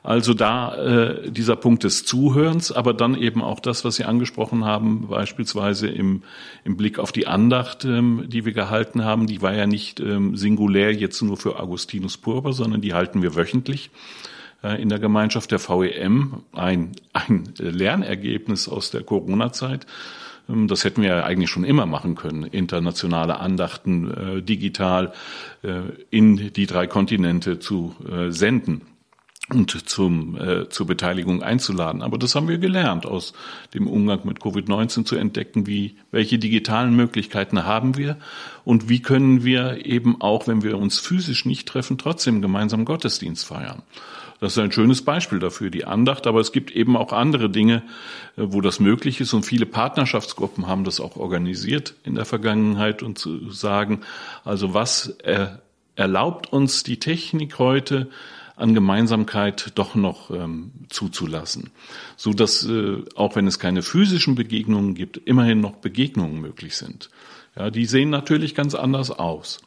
Also 0.06 0.34
da 0.34 0.76
äh, 0.76 1.32
dieser 1.32 1.56
Punkt 1.56 1.82
des 1.82 2.04
Zuhörens, 2.04 2.70
aber 2.70 2.94
dann 2.94 3.16
eben 3.16 3.42
auch 3.42 3.58
das, 3.58 3.84
was 3.84 3.96
Sie 3.96 4.04
angesprochen 4.04 4.64
haben, 4.64 5.08
beispielsweise 5.08 5.88
im, 5.88 6.22
im 6.62 6.76
Blick 6.76 7.00
auf 7.00 7.10
die 7.10 7.26
Andacht, 7.26 7.84
ähm, 7.84 8.22
die 8.28 8.44
wir 8.44 8.52
gehalten 8.52 9.02
haben. 9.02 9.26
Die 9.26 9.42
war 9.42 9.52
ja 9.52 9.66
nicht 9.66 9.98
ähm, 9.98 10.36
singulär 10.36 10.94
jetzt 10.94 11.22
nur 11.22 11.36
für 11.36 11.58
Augustinus 11.58 12.18
Purba, 12.18 12.52
sondern 12.52 12.82
die 12.82 12.94
halten 12.94 13.20
wir 13.20 13.34
wöchentlich 13.34 13.90
äh, 14.62 14.80
in 14.80 14.90
der 14.90 15.00
Gemeinschaft 15.00 15.50
der 15.50 15.58
VEM. 15.58 16.44
Ein, 16.52 16.92
ein 17.12 17.52
Lernergebnis 17.58 18.68
aus 18.68 18.92
der 18.92 19.02
Corona-Zeit. 19.02 19.86
Ähm, 20.48 20.68
das 20.68 20.84
hätten 20.84 21.02
wir 21.02 21.08
ja 21.08 21.24
eigentlich 21.24 21.50
schon 21.50 21.64
immer 21.64 21.86
machen 21.86 22.14
können. 22.14 22.44
Internationale 22.44 23.40
Andachten 23.40 24.38
äh, 24.38 24.40
digital 24.40 25.12
äh, 25.64 25.80
in 26.10 26.52
die 26.52 26.66
drei 26.66 26.86
Kontinente 26.86 27.58
zu 27.58 27.96
äh, 28.08 28.30
senden 28.30 28.82
und 29.48 29.88
zum, 29.88 30.36
äh, 30.40 30.68
zur 30.68 30.86
Beteiligung 30.86 31.42
einzuladen. 31.42 32.02
Aber 32.02 32.18
das 32.18 32.34
haben 32.34 32.48
wir 32.48 32.58
gelernt, 32.58 33.06
aus 33.06 33.32
dem 33.74 33.86
Umgang 33.86 34.20
mit 34.24 34.40
Covid-19 34.40 35.04
zu 35.04 35.14
entdecken, 35.14 35.66
wie, 35.66 35.96
welche 36.10 36.38
digitalen 36.38 36.96
Möglichkeiten 36.96 37.64
haben 37.64 37.96
wir 37.96 38.16
und 38.64 38.88
wie 38.88 39.00
können 39.00 39.44
wir 39.44 39.86
eben 39.86 40.20
auch, 40.20 40.48
wenn 40.48 40.62
wir 40.62 40.78
uns 40.78 40.98
physisch 40.98 41.44
nicht 41.44 41.68
treffen, 41.68 41.96
trotzdem 41.96 42.42
gemeinsam 42.42 42.84
Gottesdienst 42.84 43.46
feiern. 43.46 43.82
Das 44.40 44.52
ist 44.52 44.58
ein 44.58 44.72
schönes 44.72 45.02
Beispiel 45.02 45.38
dafür, 45.38 45.70
die 45.70 45.84
Andacht. 45.84 46.26
Aber 46.26 46.40
es 46.40 46.52
gibt 46.52 46.70
eben 46.70 46.96
auch 46.96 47.12
andere 47.12 47.48
Dinge, 47.48 47.82
äh, 48.36 48.42
wo 48.46 48.60
das 48.60 48.80
möglich 48.80 49.20
ist. 49.20 49.32
Und 49.32 49.44
viele 49.44 49.66
Partnerschaftsgruppen 49.66 50.66
haben 50.66 50.84
das 50.84 51.00
auch 51.00 51.16
organisiert 51.16 51.94
in 52.04 52.14
der 52.14 52.24
Vergangenheit 52.24 53.02
und 53.02 53.18
zu 53.18 53.50
sagen, 53.50 54.00
also 54.44 54.74
was 54.74 55.08
äh, 55.22 55.46
erlaubt 55.94 56.52
uns 56.52 56.82
die 56.82 56.98
Technik 56.98 57.58
heute, 57.58 58.10
an 58.56 58.74
Gemeinsamkeit 58.74 59.72
doch 59.74 59.94
noch 59.94 60.30
ähm, 60.30 60.72
zuzulassen, 60.88 61.70
so 62.16 62.32
dass 62.32 62.66
äh, 62.66 63.02
auch 63.14 63.36
wenn 63.36 63.46
es 63.46 63.58
keine 63.58 63.82
physischen 63.82 64.34
Begegnungen 64.34 64.94
gibt, 64.94 65.18
immerhin 65.18 65.60
noch 65.60 65.76
Begegnungen 65.76 66.40
möglich 66.40 66.76
sind. 66.76 67.10
Ja, 67.54 67.70
die 67.70 67.84
sehen 67.86 68.10
natürlich 68.10 68.54
ganz 68.54 68.74
anders 68.74 69.10
aus. 69.10 69.60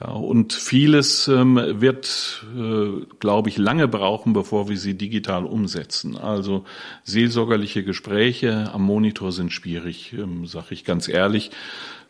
Ja, 0.00 0.08
und 0.08 0.52
vieles 0.52 1.26
ähm, 1.28 1.56
wird, 1.80 2.44
äh, 2.54 3.06
glaube 3.18 3.48
ich, 3.48 3.56
lange 3.56 3.88
brauchen, 3.88 4.34
bevor 4.34 4.68
wir 4.68 4.76
sie 4.76 4.94
digital 4.94 5.46
umsetzen. 5.46 6.18
Also 6.18 6.64
seelsorgerliche 7.04 7.82
Gespräche 7.82 8.70
am 8.74 8.82
Monitor 8.82 9.32
sind 9.32 9.52
schwierig, 9.52 10.12
ähm, 10.12 10.46
sage 10.46 10.68
ich 10.74 10.84
ganz 10.84 11.08
ehrlich. 11.08 11.50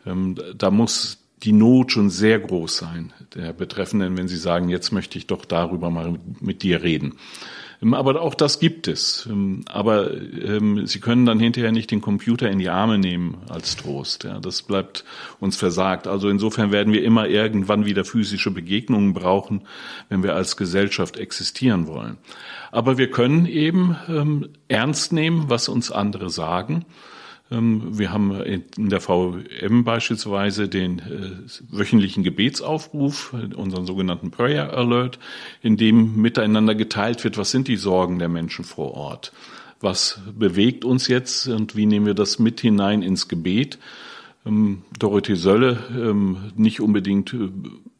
Ähm, 0.05 0.35
da 0.57 0.69
muss 0.69 1.19
die 1.43 1.53
Not 1.53 1.91
schon 1.91 2.09
sehr 2.09 2.39
groß 2.39 2.77
sein, 2.77 3.13
der 3.35 3.53
Betreffenden, 3.53 4.17
wenn 4.17 4.27
sie 4.27 4.37
sagen, 4.37 4.69
jetzt 4.69 4.91
möchte 4.91 5.17
ich 5.17 5.27
doch 5.27 5.45
darüber 5.45 5.89
mal 5.89 6.17
mit 6.39 6.63
dir 6.63 6.81
reden. 6.81 7.13
Ähm, 7.81 7.93
aber 7.93 8.21
auch 8.21 8.35
das 8.35 8.59
gibt 8.59 8.87
es. 8.87 9.27
Ähm, 9.29 9.63
aber 9.67 10.11
ähm, 10.13 10.87
Sie 10.87 10.99
können 10.99 11.25
dann 11.25 11.39
hinterher 11.39 11.71
nicht 11.71 11.91
den 11.91 12.01
Computer 12.01 12.49
in 12.49 12.59
die 12.59 12.69
Arme 12.69 12.97
nehmen 12.97 13.37
als 13.49 13.75
Trost. 13.75 14.23
Ja, 14.23 14.39
das 14.39 14.63
bleibt 14.63 15.03
uns 15.39 15.57
versagt. 15.57 16.07
Also 16.07 16.29
insofern 16.29 16.71
werden 16.71 16.93
wir 16.93 17.03
immer 17.03 17.27
irgendwann 17.27 17.85
wieder 17.85 18.05
physische 18.05 18.51
Begegnungen 18.51 19.13
brauchen, 19.13 19.61
wenn 20.09 20.23
wir 20.23 20.35
als 20.35 20.57
Gesellschaft 20.57 21.17
existieren 21.17 21.87
wollen. 21.87 22.17
Aber 22.71 22.97
wir 22.97 23.11
können 23.11 23.45
eben 23.45 23.95
ähm, 24.09 24.49
ernst 24.67 25.13
nehmen, 25.13 25.45
was 25.49 25.69
uns 25.69 25.91
andere 25.91 26.29
sagen 26.29 26.85
wir 27.49 28.11
haben 28.11 28.41
in 28.41 28.89
der 28.89 28.99
VM 28.99 29.85
beispielsweise 29.85 30.67
den 30.67 30.99
äh, 30.99 31.31
wöchentlichen 31.69 32.23
Gebetsaufruf, 32.23 33.33
unseren 33.55 33.85
sogenannten 33.85 34.31
Prayer 34.31 34.73
Alert, 34.73 35.17
in 35.61 35.77
dem 35.77 36.21
miteinander 36.21 36.75
geteilt 36.75 37.23
wird, 37.23 37.37
was 37.37 37.51
sind 37.51 37.69
die 37.69 37.77
Sorgen 37.77 38.19
der 38.19 38.27
Menschen 38.27 38.65
vor 38.65 38.93
Ort? 38.95 39.31
Was 39.79 40.19
bewegt 40.37 40.83
uns 40.83 41.07
jetzt 41.07 41.47
und 41.47 41.75
wie 41.75 41.85
nehmen 41.85 42.05
wir 42.05 42.15
das 42.15 42.39
mit 42.39 42.59
hinein 42.59 43.01
ins 43.01 43.27
Gebet? 43.27 43.77
Ähm, 44.45 44.81
Dorothee 44.97 45.35
Sölle, 45.35 45.83
ähm, 45.91 46.51
nicht 46.55 46.81
unbedingt 46.81 47.33
äh, 47.33 47.49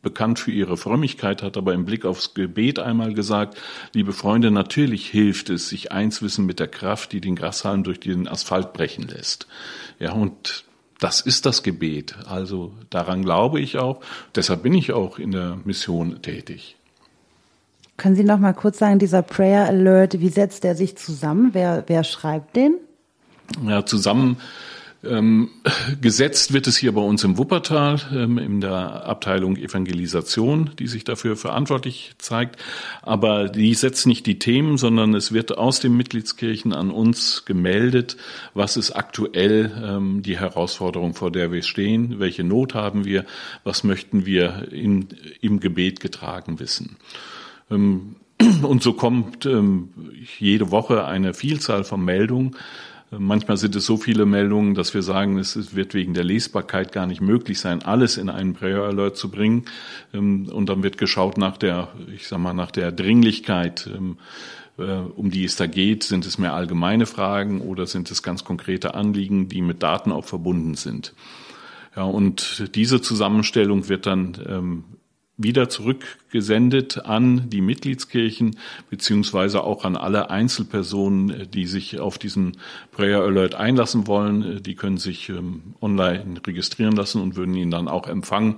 bekannt 0.07 0.39
für 0.39 0.51
ihre 0.51 0.77
Frömmigkeit, 0.77 1.43
hat 1.43 1.57
aber 1.57 1.73
im 1.73 1.83
Blick 1.83 2.05
aufs 2.05 2.33
Gebet 2.33 2.79
einmal 2.79 3.13
gesagt, 3.13 3.57
liebe 3.93 4.13
Freunde, 4.13 4.51
natürlich 4.51 5.09
hilft 5.09 5.49
es, 5.49 5.67
sich 5.67 5.91
eins 5.91 6.21
wissen 6.21 6.45
mit 6.45 6.61
der 6.61 6.69
Kraft, 6.69 7.11
die 7.11 7.19
den 7.19 7.35
Grashalm 7.35 7.83
durch 7.83 7.99
den 7.99 8.25
Asphalt 8.25 8.71
brechen 8.71 9.05
lässt. 9.05 9.47
Ja, 9.99 10.13
und 10.13 10.63
das 10.99 11.19
ist 11.19 11.45
das 11.45 11.61
Gebet. 11.61 12.15
Also 12.25 12.71
daran 12.89 13.21
glaube 13.21 13.59
ich 13.59 13.77
auch. 13.77 13.99
Deshalb 14.33 14.63
bin 14.63 14.73
ich 14.73 14.93
auch 14.93 15.19
in 15.19 15.31
der 15.31 15.57
Mission 15.65 16.21
tätig. 16.21 16.77
Können 17.97 18.15
Sie 18.15 18.23
noch 18.23 18.39
mal 18.39 18.53
kurz 18.53 18.77
sagen, 18.77 18.97
dieser 18.97 19.23
Prayer 19.23 19.65
Alert, 19.65 20.21
wie 20.21 20.29
setzt 20.29 20.63
er 20.63 20.75
sich 20.75 20.95
zusammen? 20.95 21.49
Wer, 21.51 21.83
wer 21.87 22.05
schreibt 22.05 22.55
den? 22.55 22.75
Ja, 23.67 23.85
zusammen 23.85 24.37
ähm, 25.03 25.49
gesetzt 26.01 26.53
wird 26.53 26.65
es 26.67 26.77
hier 26.77 26.91
bei 26.91 27.01
uns 27.01 27.23
im 27.23 27.37
Wuppertal 27.37 27.99
ähm, 28.11 28.37
in 28.37 28.61
der 28.61 29.05
Abteilung 29.05 29.55
Evangelisation, 29.55 30.71
die 30.79 30.87
sich 30.87 31.03
dafür 31.03 31.35
verantwortlich 31.35 32.13
zeigt. 32.17 32.57
Aber 33.03 33.47
die 33.47 33.73
setzt 33.75 34.07
nicht 34.07 34.25
die 34.25 34.39
Themen, 34.39 34.77
sondern 34.77 35.13
es 35.13 35.31
wird 35.31 35.57
aus 35.57 35.79
den 35.79 35.95
Mitgliedskirchen 35.95 36.73
an 36.73 36.89
uns 36.89 37.45
gemeldet, 37.45 38.17
was 38.53 38.75
ist 38.75 38.91
aktuell 38.91 39.71
ähm, 39.83 40.23
die 40.23 40.39
Herausforderung, 40.39 41.13
vor 41.13 41.31
der 41.31 41.51
wir 41.51 41.61
stehen, 41.61 42.19
welche 42.19 42.43
Not 42.43 42.73
haben 42.73 43.05
wir, 43.05 43.25
was 43.63 43.83
möchten 43.83 44.25
wir 44.25 44.71
in, 44.71 45.09
im 45.41 45.59
Gebet 45.59 45.99
getragen 45.99 46.59
wissen. 46.59 46.97
Ähm, 47.69 48.15
und 48.63 48.81
so 48.83 48.93
kommt 48.93 49.45
ähm, 49.45 49.89
jede 50.39 50.71
Woche 50.71 51.05
eine 51.05 51.33
Vielzahl 51.33 51.83
von 51.83 52.03
Meldungen 52.03 52.55
Manchmal 53.09 53.55
sind 53.55 53.73
es 53.77 53.85
so 53.85 53.95
viele 53.95 54.25
Meldungen, 54.25 54.75
dass 54.75 54.93
wir 54.93 55.01
sagen, 55.01 55.37
es 55.37 55.75
wird 55.75 55.93
wegen 55.93 56.13
der 56.13 56.25
Lesbarkeit 56.25 56.91
gar 56.91 57.05
nicht 57.05 57.21
möglich 57.21 57.57
sein, 57.57 57.81
alles 57.81 58.17
in 58.17 58.29
einen 58.29 58.53
Prayer 58.53 58.83
Alert 58.83 59.15
zu 59.15 59.31
bringen. 59.31 59.63
Ähm, 60.13 60.49
und 60.49 60.67
dann 60.67 60.83
wird 60.83 60.97
geschaut 60.97 61.37
nach 61.37 61.57
der, 61.57 61.89
ich 62.13 62.27
sag 62.27 62.39
mal, 62.39 62.53
nach 62.53 62.71
der 62.71 62.91
Dringlichkeit, 62.91 63.89
ähm, 63.95 64.17
äh, 64.77 64.97
um 65.15 65.31
die 65.31 65.45
es 65.45 65.55
da 65.55 65.67
geht. 65.67 66.03
Sind 66.03 66.25
es 66.25 66.37
mehr 66.37 66.53
allgemeine 66.53 67.05
Fragen 67.05 67.61
oder 67.61 67.87
sind 67.87 68.11
es 68.11 68.23
ganz 68.23 68.43
konkrete 68.43 68.93
Anliegen, 68.93 69.47
die 69.47 69.61
mit 69.61 69.83
Daten 69.83 70.11
auch 70.11 70.25
verbunden 70.25 70.75
sind? 70.75 71.13
Ja, 71.95 72.03
und 72.03 72.75
diese 72.75 73.01
Zusammenstellung 73.01 73.87
wird 73.87 74.05
dann 74.05 74.37
ähm, 74.47 74.83
wieder 75.37 75.69
zurückgesendet 75.69 77.05
an 77.05 77.49
die 77.49 77.61
Mitgliedskirchen 77.61 78.57
beziehungsweise 78.89 79.63
auch 79.63 79.85
an 79.85 79.95
alle 79.95 80.31
Einzelpersonen, 80.31 81.49
die 81.51 81.67
sich 81.67 81.99
auf 81.99 82.17
diesen 82.17 82.57
Prayer 82.91 83.21
Alert 83.21 83.53
einlassen 83.53 84.07
wollen. 84.07 84.63
Die 84.63 84.75
können 84.75 84.97
sich 84.97 85.29
ähm, 85.29 85.75
online 85.79 86.41
registrieren 86.45 86.95
lassen 86.95 87.21
und 87.21 87.35
würden 87.35 87.53
ihn 87.53 87.69
dann 87.69 87.87
auch 87.87 88.07
empfangen. 88.07 88.55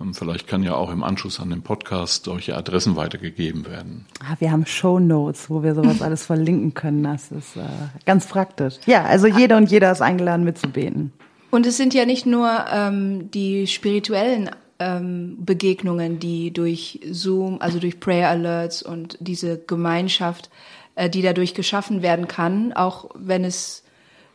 Ähm, 0.00 0.14
vielleicht 0.14 0.48
kann 0.48 0.62
ja 0.62 0.74
auch 0.74 0.90
im 0.90 1.02
Anschluss 1.02 1.40
an 1.40 1.50
den 1.50 1.60
Podcast 1.60 2.24
solche 2.24 2.56
Adressen 2.56 2.96
weitergegeben 2.96 3.66
werden. 3.66 4.06
Ah, 4.20 4.36
wir 4.38 4.50
haben 4.50 4.64
Show 4.64 4.98
Notes, 4.98 5.50
wo 5.50 5.62
wir 5.62 5.74
sowas 5.74 6.00
alles 6.02 6.24
verlinken 6.24 6.72
können. 6.72 7.02
Das 7.02 7.30
ist 7.32 7.56
äh, 7.56 7.60
ganz 8.06 8.26
praktisch. 8.26 8.76
Ja, 8.86 9.04
also 9.04 9.26
jeder 9.26 9.58
und 9.58 9.70
jeder 9.70 9.92
ist 9.92 10.00
eingeladen 10.00 10.44
mitzubeten. 10.44 11.12
Und 11.50 11.66
es 11.66 11.76
sind 11.76 11.94
ja 11.94 12.06
nicht 12.06 12.26
nur 12.26 12.50
ähm, 12.72 13.30
die 13.30 13.66
spirituellen 13.66 14.50
ähm, 14.84 15.38
Begegnungen, 15.40 16.18
die 16.18 16.52
durch 16.52 17.00
Zoom, 17.10 17.60
also 17.60 17.78
durch 17.78 18.00
Prayer 18.00 18.28
Alerts 18.28 18.82
und 18.82 19.16
diese 19.18 19.58
Gemeinschaft, 19.58 20.50
äh, 20.94 21.08
die 21.08 21.22
dadurch 21.22 21.54
geschaffen 21.54 22.02
werden 22.02 22.28
kann, 22.28 22.74
auch 22.74 23.10
wenn 23.14 23.44
es, 23.44 23.82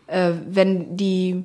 äh, 0.08 0.32
wenn 0.48 0.98
die 0.98 1.44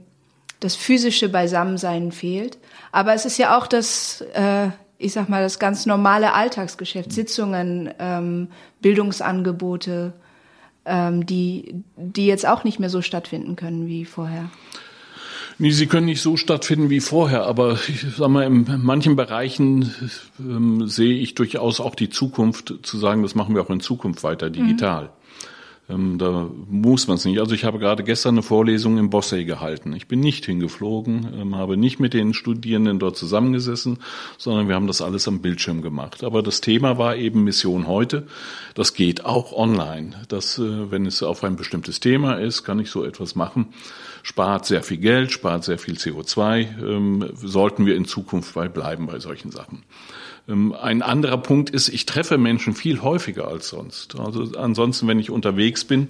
das 0.61 0.75
physische 0.75 1.29
Beisammensein 1.29 2.13
fehlt. 2.13 2.57
Aber 2.93 3.13
es 3.13 3.27
ist 3.27 3.37
ja 3.37 3.59
auch 3.59 3.67
das, 3.67 4.23
äh, 4.33 4.69
ich 4.97 5.13
sag 5.13 5.29
mal, 5.29 5.43
das 5.43 5.59
ganz 5.59 5.85
normale 5.85 6.33
Alltagsgeschäft, 6.33 7.13
Sitzungen, 7.13 7.93
ähm, 7.99 8.49
Bildungsangebote, 8.81 10.15
ähm, 10.87 11.27
die, 11.27 11.85
die 11.97 12.27
jetzt 12.27 12.47
auch 12.47 12.65
nicht 12.65 12.81
mehr 12.81 12.91
so 12.91 13.03
stattfinden 13.03 13.57
können 13.57 13.87
wie 13.87 14.07
vorher. 14.07 14.49
Nee, 15.59 15.71
sie 15.71 15.87
können 15.87 16.07
nicht 16.07 16.21
so 16.21 16.37
stattfinden 16.37 16.91
wie 16.91 17.01
vorher, 17.01 17.47
aber 17.47 17.79
ich 17.89 18.05
sag 18.17 18.29
mal, 18.29 18.43
in 18.45 18.81
manchen 18.83 19.17
Bereichen 19.17 19.95
ähm, 20.41 20.89
sehe 20.89 21.19
ich 21.19 21.35
durchaus 21.35 21.81
auch 21.81 21.95
die 21.95 22.11
Zukunft 22.11 22.75
zu 22.83 22.99
sagen, 22.99 23.23
das 23.23 23.35
machen 23.35 23.55
wir 23.55 23.63
auch 23.63 23.71
in 23.71 23.81
Zukunft 23.81 24.23
weiter 24.25 24.51
digital. 24.51 25.05
Mhm. 25.05 25.09
Ähm, 25.89 26.19
da 26.19 26.49
muss 26.69 27.09
man 27.09 27.17
es 27.17 27.25
nicht. 27.25 27.39
Also 27.39 27.55
ich 27.55 27.65
habe 27.65 27.79
gerade 27.79 28.05
gestern 28.05 28.37
eine 28.37 28.43
Vorlesung 28.43 28.97
im 28.97 29.11
Bossey 29.11 29.45
gehalten. 29.45 29.93
Ich 29.93 30.09
bin 30.09 30.21
nicht 30.21 30.47
hingeflogen, 30.47 31.29
ähm, 31.39 31.57
habe 31.57 31.77
nicht 31.77 32.01
mit 32.01 32.15
den 32.15 32.33
Studierenden 32.33 32.99
dort 32.99 33.17
zusammengesessen, 33.17 33.99
sondern 34.39 34.69
wir 34.69 34.75
haben 34.75 34.87
das 34.87 35.03
alles 35.03 35.29
am 35.29 35.41
Bildschirm 35.41 35.83
gemacht. 35.83 36.25
Aber 36.25 36.43
das 36.43 36.63
Thema 36.63 36.97
war 36.97 37.17
eben 37.17 37.45
Mission 37.45 37.87
heute. 37.87 38.27
Das 38.75 38.95
geht 38.95 39.25
auch 39.27 39.53
online. 39.53 40.15
Das, 40.29 40.59
äh, 40.59 40.91
wenn 40.91 41.05
es 41.05 41.23
auf 41.23 41.45
ein 41.45 41.57
bestimmtes 41.57 42.01
Thema 42.01 42.35
ist, 42.35 42.65
kann 42.65 42.79
ich 42.79 42.91
so 42.91 43.05
etwas 43.05 43.35
machen 43.35 43.67
spart 44.25 44.65
sehr 44.65 44.83
viel 44.83 44.97
Geld, 44.97 45.31
spart 45.31 45.65
sehr 45.65 45.79
viel 45.79 45.97
CO2, 45.97 46.83
ähm, 46.83 47.31
sollten 47.35 47.85
wir 47.85 47.95
in 47.95 48.07
Zukunft 48.07 48.55
bei 48.55 48.69
bleiben 48.69 49.07
bei 49.07 49.21
solchen 49.21 49.51
Sachen. 49.51 49.83
Ähm, 50.49 50.73
ein 50.73 51.03
anderer 51.03 51.37
Punkt 51.37 51.69
ist, 51.69 51.91
ich 51.91 52.07
treffe 52.07 52.39
Menschen 52.39 52.75
viel 52.75 53.03
häufiger 53.03 53.47
als 53.47 53.69
sonst. 53.69 54.19
Also 54.19 54.59
ansonsten, 54.59 55.07
wenn 55.09 55.19
ich 55.19 55.31
unterwegs 55.31 55.85
bin, 55.85 56.09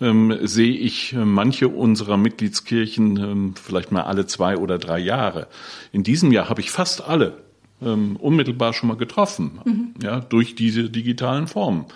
ähm, 0.00 0.38
sehe 0.42 0.72
ich 0.72 1.12
äh, 1.12 1.24
manche 1.24 1.68
unserer 1.68 2.16
Mitgliedskirchen 2.16 3.18
ähm, 3.18 3.54
vielleicht 3.62 3.92
mal 3.92 4.02
alle 4.04 4.26
zwei 4.26 4.56
oder 4.56 4.78
drei 4.78 4.98
Jahre. 4.98 5.46
In 5.92 6.02
diesem 6.02 6.32
Jahr 6.32 6.48
habe 6.48 6.62
ich 6.62 6.70
fast 6.70 7.06
alle 7.06 7.36
unmittelbar 7.82 8.74
schon 8.74 8.90
mal 8.90 8.98
getroffen, 8.98 9.58
mhm. 9.64 9.94
ja, 10.02 10.20
durch 10.20 10.54
diese 10.54 10.90
digitalen 10.90 11.46
Formen. 11.46 11.86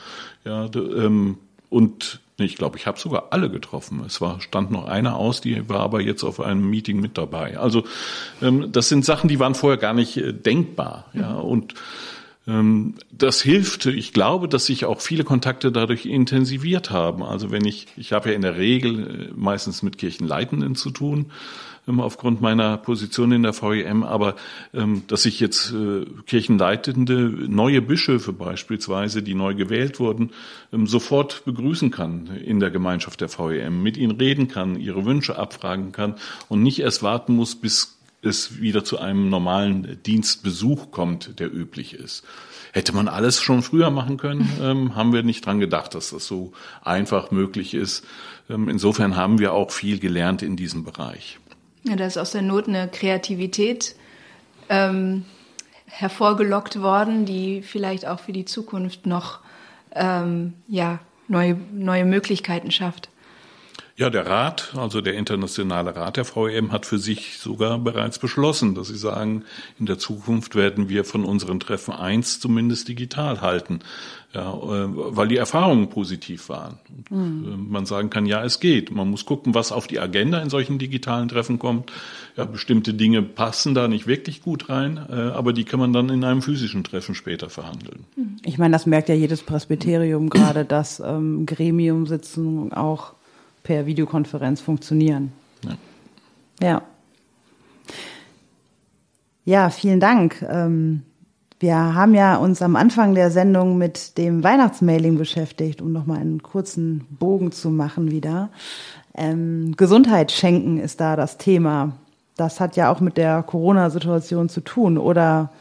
Ja, 0.42 0.66
und 1.68 2.20
ich 2.38 2.56
glaube, 2.56 2.76
ich 2.78 2.86
habe 2.86 2.98
sogar 2.98 3.28
alle 3.30 3.48
getroffen. 3.48 4.02
Es 4.04 4.20
war, 4.20 4.40
stand 4.40 4.70
noch 4.70 4.86
einer 4.86 5.16
aus, 5.16 5.40
die 5.40 5.68
war 5.68 5.80
aber 5.80 6.00
jetzt 6.00 6.24
auf 6.24 6.40
einem 6.40 6.68
Meeting 6.68 7.00
mit 7.00 7.16
dabei. 7.16 7.58
Also 7.58 7.84
ähm, 8.42 8.72
das 8.72 8.88
sind 8.88 9.04
Sachen, 9.04 9.28
die 9.28 9.38
waren 9.38 9.54
vorher 9.54 9.78
gar 9.78 9.94
nicht 9.94 10.16
äh, 10.16 10.32
denkbar. 10.32 11.06
Ja, 11.12 11.34
und 11.34 11.74
das 12.46 13.40
hilft. 13.40 13.86
Ich 13.86 14.12
glaube, 14.12 14.48
dass 14.48 14.66
sich 14.66 14.84
auch 14.84 15.00
viele 15.00 15.24
Kontakte 15.24 15.72
dadurch 15.72 16.04
intensiviert 16.04 16.90
haben. 16.90 17.22
Also 17.22 17.50
wenn 17.50 17.64
ich, 17.64 17.86
ich 17.96 18.12
habe 18.12 18.30
ja 18.30 18.34
in 18.34 18.42
der 18.42 18.58
Regel 18.58 19.30
äh, 19.30 19.32
meistens 19.34 19.82
mit 19.82 19.96
Kirchenleitenden 19.96 20.74
zu 20.74 20.90
tun, 20.90 21.30
ähm, 21.88 22.00
aufgrund 22.00 22.40
meiner 22.40 22.76
Position 22.76 23.32
in 23.32 23.42
der 23.42 23.54
VEM, 23.54 24.02
aber 24.02 24.36
ähm, 24.72 25.04
dass 25.06 25.24
ich 25.24 25.40
jetzt 25.40 25.72
äh, 25.72 26.04
Kirchenleitende, 26.26 27.14
neue 27.48 27.82
Bischöfe 27.82 28.32
beispielsweise, 28.32 29.22
die 29.22 29.34
neu 29.34 29.54
gewählt 29.54 29.98
wurden, 30.00 30.30
ähm, 30.72 30.86
sofort 30.86 31.44
begrüßen 31.44 31.90
kann 31.90 32.26
in 32.26 32.60
der 32.60 32.70
Gemeinschaft 32.70 33.20
der 33.20 33.28
VEM, 33.28 33.82
mit 33.82 33.96
ihnen 33.96 34.18
reden 34.18 34.48
kann, 34.48 34.78
ihre 34.78 35.04
Wünsche 35.04 35.38
abfragen 35.38 35.92
kann 35.92 36.14
und 36.48 36.62
nicht 36.62 36.80
erst 36.80 37.02
warten 37.02 37.34
muss, 37.34 37.54
bis 37.54 37.96
es 38.24 38.60
wieder 38.60 38.84
zu 38.84 38.98
einem 38.98 39.28
normalen 39.28 40.02
Dienstbesuch 40.02 40.90
kommt, 40.90 41.38
der 41.38 41.52
üblich 41.52 41.94
ist. 41.94 42.24
Hätte 42.72 42.92
man 42.92 43.08
alles 43.08 43.40
schon 43.40 43.62
früher 43.62 43.90
machen 43.90 44.16
können, 44.16 44.50
ähm, 44.60 44.96
haben 44.96 45.12
wir 45.12 45.22
nicht 45.22 45.46
dran 45.46 45.60
gedacht, 45.60 45.94
dass 45.94 46.10
das 46.10 46.26
so 46.26 46.52
einfach 46.82 47.30
möglich 47.30 47.74
ist. 47.74 48.04
Ähm, 48.50 48.68
insofern 48.68 49.16
haben 49.16 49.38
wir 49.38 49.52
auch 49.52 49.70
viel 49.70 49.98
gelernt 49.98 50.42
in 50.42 50.56
diesem 50.56 50.84
Bereich. 50.84 51.38
Ja, 51.84 51.96
da 51.96 52.06
ist 52.06 52.18
aus 52.18 52.32
der 52.32 52.42
Not 52.42 52.66
eine 52.66 52.88
Kreativität 52.88 53.94
ähm, 54.68 55.24
hervorgelockt 55.86 56.80
worden, 56.80 57.26
die 57.26 57.62
vielleicht 57.62 58.06
auch 58.06 58.20
für 58.20 58.32
die 58.32 58.44
Zukunft 58.44 59.06
noch 59.06 59.40
ähm, 59.94 60.54
ja, 60.66 60.98
neue, 61.28 61.56
neue 61.72 62.04
Möglichkeiten 62.04 62.70
schafft. 62.70 63.08
Ja, 63.96 64.10
der 64.10 64.26
Rat, 64.26 64.74
also 64.76 65.00
der 65.00 65.14
internationale 65.14 65.94
Rat 65.94 66.16
der 66.16 66.24
VEM, 66.24 66.72
hat 66.72 66.84
für 66.84 66.98
sich 66.98 67.38
sogar 67.38 67.78
bereits 67.78 68.18
beschlossen, 68.18 68.74
dass 68.74 68.88
sie 68.88 68.96
sagen, 68.96 69.44
in 69.78 69.86
der 69.86 69.98
Zukunft 69.98 70.56
werden 70.56 70.88
wir 70.88 71.04
von 71.04 71.24
unseren 71.24 71.60
Treffen 71.60 71.94
eins 71.94 72.40
zumindest 72.40 72.88
digital 72.88 73.40
halten, 73.40 73.78
ja, 74.32 74.52
äh, 74.52 74.88
weil 74.90 75.28
die 75.28 75.36
Erfahrungen 75.36 75.90
positiv 75.90 76.48
waren. 76.48 76.80
Mhm. 77.08 77.68
Man 77.68 77.86
sagen 77.86 78.10
kann, 78.10 78.26
ja, 78.26 78.42
es 78.42 78.58
geht. 78.58 78.90
Man 78.90 79.10
muss 79.10 79.26
gucken, 79.26 79.54
was 79.54 79.70
auf 79.70 79.86
die 79.86 80.00
Agenda 80.00 80.40
in 80.40 80.50
solchen 80.50 80.80
digitalen 80.80 81.28
Treffen 81.28 81.60
kommt. 81.60 81.92
Ja, 82.36 82.46
bestimmte 82.46 82.94
Dinge 82.94 83.22
passen 83.22 83.74
da 83.74 83.86
nicht 83.86 84.08
wirklich 84.08 84.42
gut 84.42 84.70
rein, 84.70 85.06
äh, 85.08 85.12
aber 85.12 85.52
die 85.52 85.62
kann 85.62 85.78
man 85.78 85.92
dann 85.92 86.08
in 86.08 86.24
einem 86.24 86.42
physischen 86.42 86.82
Treffen 86.82 87.14
später 87.14 87.48
verhandeln. 87.48 88.06
Ich 88.44 88.58
meine, 88.58 88.72
das 88.72 88.86
merkt 88.86 89.08
ja 89.08 89.14
jedes 89.14 89.44
Presbyterium 89.44 90.30
gerade, 90.30 90.64
dass 90.64 90.98
ähm, 90.98 91.46
Gremiumsitzungen 91.46 92.72
auch 92.72 93.12
per 93.64 93.86
Videokonferenz 93.86 94.60
funktionieren. 94.60 95.32
Ja. 95.64 95.76
Ja, 96.60 96.82
ja 99.44 99.70
vielen 99.70 99.98
Dank. 99.98 100.46
Ähm, 100.48 101.02
wir 101.58 101.74
haben 101.74 102.14
ja 102.14 102.36
uns 102.36 102.62
am 102.62 102.76
Anfang 102.76 103.14
der 103.14 103.30
Sendung 103.30 103.78
mit 103.78 104.18
dem 104.18 104.44
Weihnachtsmailing 104.44 105.16
beschäftigt, 105.16 105.80
um 105.80 105.92
nochmal 105.92 106.18
einen 106.18 106.42
kurzen 106.42 107.06
Bogen 107.10 107.52
zu 107.52 107.70
machen 107.70 108.10
wieder. 108.10 108.50
Ähm, 109.14 109.74
Gesundheit 109.76 110.30
schenken 110.30 110.78
ist 110.78 111.00
da 111.00 111.16
das 111.16 111.38
Thema. 111.38 111.92
Das 112.36 112.60
hat 112.60 112.76
ja 112.76 112.92
auch 112.92 113.00
mit 113.00 113.16
der 113.16 113.42
Corona-Situation 113.42 114.48
zu 114.48 114.60
tun. 114.60 114.98
Oder 114.98 115.52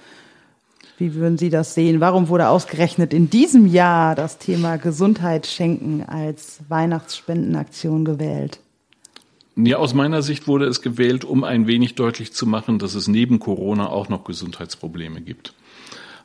wie 0.97 1.15
würden 1.15 1.37
Sie 1.37 1.49
das 1.49 1.73
sehen? 1.73 1.99
Warum 1.99 2.27
wurde 2.27 2.49
ausgerechnet 2.49 3.13
in 3.13 3.29
diesem 3.29 3.67
Jahr 3.67 4.15
das 4.15 4.37
Thema 4.37 4.77
Gesundheit 4.77 5.47
schenken 5.47 6.03
als 6.03 6.59
Weihnachtsspendenaktion 6.69 8.05
gewählt? 8.05 8.59
Ja, 9.55 9.77
aus 9.77 9.93
meiner 9.93 10.21
Sicht 10.21 10.47
wurde 10.47 10.65
es 10.65 10.81
gewählt, 10.81 11.25
um 11.25 11.43
ein 11.43 11.67
wenig 11.67 11.95
deutlich 11.95 12.33
zu 12.33 12.47
machen, 12.47 12.79
dass 12.79 12.95
es 12.95 13.07
neben 13.07 13.39
Corona 13.39 13.89
auch 13.89 14.09
noch 14.09 14.23
Gesundheitsprobleme 14.23 15.21
gibt. 15.21 15.53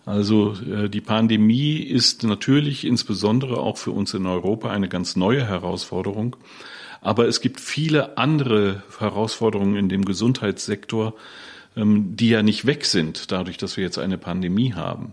Also 0.07 0.55
äh, 0.55 0.89
die 0.89 1.03
Pandemie 1.03 1.77
ist 1.77 2.23
natürlich 2.25 2.87
insbesondere 2.87 3.59
auch 3.59 3.77
für 3.77 3.91
uns 3.91 4.15
in 4.15 4.25
Europa 4.25 4.71
eine 4.71 4.89
ganz 4.89 5.17
neue 5.17 5.47
Herausforderung. 5.47 6.37
Aber 7.03 7.29
es 7.29 7.43
gibt 7.43 7.61
viele 7.61 8.17
andere 8.17 8.83
Herausforderungen 8.99 9.77
in 9.77 9.91
dem 9.91 10.07
Gesundheitssektor, 10.07 11.15
die 11.79 12.29
ja 12.29 12.43
nicht 12.43 12.67
weg 12.67 12.85
sind, 12.85 13.31
dadurch, 13.31 13.57
dass 13.57 13.77
wir 13.77 13.85
jetzt 13.85 13.99
eine 13.99 14.19
Pandemie 14.19 14.75
haben, 14.75 15.13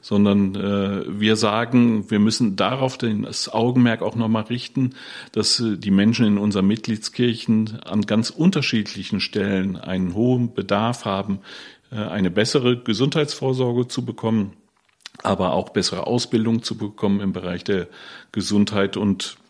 sondern 0.00 0.54
äh, 0.54 1.20
wir 1.20 1.36
sagen, 1.36 2.10
wir 2.10 2.20
müssen 2.20 2.54
darauf 2.54 2.96
das 2.96 3.52
Augenmerk 3.52 4.02
auch 4.02 4.14
nochmal 4.14 4.44
richten, 4.44 4.94
dass 5.32 5.58
äh, 5.58 5.76
die 5.76 5.90
Menschen 5.90 6.26
in 6.26 6.38
unseren 6.38 6.66
Mitgliedskirchen 6.66 7.80
an 7.84 8.02
ganz 8.02 8.30
unterschiedlichen 8.30 9.20
Stellen 9.20 9.76
einen 9.76 10.14
hohen 10.14 10.54
Bedarf 10.54 11.04
haben, 11.04 11.40
äh, 11.90 11.96
eine 11.96 12.30
bessere 12.30 12.78
Gesundheitsvorsorge 12.78 13.88
zu 13.88 14.04
bekommen, 14.04 14.52
aber 15.22 15.54
auch 15.54 15.70
bessere 15.70 16.06
Ausbildung 16.06 16.62
zu 16.62 16.76
bekommen 16.76 17.20
im 17.20 17.32
Bereich 17.32 17.64
der 17.64 17.88
Gesundheit 18.32 18.96
und 18.96 19.38
ähm, 19.38 19.45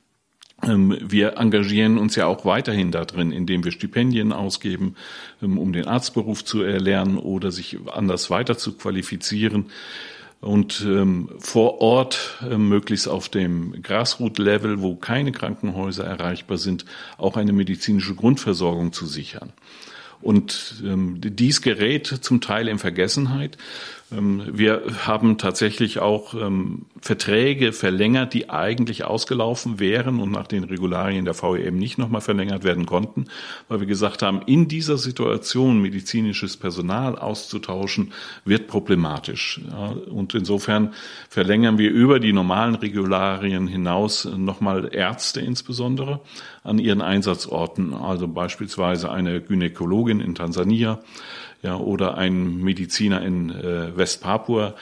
wir 0.63 1.37
engagieren 1.37 1.99
uns 1.99 2.17
ja 2.17 2.27
auch 2.27 2.45
weiterhin 2.45 2.91
da 2.91 3.05
drin, 3.05 3.31
indem 3.31 3.63
wir 3.65 3.73
Stipendien 3.73 4.33
ausgeben, 4.33 4.97
ähm, 5.43 5.59
um 5.59 5.73
den 5.73 5.87
Arztberuf 5.87 6.45
zu 6.45 6.63
erlernen 6.63 7.19
oder 7.19 7.51
sich 7.51 7.79
anders 7.93 8.31
weiter 8.31 8.57
zu 8.57 8.73
qualifizieren 8.73 9.67
und 10.41 10.83
ähm, 10.87 11.31
vor 11.39 11.81
Ort 11.81 12.39
möglichst 12.57 13.09
auf 13.09 13.29
dem 13.29 13.83
Grassroot-Level, 13.83 14.83
wo 14.83 14.95
keine 14.95 15.33
Krankenhäuser 15.33 16.05
erreichbar 16.05 16.59
sind, 16.59 16.85
auch 17.17 17.37
eine 17.37 17.53
medizinische 17.53 18.15
Grundversorgung 18.15 18.93
zu 18.93 19.07
sichern. 19.07 19.53
Und 20.21 20.83
ähm, 20.85 21.21
dies 21.21 21.63
gerät 21.63 22.07
zum 22.07 22.41
Teil 22.41 22.69
in 22.69 22.79
Vergessenheit. 22.79 23.57
Ähm, 24.13 24.43
wir 24.53 24.83
haben 25.07 25.39
tatsächlich 25.39 25.99
auch 25.99 26.35
ähm, 26.35 26.87
Verträge 27.01 27.73
verlängert, 27.73 28.35
die 28.35 28.51
eigentlich 28.51 29.05
ausgelaufen 29.05 29.79
wären 29.81 30.21
und 30.21 30.31
nach 30.31 30.47
den 30.47 30.65
Regularien 30.65 31.25
der 31.25 31.35
VEM 31.35 31.77
nicht 31.77 31.99
nochmal 31.99 32.21
verlängert 32.21 32.65
werden 32.65 32.87
konnten, 32.87 33.27
weil 33.69 33.81
wir 33.81 33.87
gesagt 33.87 34.23
haben, 34.23 34.43
in 34.47 34.69
dieser 34.69 34.99
Situation 34.99 35.81
medizinisches 35.83 36.57
Personal 36.57 37.19
auszutauschen, 37.19 38.13
wird 38.45 38.67
problematisch. 38.67 39.61
Und 40.11 40.35
insofern 40.35 40.95
verlängern 41.29 41.79
wir 41.79 41.91
über 41.91 42.21
die 42.21 42.33
normalen 42.33 42.75
Regularien 42.75 43.67
hinaus 43.67 44.25
nochmal 44.25 44.91
Ärzte 44.93 45.41
insbesondere 45.41 46.21
an 46.63 46.79
ihren 46.79 47.03
Einsatzorten, 47.03 47.95
also 47.95 48.27
beispielsweise 48.29 49.11
eine 49.11 49.41
Gynäkologin 49.41 50.21
in 50.21 50.35
Tansania, 50.35 51.01
ja, 51.67 51.77
oder 51.77 52.17
ein 52.17 52.59
Mediziner 52.59 53.23
in 53.23 53.51
äh, 53.51 53.97
Westpapua, 53.97 54.75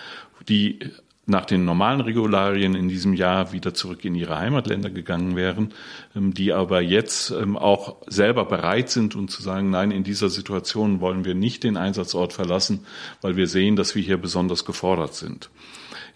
die 0.48 0.78
nach 1.26 1.46
den 1.46 1.64
normalen 1.64 2.02
Regularien 2.02 2.74
in 2.74 2.88
diesem 2.88 3.14
Jahr 3.14 3.52
wieder 3.52 3.72
zurück 3.72 4.04
in 4.04 4.14
ihre 4.14 4.38
Heimatländer 4.38 4.90
gegangen 4.90 5.34
wären, 5.34 5.72
ähm, 6.14 6.34
die 6.34 6.52
aber 6.52 6.82
jetzt 6.82 7.30
ähm, 7.30 7.56
auch 7.56 7.96
selber 8.06 8.44
bereit 8.44 8.90
sind 8.90 9.16
und 9.16 9.30
zu 9.30 9.42
sagen, 9.42 9.70
nein, 9.70 9.90
in 9.92 10.04
dieser 10.04 10.28
Situation 10.28 11.00
wollen 11.00 11.24
wir 11.24 11.34
nicht 11.34 11.64
den 11.64 11.78
Einsatzort 11.78 12.34
verlassen, 12.34 12.84
weil 13.22 13.36
wir 13.36 13.46
sehen, 13.46 13.76
dass 13.76 13.94
wir 13.94 14.02
hier 14.02 14.18
besonders 14.18 14.66
gefordert 14.66 15.14
sind. 15.14 15.48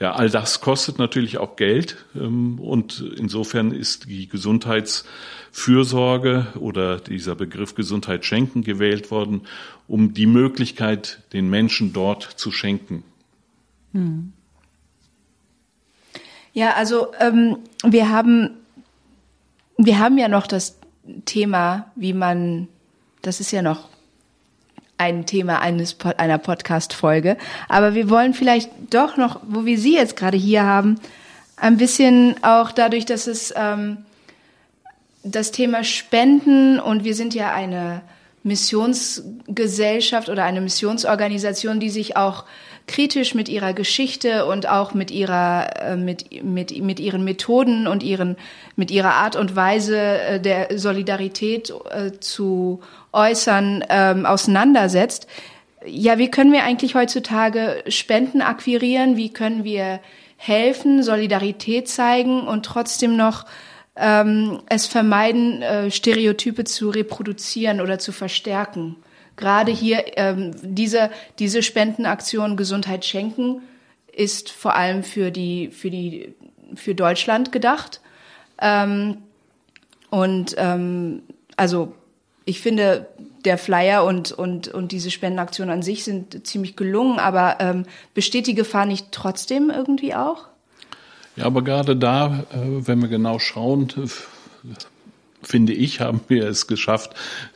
Ja, 0.01 0.13
all 0.13 0.29
das 0.29 0.61
kostet 0.61 0.99
natürlich 0.99 1.39
auch 1.39 1.57
Geld 1.57 1.97
ähm, 2.15 2.61
und 2.61 3.03
insofern 3.17 3.73
ist 3.73 4.11
die 4.11 4.29
Gesundheitsfürsorge 5.59 6.47
oder 6.61 6.99
dieser 6.99 7.35
Begriff 7.35 7.75
Gesundheit 7.75 8.25
schenken 8.25 8.63
gewählt 8.63 9.11
worden, 9.11 9.43
um 9.89 10.15
die 10.15 10.27
Möglichkeit 10.27 11.21
den 11.33 11.51
Menschen 11.51 11.93
dort 11.93 12.23
zu 12.23 12.53
schenken. 12.53 13.03
Hm. 13.93 14.33
Ja, 16.53 16.75
also 16.75 17.09
ähm, 17.21 17.59
wir 17.85 18.09
haben 18.11 18.51
wir 19.77 19.99
haben 19.99 20.19
ja 20.19 20.29
noch 20.29 20.47
das 20.47 20.77
Thema, 21.25 21.91
wie 21.95 22.13
man, 22.13 22.69
das 23.23 23.41
ist 23.41 23.53
ja 23.53 23.63
noch 23.63 23.89
ein 24.97 25.27
Thema 25.27 25.61
eines 25.61 25.97
einer 26.17 26.39
Podcast-Folge. 26.39 27.37
Aber 27.69 27.95
wir 27.95 28.11
wollen 28.11 28.35
vielleicht 28.35 28.71
doch 28.91 29.17
noch, 29.17 29.41
wo 29.47 29.65
wir 29.65 29.79
Sie 29.79 29.95
jetzt 29.95 30.17
gerade 30.17 30.37
hier 30.37 30.65
haben, 30.65 30.99
ein 31.57 31.77
bisschen 31.77 32.35
auch 32.43 32.73
dadurch, 32.73 33.07
dass 33.07 33.29
es 33.29 33.55
ähm, 33.57 33.99
das 35.23 35.51
Thema 35.53 35.85
Spenden 35.85 36.79
und 36.81 37.05
wir 37.05 37.15
sind 37.15 37.35
ja 37.35 37.53
eine 37.53 38.03
Missionsgesellschaft 38.43 40.29
oder 40.29 40.45
eine 40.45 40.61
Missionsorganisation, 40.61 41.81
die 41.81 41.91
sich 41.91 42.17
auch 42.17 42.45
kritisch 42.87 43.35
mit 43.35 43.49
ihrer 43.49 43.75
Geschichte 43.75 44.47
und 44.47 44.69
auch 44.69 44.95
mit 44.95 45.11
ihrer 45.11 45.69
äh, 45.83 45.97
mit 45.97 46.43
mit 46.43 46.83
mit 46.83 46.99
ihren 46.99 47.23
Methoden 47.23 47.87
und 47.87 48.03
ihren 48.03 48.37
mit 48.77 48.91
ihrer 48.91 49.15
Art 49.15 49.37
und 49.37 49.55
Weise 49.55 49.99
äh, 49.99 50.41
der 50.41 50.79
Solidarität 50.79 51.73
äh, 51.91 52.13
zu 52.19 52.81
äußern 53.13 53.85
ähm, 53.91 54.25
auseinandersetzt. 54.25 55.29
Ja, 55.87 56.19
wie 56.19 56.31
können 56.31 56.53
wir 56.53 56.65
eigentlich 56.65 56.95
heutzutage 56.95 57.85
Spenden 57.89 58.41
akquirieren? 58.41 59.17
Wie 59.17 59.33
können 59.33 59.65
wir 59.65 60.01
helfen, 60.37 61.03
Solidarität 61.03 61.89
zeigen 61.89 62.47
und 62.47 62.65
trotzdem 62.65 63.17
noch 63.17 63.45
ähm, 63.99 64.63
es 64.69 64.87
vermeiden, 64.87 65.63
äh, 65.63 65.91
Stereotype 65.91 66.65
zu 66.65 66.91
reproduzieren 66.91 67.81
oder 67.81 67.99
zu 67.99 68.13
verstärken? 68.13 68.97
Gerade 69.37 69.71
hier 69.73 70.05
ähm, 70.17 70.53
diese 70.63 71.11
diese 71.39 71.63
Spendenaktion 71.63 72.57
Gesundheit 72.57 73.05
schenken 73.05 73.63
ist 74.13 74.51
vor 74.51 74.75
allem 74.75 75.05
für 75.05 75.31
die 75.31 75.69
für 75.69 75.91
die 75.91 76.35
für 76.75 76.95
Deutschland 76.95 77.53
gedacht 77.53 78.01
ähm, 78.61 79.19
und 80.11 80.55
ähm, 80.59 81.23
also 81.57 81.95
ich 82.49 82.63
finde, 82.63 83.09
der 83.45 83.59
Flyer 83.59 84.05
und, 84.05 84.33
und, 84.33 84.69
und 84.69 84.93
diese 84.93 85.11
Spendenaktion 85.11 85.69
an 85.69 85.83
sich 85.83 86.03
sind 86.05 86.47
ziemlich 86.47 86.77
gelungen, 86.77 87.19
aber 87.19 87.57
ähm, 87.61 87.85
besteht 88.15 88.47
die 88.47 88.55
Gefahr 88.55 88.87
nicht 88.87 89.13
trotzdem 89.13 89.69
irgendwie 89.69 90.15
auch? 90.15 90.49
Ja, 91.39 91.45
aber 91.47 91.63
gerade 91.63 91.97
da, 91.97 92.45
äh, 92.53 92.87
wenn 92.87 93.01
wir 93.01 93.09
genau 93.09 93.39
schauen, 93.39 93.89
finde 95.43 95.73
ich, 95.73 96.01
haben 96.01 96.21
wir 96.29 96.47
es 96.49 96.67
geschafft, 96.67 97.15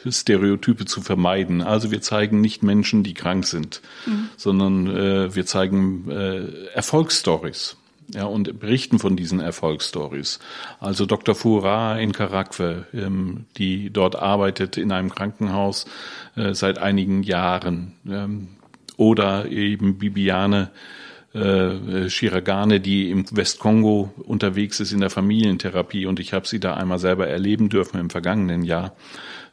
Stereotype 0.09 0.85
zu 0.85 1.01
vermeiden. 1.01 1.63
Also 1.63 1.91
wir 1.91 2.01
zeigen 2.01 2.41
nicht 2.41 2.63
Menschen, 2.63 3.03
die 3.03 3.15
krank 3.15 3.45
sind, 3.45 3.83
mhm. 4.07 4.29
sondern 4.37 4.87
äh, 4.87 5.35
wir 5.35 5.47
zeigen 5.47 6.09
äh, 6.09 6.67
Erfolgsstories 6.75 7.77
ja, 8.15 8.25
und 8.25 8.61
berichten 8.61 9.01
von 9.01 9.17
diesen 9.17 9.41
Erfolgsstories. 9.41 10.39
Also 10.79 11.05
Dr. 11.05 11.35
Fura 11.35 11.99
in 11.99 12.13
Karakwe, 12.13 12.87
ähm, 12.95 13.47
die 13.57 13.91
dort 13.91 14.15
arbeitet 14.15 14.77
in 14.77 14.93
einem 14.93 15.11
Krankenhaus 15.11 15.87
äh, 16.37 16.55
seit 16.55 16.79
einigen 16.79 17.25
Jahren. 17.25 17.95
Ähm, 18.09 18.49
oder 18.97 19.47
eben 19.47 19.99
Bibiane 19.99 20.71
äh, 21.35 22.09
Shiragane, 22.11 22.81
die 22.81 23.11
im 23.11 23.25
Westkongo 23.31 24.13
unterwegs 24.17 24.81
ist 24.81 24.93
in 24.93 25.01
der 25.01 25.11
Familientherapie. 25.11 26.07
Und 26.07 26.21
ich 26.21 26.33
habe 26.33 26.47
sie 26.47 26.61
da 26.61 26.75
einmal 26.75 26.99
selber 26.99 27.27
erleben 27.27 27.69
dürfen 27.69 27.99
im 27.99 28.11
vergangenen 28.11 28.63
Jahr 28.63 28.95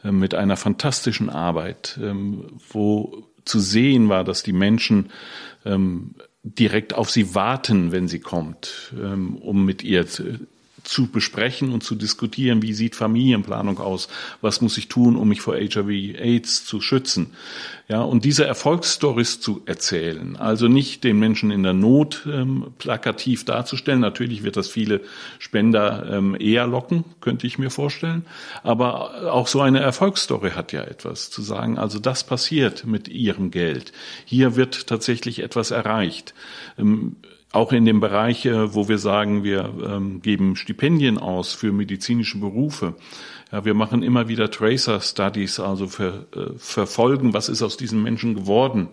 äh, 0.04 0.12
mit 0.12 0.36
einer 0.36 0.58
fantastischen 0.58 1.30
Arbeit, 1.30 2.00
ähm, 2.02 2.48
wo 2.70 3.24
zu 3.46 3.60
sehen 3.60 4.10
war, 4.10 4.24
dass 4.24 4.44
die 4.44 4.54
Menschen 4.54 5.12
ähm, 5.66 6.16
direkt 6.44 6.94
auf 6.94 7.10
sie 7.10 7.36
warten, 7.36 7.92
wenn 7.92 8.08
sie 8.08 8.20
kommt, 8.20 8.94
ähm, 8.98 9.36
um 9.38 9.66
mit 9.66 9.84
ihr 9.84 10.08
zu 10.08 10.40
besprechen 11.12 11.72
und 11.72 11.84
zu 11.84 11.96
diskutieren, 11.96 12.62
wie 12.62 12.74
sieht 12.74 12.96
Familienplanung 12.96 13.80
aus, 13.80 14.08
was 14.42 14.62
muss 14.62 14.78
ich 14.78 14.88
tun, 14.88 15.16
um 15.16 15.30
mich 15.30 15.42
vor 15.42 15.56
HIV/AIDS 15.56 16.66
zu 16.66 16.82
schützen. 16.82 17.32
Ja, 17.88 18.02
und 18.02 18.24
diese 18.24 18.46
Erfolgsstories 18.46 19.40
zu 19.40 19.64
erzählen, 19.66 20.36
also 20.36 20.68
nicht 20.68 21.04
den 21.04 21.18
Menschen 21.18 21.50
in 21.50 21.64
der 21.64 21.74
Not 21.74 22.28
ähm, 22.32 22.68
plakativ 22.78 23.46
darzustellen. 23.46 24.00
Natürlich 24.00 24.44
wird 24.44 24.58
das 24.58 24.68
viele 24.68 25.02
Spender 25.40 26.08
ähm, 26.12 26.38
eher 26.40 26.68
locken, 26.68 27.04
könnte 27.20 27.48
ich 27.48 27.58
mir 27.58 27.72
vorstellen. 27.72 28.26
Aber 28.62 29.34
auch 29.34 29.48
so 29.48 29.62
eine 29.62 29.80
Erfolgsstory 29.80 30.52
hat 30.52 30.72
ja 30.72 30.84
etwas 30.84 31.32
zu 31.32 31.42
sagen. 31.42 31.80
Also 31.80 31.98
das 31.98 32.24
passiert 32.24 32.86
mit 32.86 33.08
ihrem 33.08 33.50
Geld. 33.50 33.92
Hier 34.26 34.56
wird 34.56 34.86
tatsächlich 34.86 35.40
etwas 35.40 35.72
erreicht. 35.72 36.36
Ähm, 36.78 37.16
auch 37.52 37.72
in 37.72 37.86
dem 37.86 38.00
Bereich, 38.00 38.46
wo 38.46 38.88
wir 38.88 39.00
sagen, 39.00 39.44
wir 39.44 39.74
ähm, 39.84 40.22
geben 40.22 40.56
Stipendien 40.56 41.18
aus 41.18 41.54
für 41.54 41.72
medizinische 41.72 42.38
Berufe. 42.38 42.96
Ja, 43.52 43.66
wir 43.66 43.74
machen 43.74 44.04
immer 44.04 44.28
wieder 44.28 44.52
Tracer 44.52 45.02
Studies, 45.02 45.60
also 45.60 45.88
für, 45.88 46.28
äh, 46.36 46.58
verfolgen, 46.58 47.34
was 47.34 47.50
ist 47.50 47.64
aus 47.64 47.78
diesen 47.78 48.04
Menschen 48.04 48.36
geworden, 48.36 48.90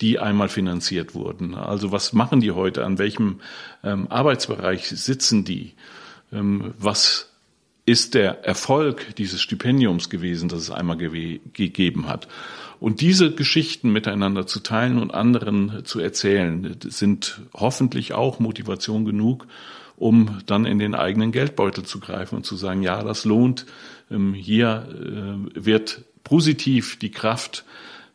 die 0.00 0.20
einmal 0.20 0.48
finanziert 0.48 1.14
wurden. 1.14 1.54
Also 1.54 1.90
was 1.90 2.12
machen 2.12 2.40
die 2.40 2.52
heute, 2.52 2.84
an 2.84 2.98
welchem 2.98 3.40
ähm, 3.82 4.06
Arbeitsbereich 4.08 4.88
sitzen 4.88 5.44
die, 5.44 5.74
ähm, 6.32 6.74
was 6.78 7.32
ist 7.88 8.12
der 8.12 8.44
Erfolg 8.44 9.14
dieses 9.16 9.40
Stipendiums 9.40 10.10
gewesen, 10.10 10.50
das 10.50 10.60
es 10.60 10.70
einmal 10.70 10.98
gegeben 10.98 12.06
hat. 12.06 12.28
Und 12.80 13.00
diese 13.00 13.34
Geschichten 13.34 13.90
miteinander 13.90 14.46
zu 14.46 14.60
teilen 14.60 14.98
und 14.98 15.14
anderen 15.14 15.86
zu 15.86 15.98
erzählen, 15.98 16.76
sind 16.84 17.40
hoffentlich 17.54 18.12
auch 18.12 18.40
Motivation 18.40 19.06
genug, 19.06 19.46
um 19.96 20.38
dann 20.44 20.66
in 20.66 20.78
den 20.78 20.94
eigenen 20.94 21.32
Geldbeutel 21.32 21.84
zu 21.84 21.98
greifen 21.98 22.36
und 22.36 22.44
zu 22.44 22.56
sagen, 22.56 22.82
ja, 22.82 23.02
das 23.02 23.24
lohnt. 23.24 23.64
Ähm, 24.10 24.34
hier 24.34 24.86
äh, 24.92 25.64
wird 25.64 26.02
positiv 26.24 26.98
die 26.98 27.10
Kraft 27.10 27.64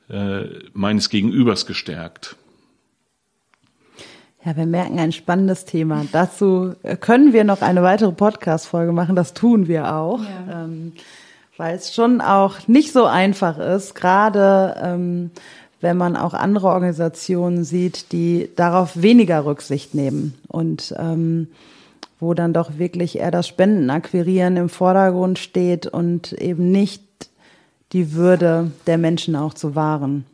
äh, 0.07 0.43
meines 0.73 1.09
Gegenübers 1.09 1.65
gestärkt. 1.65 2.35
Ja, 4.45 4.57
wir 4.57 4.65
merken 4.65 4.99
ein 4.99 5.13
spannendes 5.13 5.63
Thema. 5.63 6.05
Dazu 6.11 6.73
können 6.99 7.31
wir 7.31 7.45
noch 7.45 7.61
eine 7.61 7.81
weitere 7.81 8.11
Podcast-Folge 8.11 8.91
machen. 8.91 9.15
Das 9.15 9.33
tun 9.33 9.67
wir 9.67 9.93
auch. 9.93 10.19
Ja. 10.19 10.65
Ähm, 10.65 10.91
weil 11.57 11.75
es 11.75 11.93
schon 11.93 12.19
auch 12.19 12.67
nicht 12.67 12.91
so 12.91 13.05
einfach 13.05 13.57
ist, 13.57 13.95
gerade 13.95 14.75
ähm, 14.81 15.31
wenn 15.81 15.97
man 15.97 16.15
auch 16.15 16.33
andere 16.33 16.67
Organisationen 16.67 17.63
sieht, 17.63 18.11
die 18.11 18.49
darauf 18.55 19.01
weniger 19.01 19.45
Rücksicht 19.45 19.93
nehmen 19.93 20.33
und 20.47 20.93
ähm, 20.97 21.47
wo 22.19 22.33
dann 22.33 22.53
doch 22.53 22.77
wirklich 22.77 23.19
eher 23.19 23.31
das 23.31 23.47
Spendenakquirieren 23.47 24.57
im 24.57 24.69
Vordergrund 24.69 25.39
steht 25.39 25.87
und 25.87 26.33
eben 26.33 26.71
nicht 26.71 27.03
die 27.91 28.13
Würde 28.13 28.71
der 28.87 28.97
Menschen 28.97 29.35
auch 29.35 29.53
zu 29.53 29.75
wahren. 29.75 30.25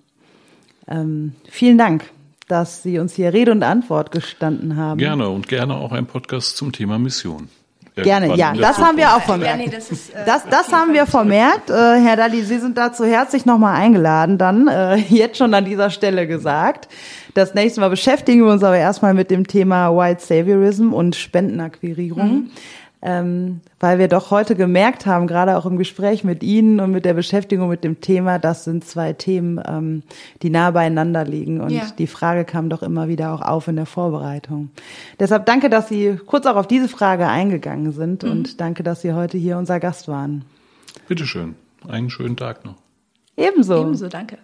Ähm, 0.88 1.34
vielen 1.49 1.78
Dank, 1.78 2.05
dass 2.49 2.83
Sie 2.83 2.99
uns 2.99 3.13
hier 3.13 3.31
Rede 3.31 3.51
und 3.51 3.63
Antwort 3.63 4.11
gestanden 4.11 4.75
haben. 4.75 4.97
Gerne 4.97 5.29
und 5.29 5.47
gerne 5.47 5.75
auch 5.75 5.93
ein 5.93 6.05
Podcast 6.05 6.57
zum 6.57 6.73
Thema 6.73 6.99
Mission. 6.99 7.47
Gerne, 7.95 8.35
ja, 8.37 8.53
das 8.53 8.77
haben 8.77 8.97
wir 8.97 9.13
auch 9.13 9.21
vermerkt. 9.21 9.59
Ja, 9.59 9.65
nee, 9.65 9.69
das, 9.69 9.91
ist, 9.91 10.13
äh, 10.13 10.25
das, 10.25 10.45
das 10.49 10.71
haben 10.71 10.93
wir 10.93 11.05
vermerkt. 11.05 11.69
Äh, 11.69 11.73
Herr 11.73 12.15
Dalli, 12.15 12.43
Sie 12.43 12.57
sind 12.59 12.77
dazu 12.77 13.05
herzlich 13.05 13.45
nochmal 13.45 13.75
eingeladen, 13.75 14.37
dann 14.37 14.69
äh, 14.69 14.95
jetzt 15.09 15.37
schon 15.37 15.53
an 15.53 15.65
dieser 15.65 15.89
Stelle 15.89 16.25
gesagt. 16.25 16.87
Das 17.33 17.53
nächste 17.55 17.81
Mal 17.81 17.89
beschäftigen 17.89 18.45
wir 18.45 18.51
uns 18.51 18.63
aber 18.63 18.77
erstmal 18.77 19.13
mit 19.13 19.29
dem 19.31 19.45
Thema 19.47 19.95
White 19.95 20.23
Saviorism 20.23 20.93
und 20.93 21.15
Spendenakquirierung. 21.15 22.31
Mhm 22.31 22.51
ähm, 23.01 23.61
weil 23.79 23.97
wir 23.97 24.09
doch 24.09 24.29
heute 24.29 24.55
gemerkt 24.55 25.05
haben, 25.05 25.27
gerade 25.27 25.57
auch 25.57 25.65
im 25.65 25.77
Gespräch 25.77 26.23
mit 26.23 26.43
Ihnen 26.43 26.79
und 26.79 26.91
mit 26.91 27.05
der 27.05 27.13
Beschäftigung 27.13 27.69
mit 27.69 27.83
dem 27.83 28.01
Thema, 28.01 28.39
das 28.39 28.65
sind 28.65 28.83
zwei 28.83 29.13
Themen, 29.13 29.61
ähm, 29.65 30.03
die 30.41 30.49
nah 30.49 30.71
beieinander 30.71 31.23
liegen. 31.23 31.61
Und 31.61 31.69
ja. 31.69 31.83
die 31.97 32.07
Frage 32.07 32.43
kam 32.43 32.69
doch 32.69 32.83
immer 32.83 33.07
wieder 33.07 33.33
auch 33.33 33.41
auf 33.41 33.69
in 33.69 33.77
der 33.77 33.85
Vorbereitung. 33.85 34.69
Deshalb 35.19 35.45
danke, 35.45 35.69
dass 35.69 35.87
Sie 35.87 36.19
kurz 36.25 36.45
auch 36.45 36.57
auf 36.57 36.67
diese 36.67 36.89
Frage 36.89 37.27
eingegangen 37.27 37.93
sind 37.93 38.23
mhm. 38.23 38.31
und 38.31 38.59
danke, 38.59 38.83
dass 38.83 39.01
Sie 39.01 39.13
heute 39.13 39.37
hier 39.37 39.57
unser 39.57 39.79
Gast 39.79 40.07
waren. 40.09 40.43
Bitteschön. 41.07 41.55
Einen 41.87 42.09
schönen 42.09 42.35
Tag 42.35 42.65
noch. 42.65 42.75
Ebenso. 43.37 43.81
Ebenso, 43.81 44.09
danke. 44.09 44.37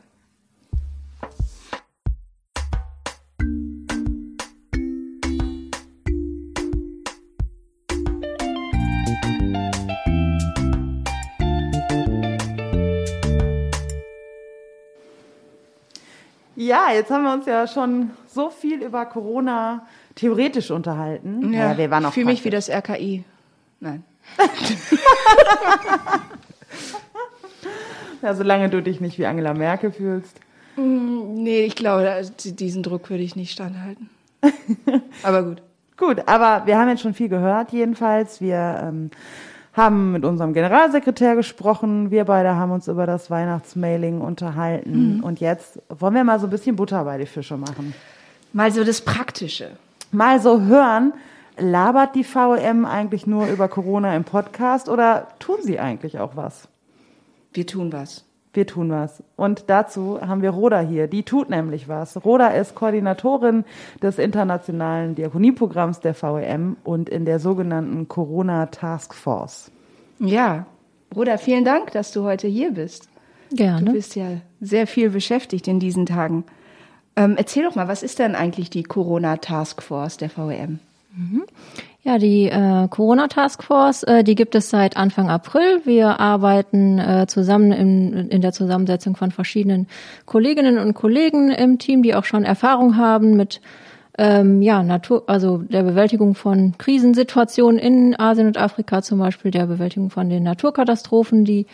Ja, 16.66 16.92
jetzt 16.92 17.12
haben 17.12 17.24
wir 17.24 17.34
uns 17.34 17.46
ja 17.46 17.68
schon 17.68 18.10
so 18.28 18.50
viel 18.50 18.82
über 18.82 19.06
Corona 19.06 19.86
theoretisch 20.16 20.72
unterhalten. 20.72 21.54
Ja, 21.54 21.72
ja 21.72 21.78
wir 21.78 21.92
waren 21.92 22.04
auch 22.06 22.10
ich 22.10 22.16
fühle 22.16 22.26
mich 22.26 22.44
wie 22.44 22.50
das 22.50 22.72
RKI. 22.72 23.24
Nein. 23.80 24.04
ja, 28.24 28.34
solange 28.34 28.70
du 28.70 28.82
dich 28.82 29.00
nicht 29.00 29.20
wie 29.20 29.28
Angela 29.28 29.54
Merkel 29.54 29.92
fühlst. 29.92 30.40
Mm, 30.76 31.36
nee, 31.36 31.66
ich 31.66 31.76
glaube, 31.76 32.24
diesen 32.44 32.82
Druck 32.82 33.12
würde 33.12 33.24
ich 33.24 33.36
nicht 33.36 33.52
standhalten. 33.52 34.10
aber 35.24 35.44
gut. 35.44 35.62
Gut, 35.98 36.28
aber 36.28 36.66
wir 36.66 36.80
haben 36.80 36.90
jetzt 36.90 37.04
schon 37.04 37.14
viel 37.14 37.30
gehört, 37.30 37.74
jedenfalls. 37.74 38.42
Wir 38.42 38.82
ähm, 38.84 39.12
haben 39.76 40.14
mit 40.14 40.24
unserem 40.24 40.54
Generalsekretär 40.54 41.36
gesprochen. 41.36 42.12
Wir 42.12 42.26
beide 42.26 42.56
haben 42.56 42.72
uns 42.72 42.88
über 42.88 43.06
das 43.06 43.30
Weihnachtsmailing 43.30 44.22
unterhalten. 44.22 45.18
Mhm. 45.18 45.24
Und 45.24 45.40
jetzt 45.40 45.82
wollen 45.90 46.16
wir 46.16 46.24
mal 46.24 46.40
so 46.40 46.48
ein 46.48 46.50
bisschen 46.50 46.76
Butter 46.76 47.04
bei 47.04 47.18
die 47.18 47.26
Fische 47.26 47.58
machen. 47.58 47.94
Mal 48.54 48.72
so 48.72 48.84
das 48.84 49.02
Praktische. 49.02 49.72
Mal 50.12 50.40
so 50.40 50.62
hören, 50.62 51.14
labert 51.58 52.16
die 52.16 52.24
VEM 52.24 52.86
eigentlich 52.86 53.28
nur 53.28 53.48
über 53.48 53.68
Corona 53.68 54.16
im 54.16 54.24
Podcast 54.24 54.90
oder 54.90 55.28
tun 55.40 55.58
sie 55.62 55.80
eigentlich 55.80 56.20
auch 56.20 56.36
was? 56.36 56.68
Wir 57.54 57.68
tun 57.68 57.92
was. 57.92 58.25
Wir 58.56 58.68
tun 58.68 58.90
was. 58.90 59.24
Und 59.36 59.66
dazu 59.68 60.20
haben 60.22 60.42
wir 60.42 60.52
Roda 60.52 60.80
hier. 60.80 61.08
Die 61.08 61.24
tut 61.24 61.50
nämlich 61.50 61.88
was. 61.88 62.24
Roda 62.24 62.48
ist 62.48 62.76
Koordinatorin 62.76 63.66
des 64.02 64.18
internationalen 64.18 65.16
Diakonieprogramms 65.16 66.00
der 66.00 66.16
VEM 66.16 66.78
und 66.84 67.10
in 67.10 67.26
der 67.26 67.40
sogenannten 67.40 68.08
Corona 68.08 68.68
Task 68.68 69.14
Force. 69.14 69.72
Ja, 70.20 70.66
Roda, 71.16 71.38
vielen 71.38 71.66
Dank, 71.66 71.92
dass 71.92 72.12
du 72.12 72.24
heute 72.24 72.48
hier 72.48 72.72
bist. 72.72 73.10
Gerne. 73.52 73.86
Du 73.86 73.94
bist 73.94 74.16
ja 74.16 74.42
sehr 74.62 74.88
viel 74.88 75.10
beschäftigt 75.10 75.68
in 75.68 75.80
diesen 75.80 76.06
Tagen. 76.06 76.46
Ähm, 77.16 77.36
erzähl 77.38 77.64
doch 77.64 77.76
mal, 77.76 77.88
was 77.88 78.04
ist 78.04 78.20
denn 78.20 78.36
eigentlich 78.36 78.70
die 78.70 78.84
Corona 78.84 79.38
Task 79.38 79.82
Force 79.82 80.18
der 80.18 80.30
VEM? 80.30 80.80
Mhm. 81.16 81.44
Ja, 82.08 82.20
die 82.20 82.46
äh, 82.46 82.88
Corona 82.88 83.28
Task 83.28 83.64
Force, 83.64 84.04
äh, 84.04 84.24
die 84.24 84.36
gibt 84.36 84.54
es 84.54 84.70
seit 84.70 84.96
Anfang 84.96 85.28
April. 85.32 85.82
Wir 85.86 86.20
arbeiten 86.20 87.00
äh, 87.00 87.26
zusammen 87.28 87.72
in, 87.72 88.30
in 88.30 88.42
der 88.42 88.52
Zusammensetzung 88.52 89.16
von 89.16 89.32
verschiedenen 89.32 89.88
Kolleginnen 90.28 90.78
und 90.78 90.94
Kollegen 90.94 91.50
im 91.50 91.80
Team, 91.80 92.04
die 92.04 92.14
auch 92.14 92.26
schon 92.26 92.44
Erfahrung 92.44 92.96
haben 92.96 93.36
mit 93.36 93.60
ähm, 94.20 94.62
ja, 94.62 94.84
Natur, 94.84 95.24
also 95.26 95.58
der 95.58 95.82
Bewältigung 95.82 96.36
von 96.36 96.78
Krisensituationen 96.78 97.80
in 97.80 98.20
Asien 98.20 98.46
und 98.46 98.60
Afrika, 98.60 99.02
zum 99.02 99.18
Beispiel 99.18 99.50
der 99.50 99.66
Bewältigung 99.66 100.12
von 100.12 100.30
den 100.30 100.44
Naturkatastrophen, 100.44 101.44
die 101.44 101.66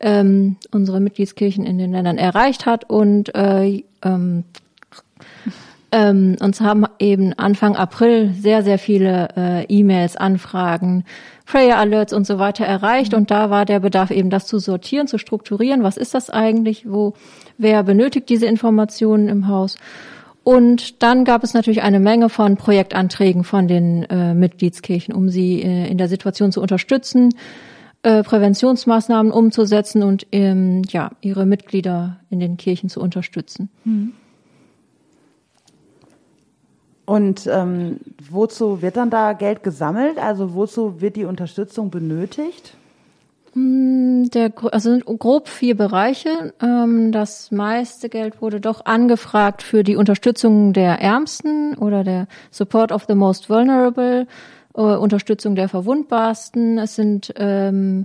ähm, 0.00 0.56
unsere 0.72 0.98
Mitgliedskirchen 0.98 1.64
in 1.64 1.78
den 1.78 1.92
Ländern 1.92 2.18
erreicht 2.18 2.66
hat 2.66 2.90
und 2.90 3.32
äh, 3.36 3.84
ähm, 4.02 4.42
ähm, 5.90 6.36
uns 6.40 6.60
haben 6.60 6.84
eben 6.98 7.32
Anfang 7.34 7.76
April 7.76 8.34
sehr, 8.34 8.62
sehr 8.62 8.78
viele 8.78 9.28
äh, 9.36 9.64
E-Mails, 9.64 10.16
Anfragen, 10.16 11.04
Prayer 11.46 11.78
Alerts 11.78 12.12
und 12.12 12.26
so 12.26 12.38
weiter 12.38 12.66
erreicht. 12.66 13.14
Und 13.14 13.30
da 13.30 13.48
war 13.48 13.64
der 13.64 13.80
Bedarf 13.80 14.10
eben, 14.10 14.28
das 14.28 14.46
zu 14.46 14.58
sortieren, 14.58 15.06
zu 15.06 15.18
strukturieren. 15.18 15.82
Was 15.82 15.96
ist 15.96 16.14
das 16.14 16.28
eigentlich? 16.28 16.90
Wo, 16.90 17.14
wer 17.56 17.82
benötigt 17.82 18.28
diese 18.28 18.46
Informationen 18.46 19.28
im 19.28 19.48
Haus? 19.48 19.76
Und 20.44 21.02
dann 21.02 21.24
gab 21.24 21.42
es 21.44 21.54
natürlich 21.54 21.82
eine 21.82 22.00
Menge 22.00 22.28
von 22.28 22.56
Projektanträgen 22.56 23.44
von 23.44 23.68
den 23.68 24.04
äh, 24.04 24.34
Mitgliedskirchen, 24.34 25.14
um 25.14 25.28
sie 25.28 25.62
äh, 25.62 25.88
in 25.88 25.98
der 25.98 26.08
Situation 26.08 26.52
zu 26.52 26.60
unterstützen, 26.60 27.34
äh, 28.02 28.22
Präventionsmaßnahmen 28.22 29.32
umzusetzen 29.32 30.02
und 30.02 30.26
ähm, 30.32 30.82
ja, 30.88 31.10
ihre 31.20 31.44
Mitglieder 31.46 32.20
in 32.30 32.40
den 32.40 32.56
Kirchen 32.56 32.88
zu 32.88 33.00
unterstützen. 33.00 33.68
Mhm. 33.84 34.12
Und 37.08 37.48
ähm, 37.50 38.00
wozu 38.30 38.82
wird 38.82 38.98
dann 38.98 39.08
da 39.08 39.32
Geld 39.32 39.62
gesammelt? 39.62 40.18
Also 40.18 40.52
wozu 40.52 41.00
wird 41.00 41.16
die 41.16 41.24
Unterstützung 41.24 41.88
benötigt? 41.88 42.74
Mm, 43.54 44.24
der, 44.24 44.52
also 44.72 44.98
grob 44.98 45.48
vier 45.48 45.74
Bereiche. 45.74 46.52
Ähm, 46.60 47.10
das 47.10 47.50
meiste 47.50 48.10
Geld 48.10 48.42
wurde 48.42 48.60
doch 48.60 48.84
angefragt 48.84 49.62
für 49.62 49.84
die 49.84 49.96
Unterstützung 49.96 50.74
der 50.74 51.00
Ärmsten 51.00 51.78
oder 51.78 52.04
der 52.04 52.26
Support 52.50 52.92
of 52.92 53.06
the 53.08 53.14
Most 53.14 53.48
Vulnerable, 53.48 54.26
äh, 54.74 54.82
Unterstützung 54.82 55.54
der 55.54 55.70
Verwundbarsten. 55.70 56.76
Es 56.76 56.94
sind 56.94 57.32
ähm, 57.38 58.04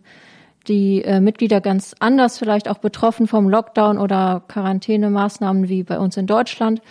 die 0.70 1.04
äh, 1.04 1.20
Mitglieder 1.20 1.60
ganz 1.60 1.93
anders 1.99 2.38
vielleicht 2.39 2.70
auch 2.70 2.78
betroffen 2.78 3.28
vom 3.28 3.49
Lockdown 3.49 3.97
oder 3.97 4.43
Quarantänemaßnahmen 4.47 5.68
wie 5.68 5.84
bei 5.84 5.99
uns 5.99 6.16
in 6.16 6.26
Deutschland. 6.26 6.82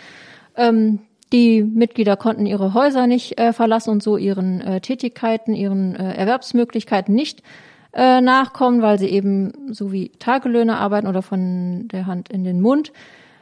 Ähm, 0.55 0.99
die 1.33 1.63
Mitglieder 1.63 2.15
konnten 2.15 2.45
ihre 2.45 2.73
Häuser 2.73 3.07
nicht 3.07 3.39
äh, 3.39 3.51
verlassen 3.51 3.89
und 3.89 4.03
so 4.03 4.15
ihren 4.17 4.61
äh, 4.61 4.79
Tätigkeiten, 4.79 5.55
ihren 5.55 5.95
äh, 5.95 6.13
Erwerbsmöglichkeiten 6.13 7.13
nicht 7.13 7.41
äh, 7.91 8.21
nachkommen, 8.21 8.81
weil 8.81 8.99
sie 8.99 9.09
eben 9.09 9.73
so 9.73 9.91
wie 9.91 10.09
Tagelöhne 10.19 10.77
arbeiten 10.77 11.07
oder 11.07 11.23
von 11.23 11.87
der 11.89 12.05
Hand 12.05 12.29
in 12.29 12.43
den 12.43 12.61
Mund 12.61 12.93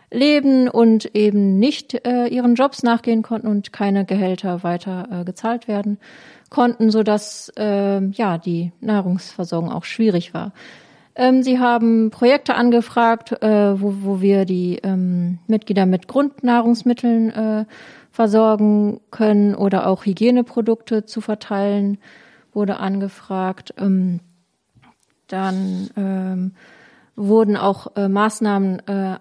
leben 0.09 0.67
und 0.67 1.15
eben 1.15 1.59
nicht 1.59 2.05
äh, 2.05 2.27
ihren 2.27 2.55
Jobs 2.55 2.83
nachgehen 2.83 3.21
konnten 3.21 3.47
und 3.47 3.71
keine 3.73 4.05
Gehälter 4.05 4.63
weiter 4.63 5.07
äh, 5.11 5.23
gezahlt 5.23 5.67
werden 5.67 5.99
konnten, 6.49 6.91
so 6.91 7.03
dass 7.03 7.51
äh, 7.57 8.01
ja 8.05 8.37
die 8.37 8.71
Nahrungsversorgung 8.81 9.71
auch 9.71 9.85
schwierig 9.85 10.33
war. 10.33 10.51
Ähm, 11.16 11.43
sie 11.43 11.59
haben 11.59 12.09
Projekte 12.09 12.55
angefragt, 12.55 13.32
äh, 13.41 13.82
wo, 13.82 13.95
wo 14.01 14.22
wir 14.22 14.45
die 14.45 14.80
ähm, 14.84 15.39
Mitglieder 15.47 15.86
mit 15.86 16.07
Grundnahrungsmitteln 16.07 17.30
äh, 17.32 17.66
versorgen 18.12 19.01
können 19.12 19.55
oder 19.55 19.88
auch 19.88 20.05
Hygieneprodukte 20.05 21.05
zu 21.05 21.22
verteilen, 21.22 21.97
wurde 22.53 22.78
angefragt. 22.78 23.74
Ähm, 23.78 24.20
dann 25.28 25.89
ähm, 25.95 26.51
wurden 27.16 27.57
auch 27.57 27.95
äh, 27.95 28.07
Maßnahmen 28.07 28.88
äh, 28.88 29.14
äh, 29.14 29.18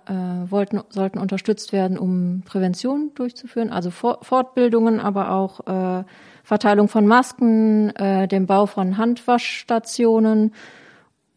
wollten 0.50 0.80
sollten 0.88 1.18
unterstützt 1.18 1.72
werden, 1.72 1.98
um 1.98 2.42
Prävention 2.44 3.10
durchzuführen, 3.14 3.70
also 3.70 3.90
For 3.90 4.18
Fortbildungen, 4.22 5.00
aber 5.00 5.32
auch 5.32 5.66
äh, 5.66 6.04
Verteilung 6.42 6.88
von 6.88 7.06
Masken, 7.06 7.90
äh, 7.96 8.26
dem 8.26 8.46
Bau 8.46 8.66
von 8.66 8.96
Handwaschstationen 8.96 10.52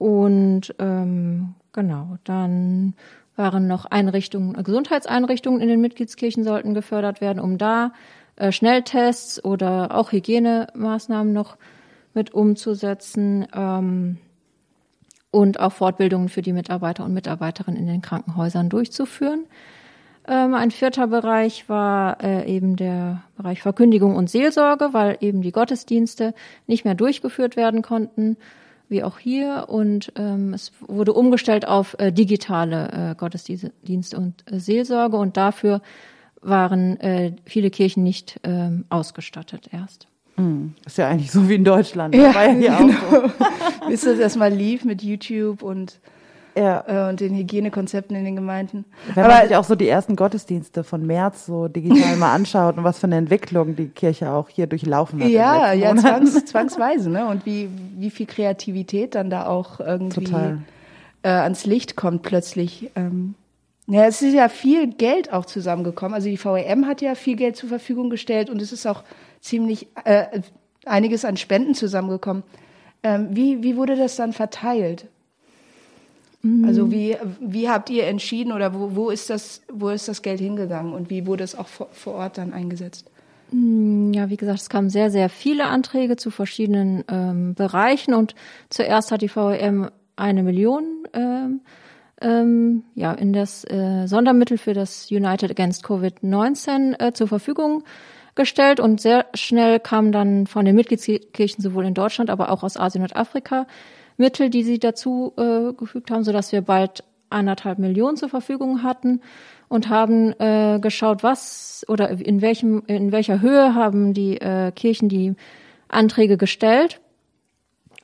und 0.03 0.75
ähm, 0.79 1.55
genau, 1.71 2.17
dann 2.25 2.93
waren 3.37 3.67
noch 3.67 3.85
Einrichtungen, 3.85 4.61
Gesundheitseinrichtungen 4.61 5.61
in 5.61 5.69
den 5.69 5.79
Mitgliedskirchen 5.79 6.43
sollten 6.43 6.73
gefördert 6.73 7.21
werden, 7.21 7.39
um 7.39 7.57
da 7.57 7.93
äh, 8.35 8.51
Schnelltests 8.51 9.41
oder 9.45 9.95
auch 9.95 10.11
Hygienemaßnahmen 10.11 11.31
noch 11.31 11.55
mit 12.13 12.33
umzusetzen 12.33 13.47
ähm, 13.55 14.17
und 15.31 15.61
auch 15.61 15.71
Fortbildungen 15.71 16.27
für 16.27 16.41
die 16.41 16.51
Mitarbeiter 16.51 17.05
und 17.05 17.13
Mitarbeiterinnen 17.13 17.79
in 17.79 17.87
den 17.87 18.01
Krankenhäusern 18.01 18.67
durchzuführen. 18.67 19.45
Ähm, 20.27 20.53
ein 20.53 20.71
vierter 20.71 21.07
Bereich 21.07 21.69
war 21.69 22.21
äh, 22.21 22.45
eben 22.53 22.75
der 22.75 23.23
Bereich 23.37 23.61
Verkündigung 23.61 24.17
und 24.17 24.29
Seelsorge, 24.29 24.89
weil 24.91 25.15
eben 25.21 25.41
die 25.41 25.53
Gottesdienste 25.53 26.33
nicht 26.67 26.83
mehr 26.83 26.95
durchgeführt 26.95 27.55
werden 27.55 27.81
konnten 27.81 28.35
wie 28.89 29.03
auch 29.03 29.19
hier. 29.19 29.65
Und 29.67 30.11
ähm, 30.15 30.53
es 30.53 30.71
wurde 30.81 31.13
umgestellt 31.13 31.67
auf 31.67 31.95
äh, 31.99 32.11
digitale 32.11 33.11
äh, 33.11 33.15
Gottesdienste 33.15 34.17
und 34.17 34.43
äh, 34.51 34.59
Seelsorge. 34.59 35.17
Und 35.17 35.37
dafür 35.37 35.81
waren 36.41 36.99
äh, 36.99 37.33
viele 37.45 37.69
Kirchen 37.69 38.03
nicht 38.03 38.39
ähm, 38.43 38.85
ausgestattet 38.89 39.69
erst. 39.71 40.07
Ist 40.85 40.97
ja 40.97 41.09
eigentlich 41.09 41.31
so 41.31 41.47
wie 41.47 41.55
in 41.55 41.63
Deutschland. 41.63 42.15
Ja, 42.15 42.33
War 42.33 42.45
ja 42.45 42.53
hier 42.53 42.77
genau. 42.77 42.93
auch 42.93 43.29
so. 43.29 43.87
Bis 43.87 44.01
das 44.01 44.17
erstmal 44.17 44.51
lief 44.51 44.83
mit 44.83 45.03
YouTube 45.03 45.61
und, 45.61 45.99
Ja. 46.55 47.07
äh, 47.07 47.09
und 47.09 47.19
den 47.19 47.35
Hygienekonzepten 47.35 48.15
in 48.15 48.25
den 48.25 48.35
Gemeinden. 48.35 48.85
Wenn 49.13 49.23
Aber 49.23 49.33
man 49.33 49.47
sich 49.47 49.55
auch 49.55 49.63
so 49.63 49.75
die 49.75 49.87
ersten 49.87 50.15
Gottesdienste 50.15 50.83
von 50.83 51.05
März 51.05 51.45
so 51.45 51.67
digital 51.67 52.15
mal 52.17 52.33
anschaut 52.33 52.77
und 52.77 52.83
was 52.83 52.99
für 52.99 53.07
eine 53.07 53.17
Entwicklung 53.17 53.75
die 53.75 53.87
Kirche 53.87 54.31
auch 54.31 54.49
hier 54.49 54.67
durchlaufen 54.67 55.21
hat. 55.21 55.29
ja, 55.29 55.73
ja, 55.73 55.95
zwangs, 55.95 56.45
zwangsweise, 56.45 57.09
ne? 57.09 57.27
Und 57.27 57.45
wie, 57.45 57.69
wie 57.97 58.09
viel 58.09 58.25
Kreativität 58.25 59.15
dann 59.15 59.29
da 59.29 59.47
auch 59.47 59.79
irgendwie 59.79 60.25
Total. 60.25 60.59
äh, 61.23 61.29
ans 61.29 61.65
Licht 61.65 61.95
kommt 61.95 62.21
plötzlich. 62.21 62.91
Ähm, 62.95 63.35
ja, 63.87 64.05
es 64.05 64.21
ist 64.21 64.33
ja 64.33 64.47
viel 64.47 64.87
Geld 64.87 65.33
auch 65.33 65.45
zusammengekommen. 65.45 66.13
Also 66.13 66.29
die 66.29 66.43
VEM 66.43 66.87
hat 66.87 67.01
ja 67.01 67.15
viel 67.15 67.35
Geld 67.35 67.55
zur 67.57 67.69
Verfügung 67.69 68.09
gestellt 68.09 68.49
und 68.49 68.61
es 68.61 68.71
ist 68.71 68.85
auch 68.85 69.03
ziemlich 69.41 69.87
äh, 70.05 70.41
einiges 70.85 71.25
an 71.25 71.37
Spenden 71.37 71.75
zusammengekommen. 71.75 72.43
Ähm, 73.03 73.27
wie, 73.31 73.61
wie 73.63 73.75
wurde 73.75 73.97
das 73.97 74.15
dann 74.15 74.31
verteilt? 74.31 75.07
Also 76.65 76.91
wie, 76.91 77.15
wie 77.39 77.69
habt 77.69 77.89
ihr 77.89 78.05
entschieden 78.05 78.51
oder 78.51 78.73
wo, 78.73 78.95
wo, 78.95 79.09
ist 79.09 79.29
das, 79.29 79.61
wo 79.71 79.89
ist 79.89 80.09
das 80.09 80.21
Geld 80.21 80.41
hingegangen 80.41 80.93
und 80.93 81.09
wie 81.09 81.25
wurde 81.25 81.43
es 81.45 81.55
auch 81.57 81.67
vor, 81.67 81.87
vor 81.93 82.15
Ort 82.15 82.37
dann 82.37 82.51
eingesetzt? 82.51 83.09
Ja, 83.51 84.29
wie 84.29 84.35
gesagt, 84.35 84.59
es 84.59 84.69
kamen 84.69 84.89
sehr, 84.89 85.09
sehr 85.09 85.29
viele 85.29 85.65
Anträge 85.65 86.17
zu 86.17 86.31
verschiedenen 86.31 87.05
ähm, 87.07 87.53
Bereichen 87.53 88.13
und 88.13 88.35
zuerst 88.69 89.11
hat 89.11 89.21
die 89.21 89.33
VEM 89.33 89.89
eine 90.17 90.43
Million 90.43 90.83
ähm, 91.13 91.61
ähm, 92.19 92.83
ja, 92.95 93.13
in 93.13 93.31
das 93.31 93.63
äh, 93.69 94.07
Sondermittel 94.07 94.57
für 94.57 94.73
das 94.73 95.11
United 95.11 95.51
Against 95.51 95.85
Covid-19 95.85 96.99
äh, 96.99 97.13
zur 97.13 97.27
Verfügung 97.27 97.83
gestellt 98.35 98.79
und 98.79 98.99
sehr 98.99 99.27
schnell 99.33 99.79
kamen 99.79 100.11
dann 100.11 100.47
von 100.47 100.65
den 100.65 100.75
Mitgliedskirchen 100.75 101.61
sowohl 101.61 101.85
in 101.85 101.93
Deutschland, 101.93 102.29
aber 102.29 102.49
auch 102.49 102.63
aus 102.63 102.75
Asien 102.75 103.03
und 103.03 103.15
Afrika 103.15 103.67
Mittel, 104.17 104.49
die 104.49 104.63
sie 104.63 104.79
dazu 104.79 105.33
äh, 105.37 105.73
gefügt 105.73 106.11
haben, 106.11 106.23
sodass 106.23 106.51
wir 106.51 106.61
bald 106.61 107.03
anderthalb 107.29 107.79
Millionen 107.79 108.15
zur 108.17 108.29
Verfügung 108.29 108.83
hatten 108.83 109.21
und 109.69 109.89
haben 109.89 110.33
äh, 110.39 110.79
geschaut, 110.79 111.23
was 111.23 111.83
oder 111.87 112.09
in 112.09 112.41
welchem 112.41 112.83
in 112.87 113.11
welcher 113.11 113.41
Höhe 113.41 113.73
haben 113.73 114.13
die 114.13 114.39
äh, 114.39 114.71
Kirchen 114.71 115.09
die 115.09 115.33
Anträge 115.87 116.37
gestellt 116.37 117.01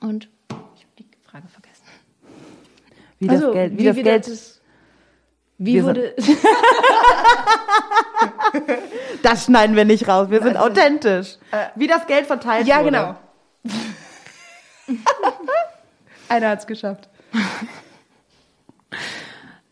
und 0.01 0.29
ich 0.49 0.55
habe 0.83 0.93
die 0.97 1.07
Frage 1.29 1.47
vergessen. 1.47 1.83
Wie 3.19 3.27
das 3.27 3.35
Also, 3.35 3.51
Geld, 3.53 3.77
wie, 3.77 3.83
das 3.85 3.95
Geld, 3.97 4.27
das- 4.27 4.61
wie 5.59 5.73
Wir 5.75 5.83
wurde, 5.83 6.15
das 9.23 9.45
schneiden 9.45 9.75
wir 9.75 9.85
nicht 9.85 10.07
raus. 10.07 10.29
Wir 10.29 10.41
sind 10.41 10.55
Also, 10.57 10.69
authentisch. 10.71 11.37
Wie 11.75 11.87
das 11.87 12.07
Geld 12.07 12.25
verteilt 12.25 12.65
ja, 12.65 12.79
wurde. 12.79 12.91
genau. 12.91 13.15
Einer 16.29 16.49
hat's 16.49 16.67
geschafft. 16.67 17.09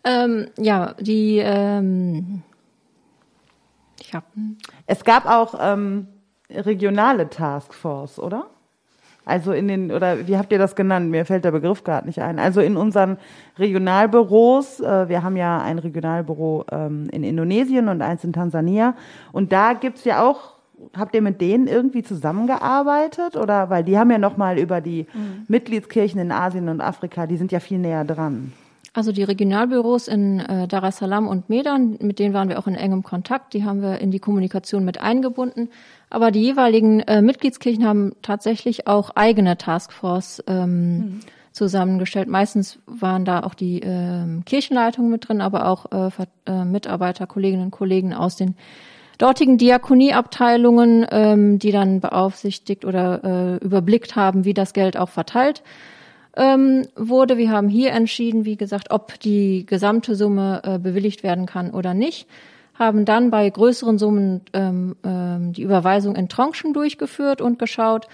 Ähm, 0.08 0.48
ja, 0.58 0.94
die 1.02 1.40
ähm, 1.40 2.42
ich 4.00 4.14
habe 4.14 4.26
Es 4.86 5.04
gab 5.04 5.26
auch 5.26 5.56
ähm, 5.60 6.08
regionale 6.50 7.30
Taskforce, 7.30 8.20
oder? 8.20 8.46
Also 9.26 9.52
in 9.52 9.68
den, 9.68 9.92
oder 9.92 10.26
wie 10.26 10.38
habt 10.38 10.54
ihr 10.54 10.58
das 10.60 10.78
genannt? 10.78 11.12
Mir 11.12 11.26
fällt 11.26 11.44
der 11.44 11.52
Begriff 11.52 11.84
gerade 11.84 12.08
nicht 12.08 12.22
ein. 12.22 12.40
Also 12.40 12.62
in 12.62 12.78
unseren 12.78 13.18
Regionalbüros, 13.60 14.80
äh, 14.80 15.10
wir 15.10 15.24
haben 15.24 15.36
ja 15.36 15.62
ein 15.62 15.80
Regionalbüro 15.80 16.64
ähm, 16.72 17.10
in 17.12 17.26
Indonesien 17.26 17.90
und 17.90 18.02
eins 18.02 18.24
in 18.24 18.32
Tansania. 18.32 18.96
Und 19.34 19.52
da 19.52 19.74
gibt's 19.74 20.06
ja 20.06 20.26
auch, 20.26 20.54
habt 20.96 21.16
ihr 21.16 21.22
mit 21.22 21.42
denen 21.42 21.68
irgendwie 21.68 22.04
zusammengearbeitet? 22.04 23.36
Oder 23.36 23.70
weil 23.70 23.84
die 23.84 23.98
haben 23.98 24.12
ja 24.12 24.18
nochmal 24.18 24.60
über 24.60 24.82
die 24.82 25.08
Mitgliedskirchen 25.48 26.20
in 26.20 26.32
Asien 26.32 26.70
und 26.70 26.82
Afrika, 26.82 27.28
die 27.28 27.38
sind 27.38 27.52
ja 27.52 27.60
viel 27.60 27.80
näher 27.80 28.06
dran. 28.06 28.54
Also 28.98 29.12
die 29.12 29.22
Regionalbüros 29.22 30.08
in 30.08 30.40
äh, 30.40 30.68
Dar 30.68 30.84
es 30.86 30.98
Salaam 30.98 31.28
und 31.28 31.50
Medan, 31.50 32.00
mit 32.02 32.18
denen 32.18 32.34
waren 32.34 32.50
wir 32.50 32.58
auch 32.58 32.66
in 32.66 32.74
engem 32.74 33.04
Kontakt, 33.04 33.54
die 33.54 33.64
haben 33.64 33.84
wir 33.84 34.00
in 34.00 34.10
die 34.10 34.18
Kommunikation 34.18 34.84
mit 34.84 35.00
eingebunden. 35.00 35.70
Aber 36.10 36.32
die 36.32 36.42
jeweiligen 36.42 37.02
äh, 37.02 37.22
Mitgliedskirchen 37.22 37.86
haben 37.86 38.14
tatsächlich 38.24 38.88
auch 38.88 39.12
eigene 39.12 39.56
Taskforce 39.56 40.44
ähm, 40.48 41.20
zusammengestellt. 41.52 42.28
Meistens 42.28 42.80
waren 42.88 43.24
da 43.24 43.42
auch 43.42 43.54
die 43.54 43.82
ähm, 43.84 44.44
Kirchenleitungen 44.46 45.12
mit 45.12 45.28
drin, 45.28 45.42
aber 45.42 45.68
auch 45.68 45.92
äh, 45.92 46.10
äh, 46.48 46.66
Mitarbeiter, 46.66 47.28
Kolleginnen 47.28 47.66
und 47.66 47.72
Kollegen 47.72 48.16
aus 48.16 48.36
den 48.36 48.56
dortigen 49.18 49.58
Diakonieabteilungen, 49.58 51.06
ähm, 51.10 51.60
die 51.60 51.72
dann 51.72 52.00
beaufsichtigt 52.00 52.86
oder 52.86 53.24
äh, 53.62 53.66
überblickt 53.66 54.16
haben, 54.16 54.46
wie 54.46 54.54
das 54.54 54.74
Geld 54.74 54.98
auch 54.98 55.10
verteilt 55.10 55.64
ähm, 56.36 56.84
wurde. 56.96 57.38
Wir 57.38 57.52
haben 57.52 57.68
hier 57.68 57.92
entschieden, 57.92 58.46
wie 58.46 58.58
gesagt, 58.58 58.92
ob 58.92 59.20
die 59.20 59.66
gesamte 59.66 60.16
Summe 60.16 60.62
äh, 60.64 60.80
bewilligt 60.80 61.24
werden 61.24 61.46
kann 61.46 61.72
oder 61.72 61.94
nicht. 61.94 62.28
Haben 62.76 63.06
dann 63.06 63.32
bei 63.32 63.50
größeren 63.50 63.98
Summen 63.98 64.42
ähm, 64.54 64.96
ähm, 65.04 65.52
die 65.54 65.64
Überweisung 65.64 66.16
in 66.16 66.30
Tranchen 66.30 66.74
durchgeführt 66.74 67.42
und 67.42 67.58
geschaut, 67.58 68.08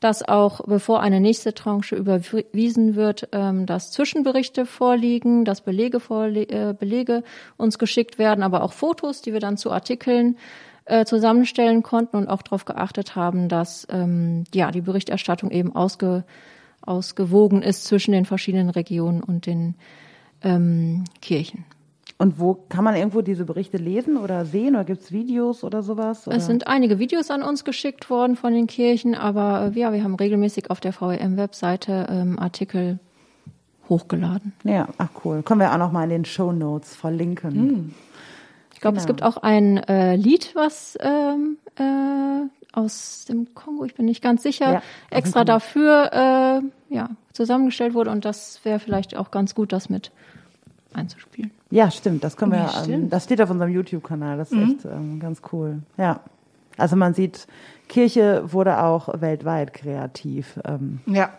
dass 0.00 0.26
auch 0.26 0.60
bevor 0.66 1.00
eine 1.00 1.20
nächste 1.20 1.54
Tranche 1.54 1.96
überwiesen 1.96 2.94
wird, 2.94 3.28
ähm, 3.32 3.66
dass 3.66 3.90
Zwischenberichte 3.90 4.66
vorliegen, 4.66 5.44
dass 5.44 5.60
Belege, 5.60 6.00
vorle 6.00 6.42
äh, 6.42 6.74
Belege 6.78 7.22
uns 7.56 7.78
geschickt 7.78 8.18
werden, 8.18 8.42
aber 8.42 8.62
auch 8.62 8.72
Fotos, 8.72 9.22
die 9.22 9.32
wir 9.32 9.40
dann 9.40 9.56
zu 9.56 9.70
Artikeln 9.70 10.36
äh, 10.84 11.04
zusammenstellen 11.04 11.82
konnten 11.82 12.16
und 12.16 12.28
auch 12.28 12.42
darauf 12.42 12.64
geachtet 12.64 13.16
haben, 13.16 13.48
dass 13.48 13.86
ähm, 13.90 14.44
ja 14.54 14.70
die 14.70 14.80
Berichterstattung 14.80 15.50
eben 15.50 15.74
ausge 15.74 16.24
ausgewogen 16.80 17.62
ist 17.62 17.84
zwischen 17.84 18.12
den 18.12 18.24
verschiedenen 18.24 18.70
Regionen 18.70 19.22
und 19.22 19.46
den 19.46 19.74
ähm, 20.42 21.04
Kirchen. 21.20 21.64
Und 22.20 22.40
wo 22.40 22.54
kann 22.68 22.82
man 22.82 22.96
irgendwo 22.96 23.22
diese 23.22 23.44
Berichte 23.44 23.76
lesen 23.76 24.16
oder 24.16 24.44
sehen? 24.44 24.74
Oder 24.74 24.84
gibt's 24.84 25.12
Videos 25.12 25.62
oder 25.62 25.84
sowas? 25.84 26.26
Oder? 26.26 26.36
Es 26.36 26.46
sind 26.46 26.66
einige 26.66 26.98
Videos 26.98 27.30
an 27.30 27.44
uns 27.44 27.64
geschickt 27.64 28.10
worden 28.10 28.34
von 28.34 28.52
den 28.52 28.66
Kirchen, 28.66 29.14
aber 29.14 29.70
äh, 29.74 29.78
ja, 29.78 29.92
wir 29.92 30.02
haben 30.02 30.16
regelmäßig 30.16 30.68
auf 30.70 30.80
der 30.80 30.92
VEM-Webseite 30.92 32.08
ähm, 32.10 32.38
Artikel 32.38 32.98
hochgeladen. 33.88 34.52
Ja, 34.64 34.88
ach 34.98 35.10
cool. 35.24 35.42
Können 35.42 35.60
wir 35.60 35.72
auch 35.72 35.78
noch 35.78 35.92
mal 35.92 36.02
in 36.04 36.10
den 36.10 36.24
Show 36.24 36.50
Notes 36.52 36.96
verlinken. 36.96 37.94
Ich 38.74 38.80
glaube, 38.80 38.96
es 38.96 39.04
Genau. 39.06 39.14
gibt 39.14 39.22
auch 39.22 39.36
ein 39.38 39.76
äh, 39.78 40.16
Lied, 40.16 40.50
was 40.54 40.98
ähm, 41.00 41.56
äh, 41.76 42.48
aus 42.72 43.26
dem 43.28 43.54
Kongo, 43.54 43.84
ich 43.84 43.94
bin 43.94 44.06
nicht 44.06 44.22
ganz 44.22 44.42
sicher, 44.42 44.72
Ja, 44.74 44.82
extra 45.10 45.44
dafür 45.44 46.10
äh, 46.90 46.94
ja, 46.94 47.10
zusammengestellt 47.32 47.94
wurde 47.94 48.10
und 48.10 48.24
das 48.24 48.60
wäre 48.64 48.78
vielleicht 48.80 49.16
auch 49.16 49.30
ganz 49.30 49.54
gut, 49.54 49.72
das 49.72 49.88
mit 49.88 50.10
einzuspielen. 50.94 51.50
Ja, 51.70 51.90
stimmt. 51.90 52.24
Das 52.24 52.36
können 52.36 52.52
wir. 52.52 52.58
Ja, 52.58 52.84
ähm, 52.88 53.10
das 53.10 53.24
steht 53.24 53.40
auf 53.42 53.50
unserem 53.50 53.70
YouTube-Kanal. 53.70 54.38
Das 54.38 54.50
ist 54.52 54.58
echt 54.62 54.84
ähm, 54.84 55.20
ganz 55.20 55.42
cool. 55.52 55.80
Ja. 55.96 56.20
Also 56.76 56.96
man 56.96 57.12
sieht, 57.14 57.46
Kirche 57.88 58.44
wurde 58.52 58.82
auch 58.82 59.20
weltweit 59.20 59.74
kreativ. 59.74 60.58
Ähm, 60.64 61.00
Ja. 61.06 61.30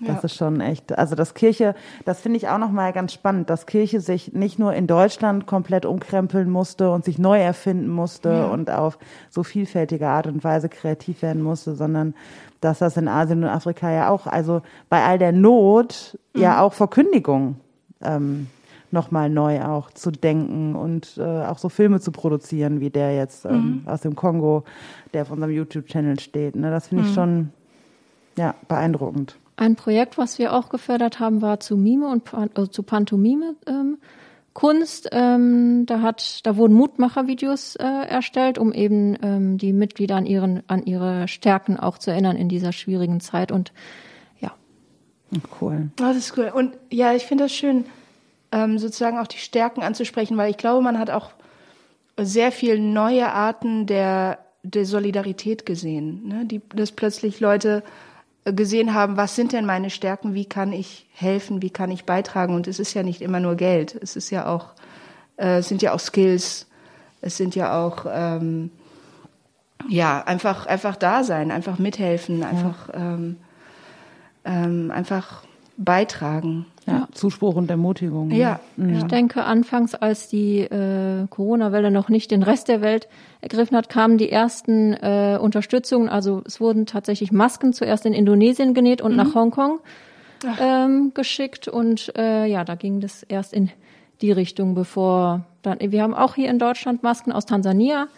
Das 0.00 0.08
Ja. 0.16 0.20
ist 0.24 0.34
schon 0.34 0.60
echt, 0.60 0.98
also 0.98 1.14
das 1.14 1.34
Kirche, 1.34 1.76
das 2.04 2.20
finde 2.20 2.36
ich 2.38 2.48
auch 2.48 2.58
nochmal 2.58 2.92
ganz 2.92 3.12
spannend, 3.12 3.48
dass 3.48 3.64
Kirche 3.64 4.00
sich 4.00 4.32
nicht 4.32 4.58
nur 4.58 4.74
in 4.74 4.88
Deutschland 4.88 5.46
komplett 5.46 5.86
umkrempeln 5.86 6.50
musste 6.50 6.90
und 6.90 7.04
sich 7.04 7.16
neu 7.20 7.40
erfinden 7.40 7.88
musste 7.88 8.48
und 8.48 8.70
auf 8.72 8.98
so 9.30 9.44
vielfältige 9.44 10.08
Art 10.08 10.26
und 10.26 10.42
Weise 10.42 10.68
kreativ 10.68 11.22
werden 11.22 11.42
musste, 11.42 11.76
sondern 11.76 12.14
dass 12.60 12.80
das 12.80 12.96
in 12.96 13.06
Asien 13.06 13.44
und 13.44 13.48
Afrika 13.50 13.88
ja 13.92 14.08
auch, 14.10 14.26
also 14.26 14.62
bei 14.88 15.04
all 15.04 15.18
der 15.18 15.30
Not 15.30 16.18
ja 16.34 16.60
auch 16.60 16.72
Verkündigung 16.72 17.60
ähm, 18.02 18.48
nochmal 18.94 19.28
neu 19.28 19.62
auch 19.62 19.90
zu 19.90 20.10
denken 20.10 20.74
und 20.74 21.18
äh, 21.18 21.22
auch 21.22 21.58
so 21.58 21.68
Filme 21.68 22.00
zu 22.00 22.12
produzieren, 22.12 22.80
wie 22.80 22.88
der 22.88 23.14
jetzt 23.14 23.44
ähm, 23.44 23.82
aus 23.84 24.00
dem 24.00 24.16
Kongo, 24.16 24.64
der 25.12 25.22
auf 25.22 25.30
unserem 25.30 25.52
YouTube-Channel 25.52 26.18
steht. 26.18 26.56
Ne? 26.56 26.70
Das 26.70 26.88
finde 26.88 27.04
ich 27.04 27.12
schon 27.12 27.50
ja, 28.38 28.54
beeindruckend. 28.68 29.36
Ein 29.56 29.76
Projekt, 29.76 30.16
was 30.16 30.38
wir 30.38 30.54
auch 30.54 30.70
gefördert 30.70 31.20
haben, 31.20 31.42
war 31.42 31.60
zu 31.60 31.76
Mime 31.76 32.08
und 32.08 32.24
Pan 32.24 32.50
äh, 32.56 32.68
zu 32.68 32.82
Pantomime 32.82 33.54
ähm, 33.66 33.98
Kunst. 34.54 35.08
Ähm, 35.12 35.84
da 35.86 36.00
hat, 36.00 36.40
da 36.46 36.56
wurden 36.56 36.74
Mutmachervideos 36.74 37.76
äh, 37.76 37.84
erstellt, 37.84 38.58
um 38.58 38.72
eben 38.72 39.16
ähm, 39.22 39.58
die 39.58 39.72
Mitglieder 39.72 40.16
an 40.16 40.26
ihren, 40.26 40.62
an 40.68 40.84
ihre 40.84 41.28
Stärken 41.28 41.76
auch 41.78 41.98
zu 41.98 42.10
erinnern 42.10 42.36
in 42.36 42.48
dieser 42.48 42.72
schwierigen 42.72 43.20
Zeit. 43.20 43.52
Und 43.52 43.72
ja, 44.40 44.52
Cool. 45.60 45.90
Oh, 45.90 45.94
das 45.96 46.16
ist 46.16 46.38
cool. 46.38 46.52
Und 46.54 46.76
ja, 46.90 47.12
ich 47.12 47.24
finde 47.24 47.44
das 47.44 47.52
schön, 47.52 47.84
ähm, 48.54 48.78
sozusagen 48.78 49.18
auch 49.18 49.26
die 49.26 49.38
Stärken 49.38 49.82
anzusprechen, 49.82 50.36
weil 50.36 50.50
ich 50.50 50.56
glaube, 50.56 50.80
man 50.80 50.98
hat 50.98 51.10
auch 51.10 51.30
sehr 52.16 52.52
viel 52.52 52.78
neue 52.78 53.32
Arten 53.32 53.86
der, 53.86 54.38
der 54.62 54.86
Solidarität 54.86 55.66
gesehen. 55.66 56.28
Ne? 56.28 56.46
Die, 56.46 56.60
dass 56.68 56.92
plötzlich 56.92 57.40
Leute 57.40 57.82
äh, 58.44 58.52
gesehen 58.52 58.94
haben, 58.94 59.16
was 59.16 59.34
sind 59.34 59.52
denn 59.52 59.66
meine 59.66 59.90
Stärken, 59.90 60.34
wie 60.34 60.44
kann 60.44 60.72
ich 60.72 61.08
helfen, 61.12 61.62
wie 61.62 61.70
kann 61.70 61.90
ich 61.90 62.04
beitragen. 62.04 62.54
Und 62.54 62.68
es 62.68 62.78
ist 62.78 62.94
ja 62.94 63.02
nicht 63.02 63.22
immer 63.22 63.40
nur 63.40 63.56
Geld, 63.56 63.98
es 64.00 64.14
ist 64.14 64.30
ja 64.30 64.46
auch, 64.46 64.74
äh, 65.36 65.58
es 65.58 65.68
sind 65.68 65.82
ja 65.82 65.92
auch 65.92 66.00
Skills, 66.00 66.68
es 67.22 67.36
sind 67.36 67.56
ja 67.56 67.84
auch 67.84 68.06
ähm, 68.08 68.70
ja, 69.88 70.22
einfach, 70.22 70.66
einfach 70.66 70.94
da 70.94 71.24
sein, 71.24 71.50
einfach 71.50 71.80
mithelfen, 71.80 72.44
einfach, 72.44 72.88
ähm, 72.94 73.36
ähm, 74.44 74.92
einfach 74.92 75.42
beitragen. 75.76 76.66
Ja, 76.86 77.08
Zuspruch 77.12 77.56
und 77.56 77.70
Ermutigung. 77.70 78.28
ne? 78.28 78.36
Ja, 78.36 78.60
Ich 78.76 79.00
ja. 79.00 79.06
denke, 79.06 79.44
anfangs, 79.44 79.94
als 79.94 80.28
die 80.28 80.60
äh, 80.60 81.26
Corona-Welle 81.30 81.90
noch 81.90 82.08
nicht 82.10 82.30
den 82.30 82.42
Rest 82.42 82.68
der 82.68 82.82
Welt 82.82 83.08
ergriffen 83.40 83.76
hat, 83.76 83.88
kamen 83.88 84.18
die 84.18 84.30
ersten 84.30 84.92
äh, 84.92 85.38
Unterstützungen. 85.40 86.08
Also 86.08 86.42
es 86.44 86.60
wurden 86.60 86.84
tatsächlich 86.86 87.32
Masken 87.32 87.72
zuerst 87.72 88.04
in 88.04 88.12
Indonesien 88.12 88.74
genäht 88.74 89.00
und 89.00 89.16
nach 89.16 89.34
Hongkong 89.34 89.80
ähm, 90.60 91.12
geschickt. 91.14 91.68
Und 91.68 92.12
äh, 92.16 92.46
ja, 92.46 92.64
da 92.64 92.74
ging 92.74 93.00
das 93.00 93.22
erst 93.22 93.52
in 93.52 93.70
die 94.20 94.32
Richtung, 94.32 94.74
bevor 94.74 95.44
dann. 95.62 95.78
Wir 95.80 96.02
haben 96.02 96.14
auch 96.14 96.34
hier 96.34 96.50
in 96.50 96.58
Deutschland 96.58 97.02
Masken 97.02 97.32
aus 97.32 97.46
Tansania 97.46 98.08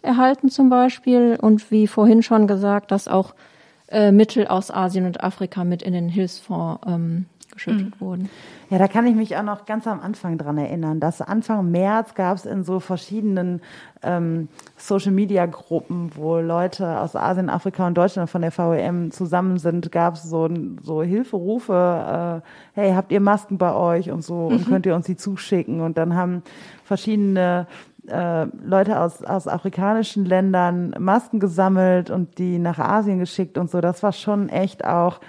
erhalten 0.00 0.48
zum 0.48 0.70
Beispiel. 0.70 1.38
Und 1.40 1.70
wie 1.70 1.86
vorhin 1.86 2.22
schon 2.22 2.46
gesagt, 2.46 2.90
dass 2.90 3.08
auch 3.08 3.34
äh, 3.88 4.12
Mittel 4.12 4.46
aus 4.46 4.70
Asien 4.70 5.06
und 5.06 5.22
Afrika 5.22 5.64
mit 5.64 5.82
in 5.82 5.92
den 5.92 6.08
Hilfsfonds 6.08 6.80
ähm, 6.86 7.26
geschüttet 7.52 8.00
wurden. 8.00 8.28
Ja, 8.70 8.78
da 8.78 8.88
kann 8.88 9.06
ich 9.06 9.14
mich 9.14 9.36
auch 9.36 9.42
noch 9.42 9.66
ganz 9.66 9.86
am 9.86 10.00
Anfang 10.00 10.38
dran 10.38 10.58
erinnern, 10.58 10.98
dass 10.98 11.20
Anfang 11.20 11.70
März 11.70 12.14
gab 12.14 12.36
es 12.36 12.46
in 12.46 12.64
so 12.64 12.80
verschiedenen 12.80 13.60
ähm, 14.02 14.48
Social-Media-Gruppen, 14.76 16.12
wo 16.14 16.38
Leute 16.38 16.98
aus 17.00 17.14
Asien, 17.14 17.50
Afrika 17.50 17.86
und 17.86 17.94
Deutschland 17.94 18.30
von 18.30 18.42
der 18.42 18.50
VEM 18.50 19.10
zusammen 19.10 19.58
sind, 19.58 19.92
gab 19.92 20.14
es 20.14 20.24
so, 20.24 20.48
so 20.82 21.02
Hilferufe, 21.02 22.42
äh, 22.42 22.80
hey, 22.80 22.92
habt 22.94 23.12
ihr 23.12 23.20
Masken 23.20 23.58
bei 23.58 23.74
euch 23.74 24.10
und 24.10 24.22
so 24.24 24.46
und 24.46 24.66
könnt 24.66 24.86
ihr 24.86 24.94
uns 24.94 25.06
die 25.06 25.16
zuschicken? 25.16 25.80
Und 25.80 25.98
dann 25.98 26.16
haben 26.16 26.42
verschiedene 26.84 27.66
äh, 28.08 28.44
Leute 28.64 28.98
aus, 28.98 29.22
aus 29.22 29.46
afrikanischen 29.46 30.24
Ländern 30.24 30.94
Masken 30.98 31.40
gesammelt 31.40 32.10
und 32.10 32.38
die 32.38 32.58
nach 32.58 32.78
Asien 32.78 33.18
geschickt 33.18 33.58
und 33.58 33.70
so. 33.70 33.80
Das 33.80 34.02
war 34.02 34.12
schon 34.12 34.48
echt 34.48 34.84
auch 34.84 35.20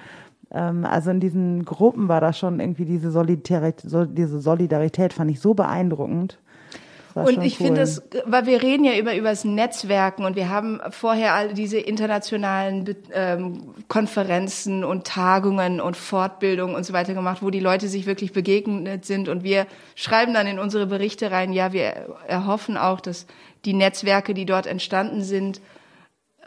also 0.60 1.10
in 1.10 1.20
diesen 1.20 1.66
Gruppen 1.66 2.08
war 2.08 2.22
da 2.22 2.32
schon 2.32 2.60
irgendwie 2.60 2.86
diese 2.86 3.12
Solidarität, 3.12 3.82
so, 3.82 4.06
diese 4.06 4.40
Solidarität 4.40 5.14
fand 5.14 5.32
ich 5.32 5.40
so 5.40 5.54
beeindruckend. 5.54 6.38
Das 7.16 7.30
Und 7.30 7.44
ich 7.44 7.60
cool. 7.60 7.68
finde 7.68 7.82
es, 7.82 8.02
weil 8.26 8.48
wir 8.48 8.64
reden 8.64 8.86
ja 8.86 8.98
über 8.98 9.16
übers 9.16 9.46
Netzwerken 9.46 10.26
und 10.26 10.36
wir 10.36 10.50
haben 10.50 10.80
vorher 10.90 11.36
all 11.36 11.54
diese 11.54 11.78
internationalen 11.78 12.96
ähm, 13.14 13.62
Konferenzen 13.88 14.84
und 14.84 15.06
Tagungen 15.06 15.80
und 15.80 15.96
Fortbildungen 15.96 16.76
und 16.76 16.86
so 16.86 16.94
weiter 16.94 17.14
gemacht, 17.14 17.44
wo 17.44 17.52
die 17.52 17.60
Leute 17.60 17.88
sich 17.88 18.08
wirklich 18.08 18.34
begegnet 18.34 19.06
sind 19.06 19.30
und 19.30 19.44
wir 19.44 19.68
schreiben 19.96 20.34
dann 20.34 20.48
in 20.48 20.58
unsere 20.58 20.88
Berichte 20.88 21.30
rein, 21.30 21.54
ja, 21.54 21.72
wir 21.72 22.18
erhoffen 22.28 22.78
auch, 22.78 23.00
dass 23.00 23.28
die 23.66 23.74
Netzwerke, 23.74 24.34
die 24.34 24.46
dort 24.46 24.66
entstanden 24.66 25.22
sind, 25.22 25.62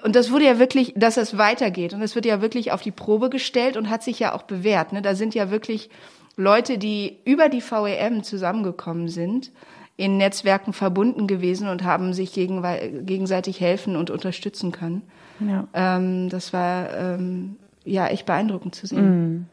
und 0.02 0.16
das 0.16 0.30
wurde 0.30 0.44
ja 0.44 0.58
wirklich, 0.58 0.92
dass 0.96 1.16
es 1.16 1.38
weitergeht 1.38 1.94
und 1.94 2.02
es 2.02 2.14
wird 2.14 2.26
ja 2.26 2.40
wirklich 2.40 2.72
auf 2.72 2.82
die 2.82 2.90
Probe 2.90 3.30
gestellt 3.30 3.76
und 3.76 3.90
hat 3.90 4.02
sich 4.02 4.18
ja 4.18 4.34
auch 4.34 4.42
bewährt. 4.42 4.92
Ne? 4.92 5.02
Da 5.02 5.14
sind 5.14 5.34
ja 5.34 5.50
wirklich 5.50 5.90
Leute, 6.36 6.78
die 6.78 7.18
über 7.24 7.48
die 7.48 7.62
VEM 7.62 8.22
zusammengekommen 8.22 9.08
sind, 9.08 9.52
in 9.96 10.18
Netzwerken 10.18 10.74
verbunden 10.74 11.26
gewesen 11.26 11.68
und 11.68 11.82
haben 11.82 12.12
sich 12.12 12.34
gegen, 12.34 12.62
gegenseitig 13.06 13.60
helfen 13.60 13.96
und 13.96 14.10
unterstützen 14.10 14.70
können. 14.70 15.02
Ja. 15.40 15.66
Ähm, 15.72 16.28
das 16.28 16.52
war 16.52 16.92
ähm, 16.92 17.56
ja 17.84 18.06
echt 18.08 18.26
beeindruckend 18.26 18.74
zu 18.74 18.86
sehen. 18.86 19.48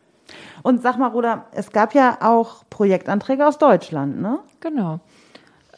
Und 0.61 0.81
sag 0.81 0.97
mal, 0.97 1.07
Ruder, 1.07 1.45
es 1.53 1.71
gab 1.71 1.93
ja 1.93 2.17
auch 2.21 2.63
Projektanträge 2.69 3.47
aus 3.47 3.57
Deutschland, 3.57 4.21
ne? 4.21 4.39
Genau. 4.59 4.99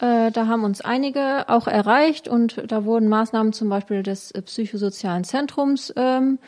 Äh, 0.00 0.30
da 0.30 0.46
haben 0.46 0.64
uns 0.64 0.80
einige 0.80 1.48
auch 1.48 1.66
erreicht 1.66 2.28
und 2.28 2.62
da 2.70 2.84
wurden 2.84 3.08
Maßnahmen 3.08 3.52
zum 3.52 3.68
Beispiel 3.68 4.02
des 4.02 4.30
äh, 4.30 4.42
psychosozialen 4.42 5.24
Zentrums 5.24 5.92
ähm, 5.96 6.38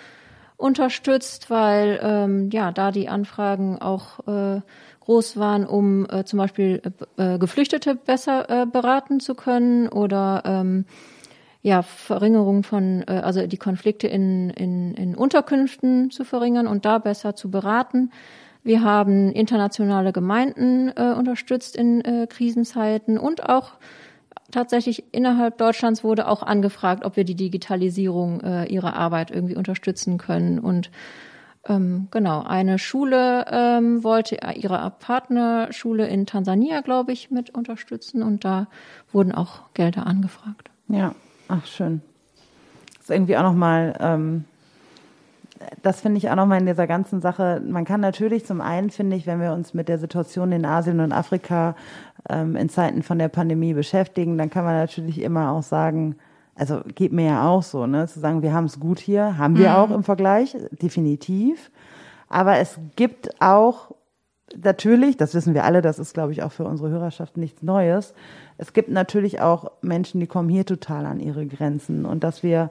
unterstützt, 0.59 1.49
weil 1.51 1.99
ähm, 2.03 2.51
ja 2.53 2.73
da 2.73 2.91
die 2.91 3.09
Anfragen 3.09 3.79
auch 3.79 4.27
äh, 4.27 4.61
groß 5.01 5.39
waren, 5.39 5.65
um 5.65 6.07
äh, 6.11 6.25
zum 6.25 6.39
Beispiel 6.39 6.83
äh, 7.17 7.39
Geflüchtete 7.39 7.95
besser 7.95 8.51
äh, 8.51 8.67
beraten 8.67 9.21
zu 9.21 9.35
können 9.35 9.89
oder 9.89 10.43
ähm, 10.45 10.85
ja 11.63 11.81
Verringerung 11.81 12.65
von 12.65 13.03
äh, 13.09 13.13
also 13.13 13.47
die 13.47 13.57
Konflikte 13.57 14.09
in, 14.09 14.51
in, 14.51 14.93
in 14.95 15.15
Unterkünften 15.15 16.11
zu 16.11 16.25
verringern 16.25 16.67
und 16.67 16.85
da 16.85 16.99
besser 16.99 17.35
zu 17.35 17.51
beraten. 17.51 18.11
Wir 18.69 18.83
haben 18.83 19.33
internationale 19.33 20.13
Gemeinden 20.13 20.93
äh, 20.95 21.15
unterstützt 21.17 21.75
in 21.75 22.03
äh, 22.03 22.27
Krisenzeiten 22.29 23.17
und 23.17 23.49
auch 23.49 23.73
tatsächlich 24.51 25.05
innerhalb 25.15 25.57
Deutschlands 25.57 26.05
wurde 26.05 26.29
auch 26.29 26.43
angefragt, 26.43 27.03
ob 27.03 27.17
wir 27.17 27.25
die 27.25 27.35
Digitalisierung 27.35 28.43
äh, 28.43 28.67
ihrer 28.67 28.93
Arbeit 28.93 29.31
irgendwie 29.31 29.57
unterstützen 29.57 30.19
können. 30.19 30.59
Und 30.59 30.91
ähm, 31.67 32.09
genau, 32.11 32.43
eine 32.43 32.79
Schule 32.79 33.47
ähm, 33.51 34.05
wollte 34.05 34.37
ihre 34.57 34.93
Partnerschule 34.99 36.07
in 36.07 36.27
Tansania, 36.27 36.83
glaube 36.83 37.13
ich, 37.13 37.31
mit 37.31 37.49
unterstützen 37.49 38.23
und 38.23 38.45
da 38.45 38.67
wurden 39.11 39.33
auch 39.33 39.73
Gelder 39.73 40.07
angefragt. 40.07 40.69
Ja, 40.89 41.15
ach 41.49 41.65
schön. 41.65 42.03
Das 42.99 43.05
ist 43.05 43.11
irgendwie 43.11 43.39
auch 43.39 43.45
nochmal, 43.45 43.97
ähm, 43.99 44.45
das 45.83 46.01
finde 46.01 46.19
ich 46.19 46.31
auch 46.31 46.37
nochmal 46.37 46.61
in 46.61 46.67
dieser 46.67 46.87
ganzen 46.87 47.21
Sache. 47.21 47.63
Man 47.67 47.85
kann 47.85 48.01
natürlich 48.01 48.47
zum 48.47 48.61
einen, 48.61 48.91
finde 48.91 49.17
ich, 49.17 49.27
wenn 49.27 49.41
wir 49.41 49.53
uns 49.53 49.75
mit 49.75 49.89
der 49.89 49.99
Situation 49.99 50.53
in 50.53 50.65
Asien 50.65 51.01
und 51.01 51.13
Afrika 51.13 51.75
ähm, 52.29 52.57
in 52.57 52.69
Zeiten 52.69 53.03
von 53.03 53.19
der 53.19 53.29
Pandemie 53.29 53.75
beschäftigen, 53.75 54.39
dann 54.39 54.51
kann 54.51 54.65
man 54.65 54.75
natürlich 54.75 55.21
immer 55.21 55.53
auch 55.53 55.63
sagen, 55.63 56.17
also 56.55 56.81
geht 56.95 57.13
mir 57.13 57.27
ja 57.27 57.49
auch 57.49 57.63
so, 57.63 57.87
ne, 57.87 58.07
zu 58.09 58.19
sagen, 58.21 58.43
wir 58.43 58.53
haben 58.53 58.65
es 58.65 58.81
gut 58.81 58.99
hier, 58.99 59.39
haben 59.39 59.57
wir 59.57 59.79
auch 59.79 59.91
im 59.91 60.03
Vergleich, 60.03 60.57
definitiv. 60.71 61.71
Aber 62.29 62.59
es 62.59 62.79
gibt 62.97 63.41
auch 63.41 63.93
natürlich, 64.57 65.17
das 65.17 65.35
wissen 65.35 65.55
wir 65.55 65.65
alle, 65.65 65.83
das 65.83 65.99
ist, 65.99 66.15
glaube 66.15 66.33
ich, 66.33 66.43
auch 66.43 66.53
für 66.53 66.65
unsere 66.65 66.91
Hörerschaft 66.91 67.37
nichts 67.37 67.63
Neues. 67.63 68.13
Es 68.57 68.73
gibt 68.73 68.91
natürlich 68.91 69.41
auch 69.41 69.71
Menschen, 69.83 70.21
die 70.21 70.27
kommen 70.27 70.49
hier 70.49 70.67
total 70.67 71.07
an 71.07 71.21
ihre 71.21 71.47
Grenzen 71.47 72.05
und 72.05 72.25
dass 72.25 72.43
wir, 72.43 72.71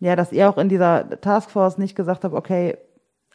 ja, 0.00 0.16
dass 0.16 0.32
ihr 0.32 0.48
auch 0.48 0.58
in 0.58 0.68
dieser 0.68 1.20
Taskforce 1.20 1.78
nicht 1.78 1.94
gesagt 1.94 2.24
habt, 2.24 2.34
okay, 2.34 2.76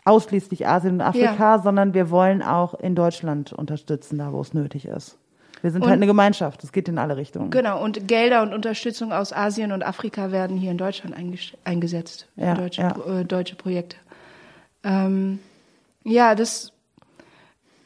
ausschließlich 0.04 0.68
Asien 0.68 0.96
und 0.96 1.02
Afrika, 1.02 1.60
sondern 1.60 1.94
wir 1.94 2.10
wollen 2.12 2.44
auch 2.44 2.74
in 2.76 2.94
Deutschland 2.96 3.54
unterstützen, 3.54 4.18
da 4.20 4.32
wo 4.34 4.42
es 4.42 4.54
nötig 4.54 4.86
ist. 4.86 5.18
Wir 5.62 5.72
sind 5.72 5.82
Und- 5.82 5.90
halt 5.90 5.98
eine 5.98 6.06
Gemeinschaft, 6.06 6.64
es 6.64 6.72
geht 6.72 6.88
in 6.90 6.98
alle 7.00 7.18
Richtungen. 7.18 7.50
Genau, 7.50 7.84
und 7.84 8.08
Gelder 8.08 8.44
und 8.44 8.54
Unterstützung 8.54 9.12
aus 9.14 9.34
Asien 9.34 9.72
und 9.72 9.84
Afrika 9.84 10.32
werden 10.32 10.58
hier 10.58 10.70
in 10.70 10.78
Deutschland 10.78 11.18
einges- 11.18 11.56
eingesetzt 11.64 12.28
für 12.36 12.42
Ja, 12.42 12.54
deutsche, 12.54 12.82
ja. 12.82 13.20
Äh, 13.22 13.26
deutsche 13.26 13.56
Projekte. 13.56 13.96
Ähm, 14.84 15.40
ja, 16.04 16.36
das 16.36 16.72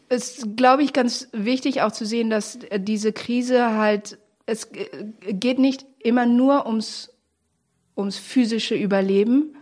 ist, 0.10 0.58
glaube 0.58 0.84
ich, 0.84 0.92
ganz 0.92 1.30
wichtig 1.32 1.82
auch 1.84 1.92
zu 1.92 2.06
sehen, 2.06 2.30
dass 2.30 2.56
äh, 2.56 2.80
diese 2.82 3.14
Krise 3.14 3.78
halt, 3.78 4.18
es 4.46 4.66
äh, 4.66 5.06
geht 5.34 5.60
nicht 5.60 5.86
immer 6.00 6.26
nur 6.26 6.66
ums, 6.66 7.14
ums 8.00 8.18
physische 8.18 8.76
Überleben, 8.76 9.56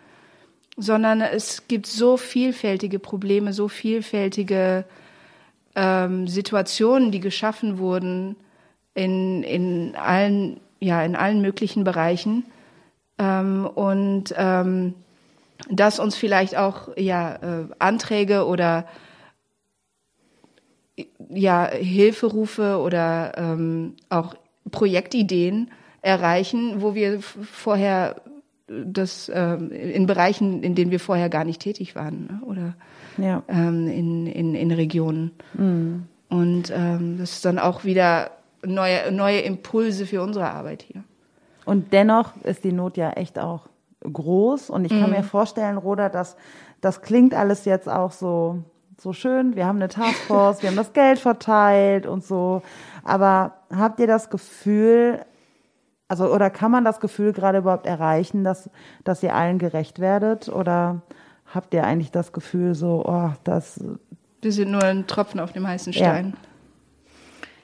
sondern 0.77 1.21
es 1.21 1.67
gibt 1.67 1.87
so 1.87 2.17
vielfältige 2.17 2.99
Probleme, 2.99 3.51
so 3.51 3.67
vielfältige 3.67 4.85
ähm, 5.75 6.27
Situationen, 6.27 7.11
die 7.11 7.19
geschaffen 7.19 7.79
wurden 7.79 8.35
in, 8.93 9.43
in 9.43 9.95
allen, 9.95 10.59
ja, 10.79 11.03
in 11.03 11.15
allen 11.15 11.41
möglichen 11.41 11.83
Bereichen. 11.83 12.45
Ähm, 13.17 13.65
und 13.65 14.33
ähm, 14.37 14.93
dass 15.69 15.99
uns 15.99 16.15
vielleicht 16.15 16.55
auch 16.55 16.89
ja, 16.95 17.35
äh, 17.35 17.65
Anträge 17.79 18.45
oder 18.45 18.85
ja, 21.29 21.67
Hilferufe 21.69 22.77
oder 22.77 23.33
ähm, 23.37 23.95
auch 24.09 24.35
Projektideen 24.71 25.71
erreichen, 26.01 26.81
wo 26.81 26.95
wir 26.95 27.21
vorher 27.21 28.15
das 28.67 29.31
ähm, 29.33 29.71
in 29.71 30.07
Bereichen, 30.07 30.61
in 30.63 30.75
denen 30.75 30.91
wir 30.91 30.99
vorher 30.99 31.29
gar 31.29 31.45
nicht 31.45 31.61
tätig 31.61 31.95
waren 31.95 32.25
ne? 32.25 32.41
oder 32.45 32.73
Ja. 33.17 33.43
ähm, 33.47 33.87
in, 33.87 34.27
in, 34.27 34.55
in 34.55 34.71
Regionen. 34.71 35.31
Und 36.29 36.71
ähm, 36.75 37.17
das 37.17 37.31
ist 37.33 37.45
dann 37.45 37.59
auch 37.59 37.85
wieder 37.85 38.31
neue, 38.65 39.11
neue 39.13 39.39
Impulse 39.39 40.05
für 40.05 40.21
unsere 40.21 40.49
Arbeit 40.51 40.81
hier. 40.83 41.03
Und 41.63 41.93
dennoch 41.93 42.33
ist 42.43 42.63
die 42.65 42.73
Not 42.73 42.97
ja 42.97 43.11
echt 43.11 43.39
auch 43.39 43.69
groß. 44.01 44.69
Und 44.69 44.83
ich 44.85 44.91
kann 44.91 45.09
Mhm. 45.09 45.17
mir 45.17 45.23
vorstellen, 45.23 45.77
Roda, 45.77 46.09
dass 46.09 46.35
das 46.81 47.01
klingt 47.01 47.33
alles 47.33 47.63
jetzt 47.65 47.87
auch 47.89 48.11
so, 48.11 48.59
so 48.99 49.13
schön. 49.13 49.55
Wir 49.55 49.65
haben 49.65 49.77
eine 49.77 49.87
Taskforce, 49.87 50.61
wir 50.61 50.69
haben 50.69 50.75
das 50.77 50.91
Geld 50.93 51.19
verteilt 51.19 52.05
und 52.05 52.23
so. 52.23 52.61
Aber 53.03 53.53
habt 53.73 53.99
ihr 54.01 54.07
das 54.07 54.29
Gefühl, 54.29 55.21
also, 56.07 56.33
oder 56.33 56.49
kann 56.49 56.71
man 56.71 56.85
das 56.85 56.99
Gefühl 56.99 57.33
gerade 57.33 57.59
überhaupt 57.59 57.85
erreichen, 57.85 58.43
dass, 58.43 58.69
dass 59.03 59.23
ihr 59.23 59.35
allen 59.35 59.59
gerecht 59.59 59.99
werdet? 59.99 60.47
Oder 60.47 61.01
habt 61.53 61.73
ihr 61.73 61.83
eigentlich 61.83 62.11
das 62.11 62.31
Gefühl 62.31 62.75
so, 62.75 63.03
oh, 63.05 63.31
das, 63.43 63.83
Wir 64.41 64.51
sind 64.51 64.71
nur 64.71 64.83
ein 64.83 65.07
Tropfen 65.07 65.39
auf 65.39 65.51
dem 65.51 65.67
heißen 65.67 65.93
Ja. 65.93 65.99
Stein. 65.99 66.33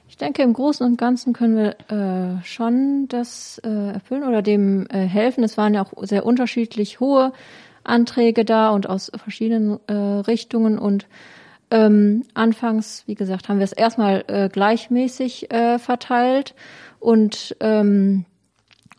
Ich 0.09 0.17
denke, 0.17 0.43
im 0.43 0.53
Großen 0.53 0.85
und 0.85 0.97
Ganzen 0.97 1.33
können 1.33 1.55
wir 1.55 1.75
äh, 1.89 2.43
schon 2.43 3.07
das 3.07 3.59
äh, 3.63 3.93
erfüllen 3.93 4.23
oder 4.23 4.43
dem 4.43 4.85
äh, 4.91 4.99
helfen. 4.99 5.43
Es 5.43 5.57
waren 5.57 5.73
ja 5.73 5.83
auch 5.83 5.91
sehr 6.03 6.23
unterschiedlich 6.23 6.99
hohe 6.99 7.33
Anträge 7.83 8.45
da 8.45 8.69
und 8.69 8.87
aus 8.87 9.11
verschiedenen 9.15 9.79
äh, 9.87 9.93
Richtungen. 9.93 10.77
Und 10.77 11.07
ähm, 11.71 12.25
anfangs, 12.35 13.03
wie 13.07 13.15
gesagt, 13.15 13.49
haben 13.49 13.57
wir 13.57 13.63
es 13.63 13.73
erstmal 13.73 14.23
äh, 14.27 14.49
gleichmäßig 14.49 15.51
äh, 15.51 15.79
verteilt 15.79 16.53
und 16.99 17.55
ähm, 17.59 18.25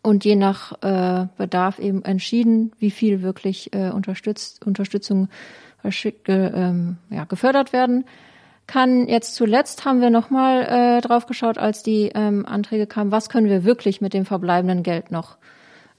und 0.05 0.25
je 0.25 0.37
nach 0.37 0.73
äh, 0.83 1.27
Bedarf 1.37 1.79
eben 1.79 2.05
entschieden, 2.05 2.73
wie 2.79 2.91
viel 2.91 3.23
wirklich 3.23 3.73
äh, 3.75 3.91
unterstützt, 3.91 4.65
Unterstützung 4.65 5.29
äh, 5.83 6.13
ähm, 6.29 6.99
ja, 7.11 7.25
gefördert 7.25 7.73
werden 7.73 8.05
kann. 8.67 9.09
Jetzt 9.09 9.35
zuletzt 9.35 9.85
haben 9.85 10.01
wir 10.01 10.11
nochmal 10.11 10.63
äh, 10.63 11.01
drauf 11.01 11.27
geschaut, 11.27 11.59
als 11.59 11.83
die 11.83 12.11
ähm, 12.15 12.47
Anträge 12.47 12.87
kamen, 12.87 13.13
was 13.13 13.29
können 13.29 13.49
wir 13.49 13.65
wirklich 13.65 14.01
mit 14.01 14.15
dem 14.15 14.27
verbleibenden 14.27 14.83
Geld 14.83 15.11
noch 15.11 15.39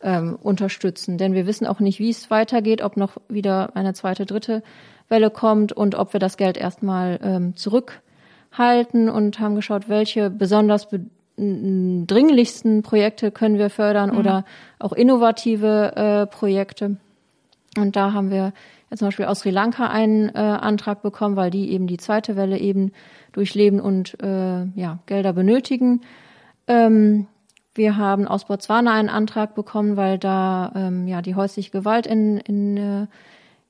ähm, 0.01 0.37
unterstützen. 0.41 1.17
Denn 1.17 1.33
wir 1.33 1.47
wissen 1.47 1.65
auch 1.67 1.79
nicht, 1.79 1.99
wie 1.99 2.09
es 2.09 2.29
weitergeht, 2.29 2.81
ob 2.83 2.97
noch 2.97 3.17
wieder 3.27 3.75
eine 3.75 3.93
zweite, 3.93 4.25
dritte 4.25 4.61
Welle 5.09 5.31
kommt 5.31 5.73
und 5.73 5.95
ob 5.95 6.13
wir 6.13 6.19
das 6.19 6.37
Geld 6.37 6.57
erstmal 6.57 7.19
ähm, 7.23 7.55
zurückhalten 7.55 9.09
und 9.09 9.39
haben 9.39 9.55
geschaut, 9.55 9.89
welche 9.89 10.29
besonders 10.29 10.89
dringlichsten 11.37 12.81
Projekte 12.81 13.31
können 13.31 13.57
wir 13.57 13.69
fördern 13.69 14.11
mhm. 14.11 14.17
oder 14.17 14.45
auch 14.79 14.93
innovative 14.93 15.95
äh, 15.95 16.25
Projekte. 16.27 16.97
Und 17.77 17.95
da 17.95 18.13
haben 18.13 18.31
wir 18.31 18.53
jetzt 18.89 18.99
zum 18.99 19.09
Beispiel 19.09 19.25
aus 19.25 19.39
Sri 19.39 19.49
Lanka 19.49 19.87
einen 19.87 20.29
äh, 20.29 20.37
Antrag 20.37 21.01
bekommen, 21.01 21.35
weil 21.35 21.51
die 21.51 21.71
eben 21.71 21.87
die 21.87 21.97
zweite 21.97 22.35
Welle 22.35 22.57
eben 22.57 22.91
durchleben 23.33 23.81
und 23.81 24.17
äh, 24.21 24.65
ja, 24.75 24.99
Gelder 25.07 25.33
benötigen. 25.33 26.01
Ähm, 26.67 27.27
wir 27.73 27.97
haben 27.97 28.25
aus 28.27 28.45
Botswana 28.45 28.93
einen 28.93 29.09
Antrag 29.09 29.53
bekommen, 29.53 29.97
weil 29.97 30.17
da 30.17 30.71
ähm, 30.75 31.07
ja 31.07 31.21
die 31.21 31.35
häusliche 31.35 31.71
Gewalt 31.71 32.07
in, 32.07 32.37
in, 32.37 32.77
äh, 32.77 33.07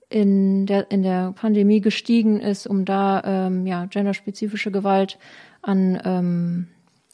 in, 0.09 0.67
der, 0.67 0.91
in 0.91 1.01
der 1.01 1.31
Pandemie 1.31 1.81
gestiegen 1.81 2.39
ist, 2.39 2.67
um 2.67 2.85
da 2.85 3.23
ähm, 3.25 3.65
ja, 3.65 3.85
genderspezifische 3.85 4.69
Gewalt 4.69 5.17
an 5.63 5.99
ähm, 6.05 6.67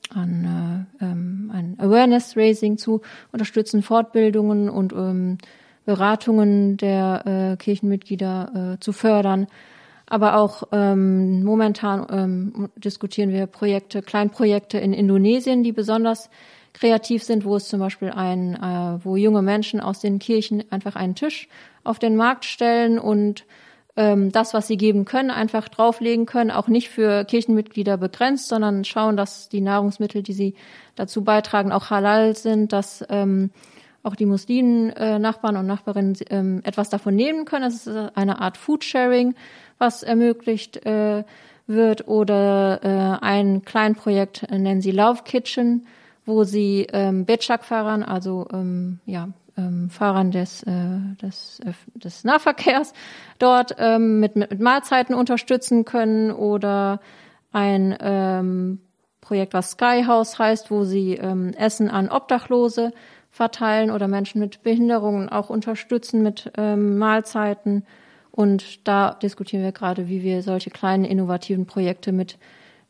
an 0.10 0.88
äh, 1.00 1.06
ähm, 1.06 1.52
ein 1.54 1.78
Awareness-Raising 1.80 2.78
zu 2.78 3.02
unterstützen, 3.32 3.82
Fortbildungen 3.82 4.70
und 4.70 4.94
ähm, 4.94 5.38
Beratungen 5.86 6.78
der 6.78 7.54
äh, 7.54 7.58
Kirchenmitglieder 7.58 8.76
äh, 8.76 8.80
zu 8.80 8.92
fördern. 8.94 9.48
Aber 10.06 10.36
auch 10.36 10.64
ähm, 10.74 11.44
momentan 11.44 12.06
ähm, 12.12 12.70
diskutieren 12.76 13.32
wir 13.32 13.48
Projekte, 13.48 14.02
Kleinprojekte 14.02 14.78
in 14.78 14.94
Indonesien, 14.94 15.64
die 15.64 15.72
besonders 15.72 16.30
kreativ 16.74 17.24
sind, 17.24 17.46
wo 17.46 17.56
es 17.56 17.68
zum 17.68 17.80
Beispiel 17.80 18.10
ein, 18.10 18.56
äh, 18.56 19.06
wo 19.06 19.16
junge 19.16 19.42
Menschen 19.42 19.80
aus 19.80 20.00
den 20.00 20.20
Kirchen 20.20 20.64
einfach 20.70 20.96
einen 20.96 21.16
Tisch 21.16 21.48
auf 21.84 21.98
den 21.98 22.16
Markt 22.16 22.46
stellen 22.46 23.00
und 23.00 23.46
ähm, 23.96 24.32
das, 24.32 24.54
was 24.54 24.68
sie 24.68 24.78
geben 24.78 25.06
können, 25.06 25.32
einfach 25.32 25.68
drauflegen 25.68 26.26
können, 26.26 26.52
auch 26.52 26.68
nicht 26.68 26.90
für 26.90 27.26
Kirchenmitglieder 27.26 27.98
begrenzt, 27.98 28.48
sondern 28.48 28.86
schauen, 28.86 29.18
dass 29.18 29.50
die 29.50 29.62
Nahrungsmittel, 29.62 30.24
die 30.24 30.34
sie 30.34 30.56
dazu 30.96 31.24
beitragen, 31.24 31.72
auch 31.72 31.90
halal 31.90 32.36
sind, 32.36 32.74
dass 32.74 33.04
ähm, 33.10 33.52
auch 34.04 34.16
die 34.16 34.26
Muslimen, 34.26 34.90
äh, 34.92 35.20
Nachbarn 35.20 35.58
und 35.58 35.68
Nachbarinnen 35.68 36.18
ähm, 36.30 36.62
etwas 36.64 36.90
davon 36.90 37.16
nehmen 37.16 37.46
können. 37.46 37.66
Es 37.66 37.88
ist 37.88 38.16
eine 38.16 38.42
Art 38.42 38.58
Foodsharing, 38.58 39.36
was 39.78 40.04
ermöglicht 40.04 40.86
äh, 40.86 41.24
wird. 41.68 42.08
Oder 42.08 42.80
äh, 42.84 43.24
ein 43.26 43.64
Kleinprojekt 43.64 44.44
äh, 44.44 44.58
nennen 44.58 44.82
sie 44.82 44.92
Love 44.92 45.24
Kitchen, 45.24 45.86
wo 46.26 46.44
sie 46.44 46.88
ähm, 46.94 47.26
Betschak-Fahrern, 47.26 48.04
also 48.04 48.48
ähm, 48.54 49.00
ja, 49.06 49.30
ähm, 49.58 49.90
Fahrern 49.90 50.32
des, 50.32 50.64
äh, 50.64 51.00
des, 51.22 51.60
äh, 51.66 51.74
des 51.96 52.24
Nahverkehrs 52.24 52.94
dort 53.40 53.76
ähm, 53.78 54.20
mit, 54.20 54.36
mit 54.36 54.60
Mahlzeiten 54.60 55.16
unterstützen 55.16 55.86
können 55.86 56.32
oder 56.32 57.00
ein 57.52 57.98
ähm, 58.00 58.80
Projekt, 59.20 59.54
was 59.54 59.72
Skyhouse 59.72 60.40
heißt, 60.40 60.72
wo 60.72 60.84
sie 60.84 61.14
ähm, 61.14 61.54
Essen 61.54 61.90
an 61.90 62.10
Obdachlose 62.10 62.92
verteilen 63.30 63.92
oder 63.92 64.08
Menschen 64.08 64.42
mit 64.42 64.64
Behinderungen 64.64 65.30
auch 65.30 65.50
unterstützen 65.50 66.22
mit 66.22 66.52
ähm, 66.58 66.98
Mahlzeiten. 66.98 67.86
Und 68.32 68.88
da 68.88 69.14
diskutieren 69.14 69.64
wir 69.64 69.72
gerade, 69.72 70.08
wie 70.08 70.24
wir 70.24 70.42
solche 70.42 70.70
kleinen 70.70 71.06
innovativen 71.06 71.66
Projekte 71.66 72.12
mit 72.12 72.38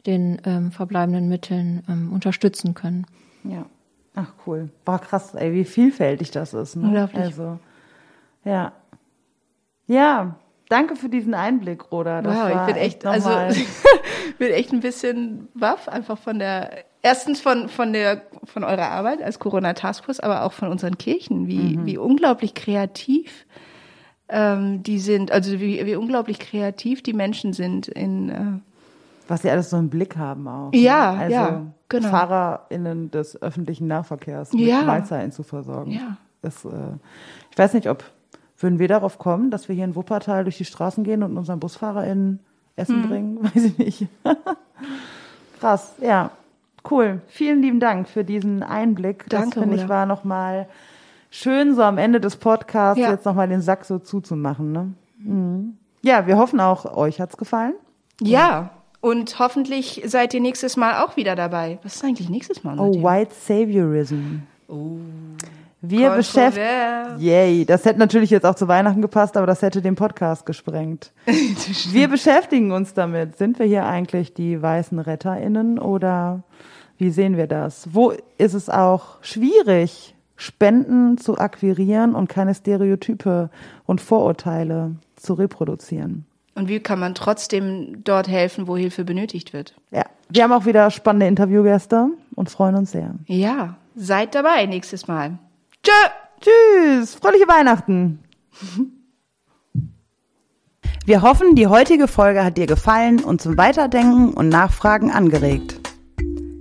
den 0.05 0.41
ähm, 0.45 0.71
verbleibenden 0.71 1.29
Mitteln 1.29 1.83
ähm, 1.87 2.11
unterstützen 2.11 2.73
können. 2.73 3.05
Ja. 3.43 3.65
Ach 4.15 4.33
cool. 4.45 4.69
War 4.85 4.99
krass, 4.99 5.35
ey, 5.35 5.53
wie 5.53 5.65
vielfältig 5.65 6.31
das 6.31 6.53
ist. 6.53 6.75
Ne? 6.75 6.87
Unglaublich. 6.87 7.23
Also, 7.23 7.59
ja. 8.43 8.73
Ja, 9.87 10.35
danke 10.69 10.95
für 10.95 11.09
diesen 11.09 11.33
Einblick, 11.33 11.91
Roda. 11.91 12.21
Das 12.21 12.35
wow, 12.35 12.49
ich 12.49 12.73
bin 12.73 12.81
echt, 12.81 13.03
echt 13.03 13.05
also 13.05 13.29
bin 14.37 14.51
echt 14.51 14.71
ein 14.71 14.79
bisschen 14.79 15.47
waff, 15.53 15.87
einfach 15.87 16.17
von 16.17 16.39
der 16.39 16.85
erstens 17.01 17.41
von 17.41 17.67
von 17.67 17.93
der 17.93 18.21
von 18.45 18.63
eurer 18.63 18.89
Arbeit 18.89 19.21
als 19.21 19.39
Corona 19.39 19.73
Taskforce, 19.73 20.19
aber 20.19 20.43
auch 20.43 20.53
von 20.53 20.69
unseren 20.69 20.97
Kirchen, 20.97 21.47
wie 21.47 21.77
mhm. 21.77 21.85
wie 21.85 21.97
unglaublich 21.97 22.53
kreativ 22.53 23.45
ähm, 24.31 24.81
die 24.81 24.99
sind, 24.99 25.31
also 25.31 25.59
wie, 25.59 25.85
wie 25.85 25.95
unglaublich 25.95 26.39
kreativ 26.39 27.03
die 27.03 27.13
Menschen 27.13 27.53
sind 27.53 27.87
in 27.89 28.29
äh, 28.29 28.70
was 29.31 29.41
sie 29.41 29.49
alles 29.49 29.69
so 29.69 29.77
im 29.77 29.89
Blick 29.89 30.17
haben 30.17 30.47
auch. 30.47 30.73
Ja, 30.73 31.13
ne? 31.13 31.19
also 31.19 31.35
ja, 31.35 31.61
genau. 31.89 32.09
FahrerInnen 32.09 33.11
des 33.11 33.41
öffentlichen 33.41 33.87
Nahverkehrs 33.87 34.51
mit 34.51 34.61
ja. 34.63 34.83
Mahlzeiten 34.83 35.31
zu 35.31 35.43
versorgen. 35.43 35.91
Ja. 35.91 36.17
Das, 36.41 36.65
äh, 36.65 36.69
ich 37.49 37.57
weiß 37.57 37.73
nicht, 37.73 37.89
ob 37.89 38.03
würden 38.59 38.77
wir 38.77 38.87
darauf 38.87 39.17
kommen, 39.17 39.49
dass 39.49 39.69
wir 39.69 39.75
hier 39.75 39.85
in 39.85 39.95
Wuppertal 39.95 40.43
durch 40.43 40.57
die 40.57 40.65
Straßen 40.65 41.03
gehen 41.03 41.23
und 41.23 41.37
unseren 41.37 41.59
BusfahrerInnen 41.59 42.39
Essen 42.75 43.03
hm. 43.03 43.09
bringen? 43.09 43.43
Weiß 43.43 43.63
ich 43.63 43.77
nicht. 43.77 44.07
Krass, 45.59 45.93
ja. 46.01 46.31
Cool. 46.89 47.21
Vielen 47.27 47.61
lieben 47.61 47.79
Dank 47.79 48.09
für 48.09 48.23
diesen 48.23 48.63
Einblick. 48.63 49.25
Danke, 49.29 49.55
das 49.55 49.63
finde 49.63 49.77
ich 49.77 49.87
war 49.87 50.05
nochmal 50.05 50.67
schön, 51.29 51.73
so 51.75 51.83
am 51.83 51.97
Ende 51.97 52.19
des 52.19 52.35
Podcasts 52.35 52.99
Ja. 52.99 53.11
jetzt 53.11 53.25
nochmal 53.25 53.47
den 53.47 53.61
Sack 53.61 53.85
so 53.85 53.97
zuzumachen. 53.97 54.71
Ne? 54.71 54.93
Mhm. 55.19 55.77
Ja, 56.01 56.27
wir 56.27 56.37
hoffen 56.37 56.59
auch, 56.59 56.97
euch 56.97 57.21
hat's 57.21 57.37
gefallen. 57.37 57.75
Ja, 58.19 58.71
und 59.01 59.39
hoffentlich 59.39 60.03
seid 60.05 60.33
ihr 60.33 60.41
nächstes 60.41 60.77
Mal 60.77 61.03
auch 61.03 61.17
wieder 61.17 61.35
dabei. 61.35 61.79
Was 61.83 61.95
ist 61.95 62.03
eigentlich 62.03 62.29
nächstes 62.29 62.63
Mal? 62.63 62.79
Oh? 62.79 63.03
White 63.03 63.33
Saviorism. 63.33 64.43
Oh. 64.67 64.97
Wir 65.81 66.11
beschäftigen. 66.11 67.19
Yay, 67.19 67.65
das 67.65 67.85
hätte 67.85 67.97
natürlich 67.97 68.29
jetzt 68.29 68.45
auch 68.45 68.53
zu 68.53 68.67
Weihnachten 68.67 69.01
gepasst, 69.01 69.35
aber 69.35 69.47
das 69.47 69.63
hätte 69.63 69.81
den 69.81 69.95
Podcast 69.95 70.45
gesprengt. 70.45 71.11
wir 71.91 72.07
beschäftigen 72.07 72.71
uns 72.71 72.93
damit. 72.93 73.37
Sind 73.37 73.57
wir 73.57 73.65
hier 73.65 73.85
eigentlich 73.85 74.35
die 74.35 74.61
weißen 74.61 74.99
RetterInnen 74.99 75.79
oder 75.79 76.43
wie 76.99 77.09
sehen 77.09 77.35
wir 77.35 77.47
das? 77.47 77.87
Wo 77.91 78.13
ist 78.37 78.53
es 78.53 78.69
auch 78.69 79.17
schwierig, 79.23 80.13
Spenden 80.35 81.17
zu 81.17 81.39
akquirieren 81.39 82.13
und 82.13 82.29
keine 82.29 82.53
Stereotype 82.53 83.49
und 83.87 84.01
Vorurteile 84.01 84.95
zu 85.15 85.33
reproduzieren? 85.33 86.25
Und 86.53 86.67
wie 86.67 86.79
kann 86.79 86.99
man 86.99 87.15
trotzdem 87.15 88.03
dort 88.03 88.27
helfen, 88.27 88.67
wo 88.67 88.75
Hilfe 88.75 89.03
benötigt 89.05 89.53
wird? 89.53 89.75
Ja, 89.91 90.03
wir 90.29 90.43
haben 90.43 90.51
auch 90.51 90.65
wieder 90.65 90.91
spannende 90.91 91.27
Interviewgäste 91.27 92.09
und 92.35 92.49
freuen 92.49 92.75
uns 92.75 92.91
sehr. 92.91 93.15
Ja, 93.27 93.77
seid 93.95 94.35
dabei 94.35 94.65
nächstes 94.65 95.07
Mal. 95.07 95.37
Tschö! 95.83 95.91
Tschüss, 96.41 97.15
fröhliche 97.15 97.47
Weihnachten. 97.47 98.19
Wir 101.05 101.21
hoffen, 101.21 101.55
die 101.55 101.67
heutige 101.67 102.07
Folge 102.07 102.43
hat 102.43 102.57
dir 102.57 102.65
gefallen 102.65 103.23
und 103.23 103.41
zum 103.41 103.57
Weiterdenken 103.57 104.33
und 104.33 104.49
Nachfragen 104.49 105.11
angeregt. 105.11 105.80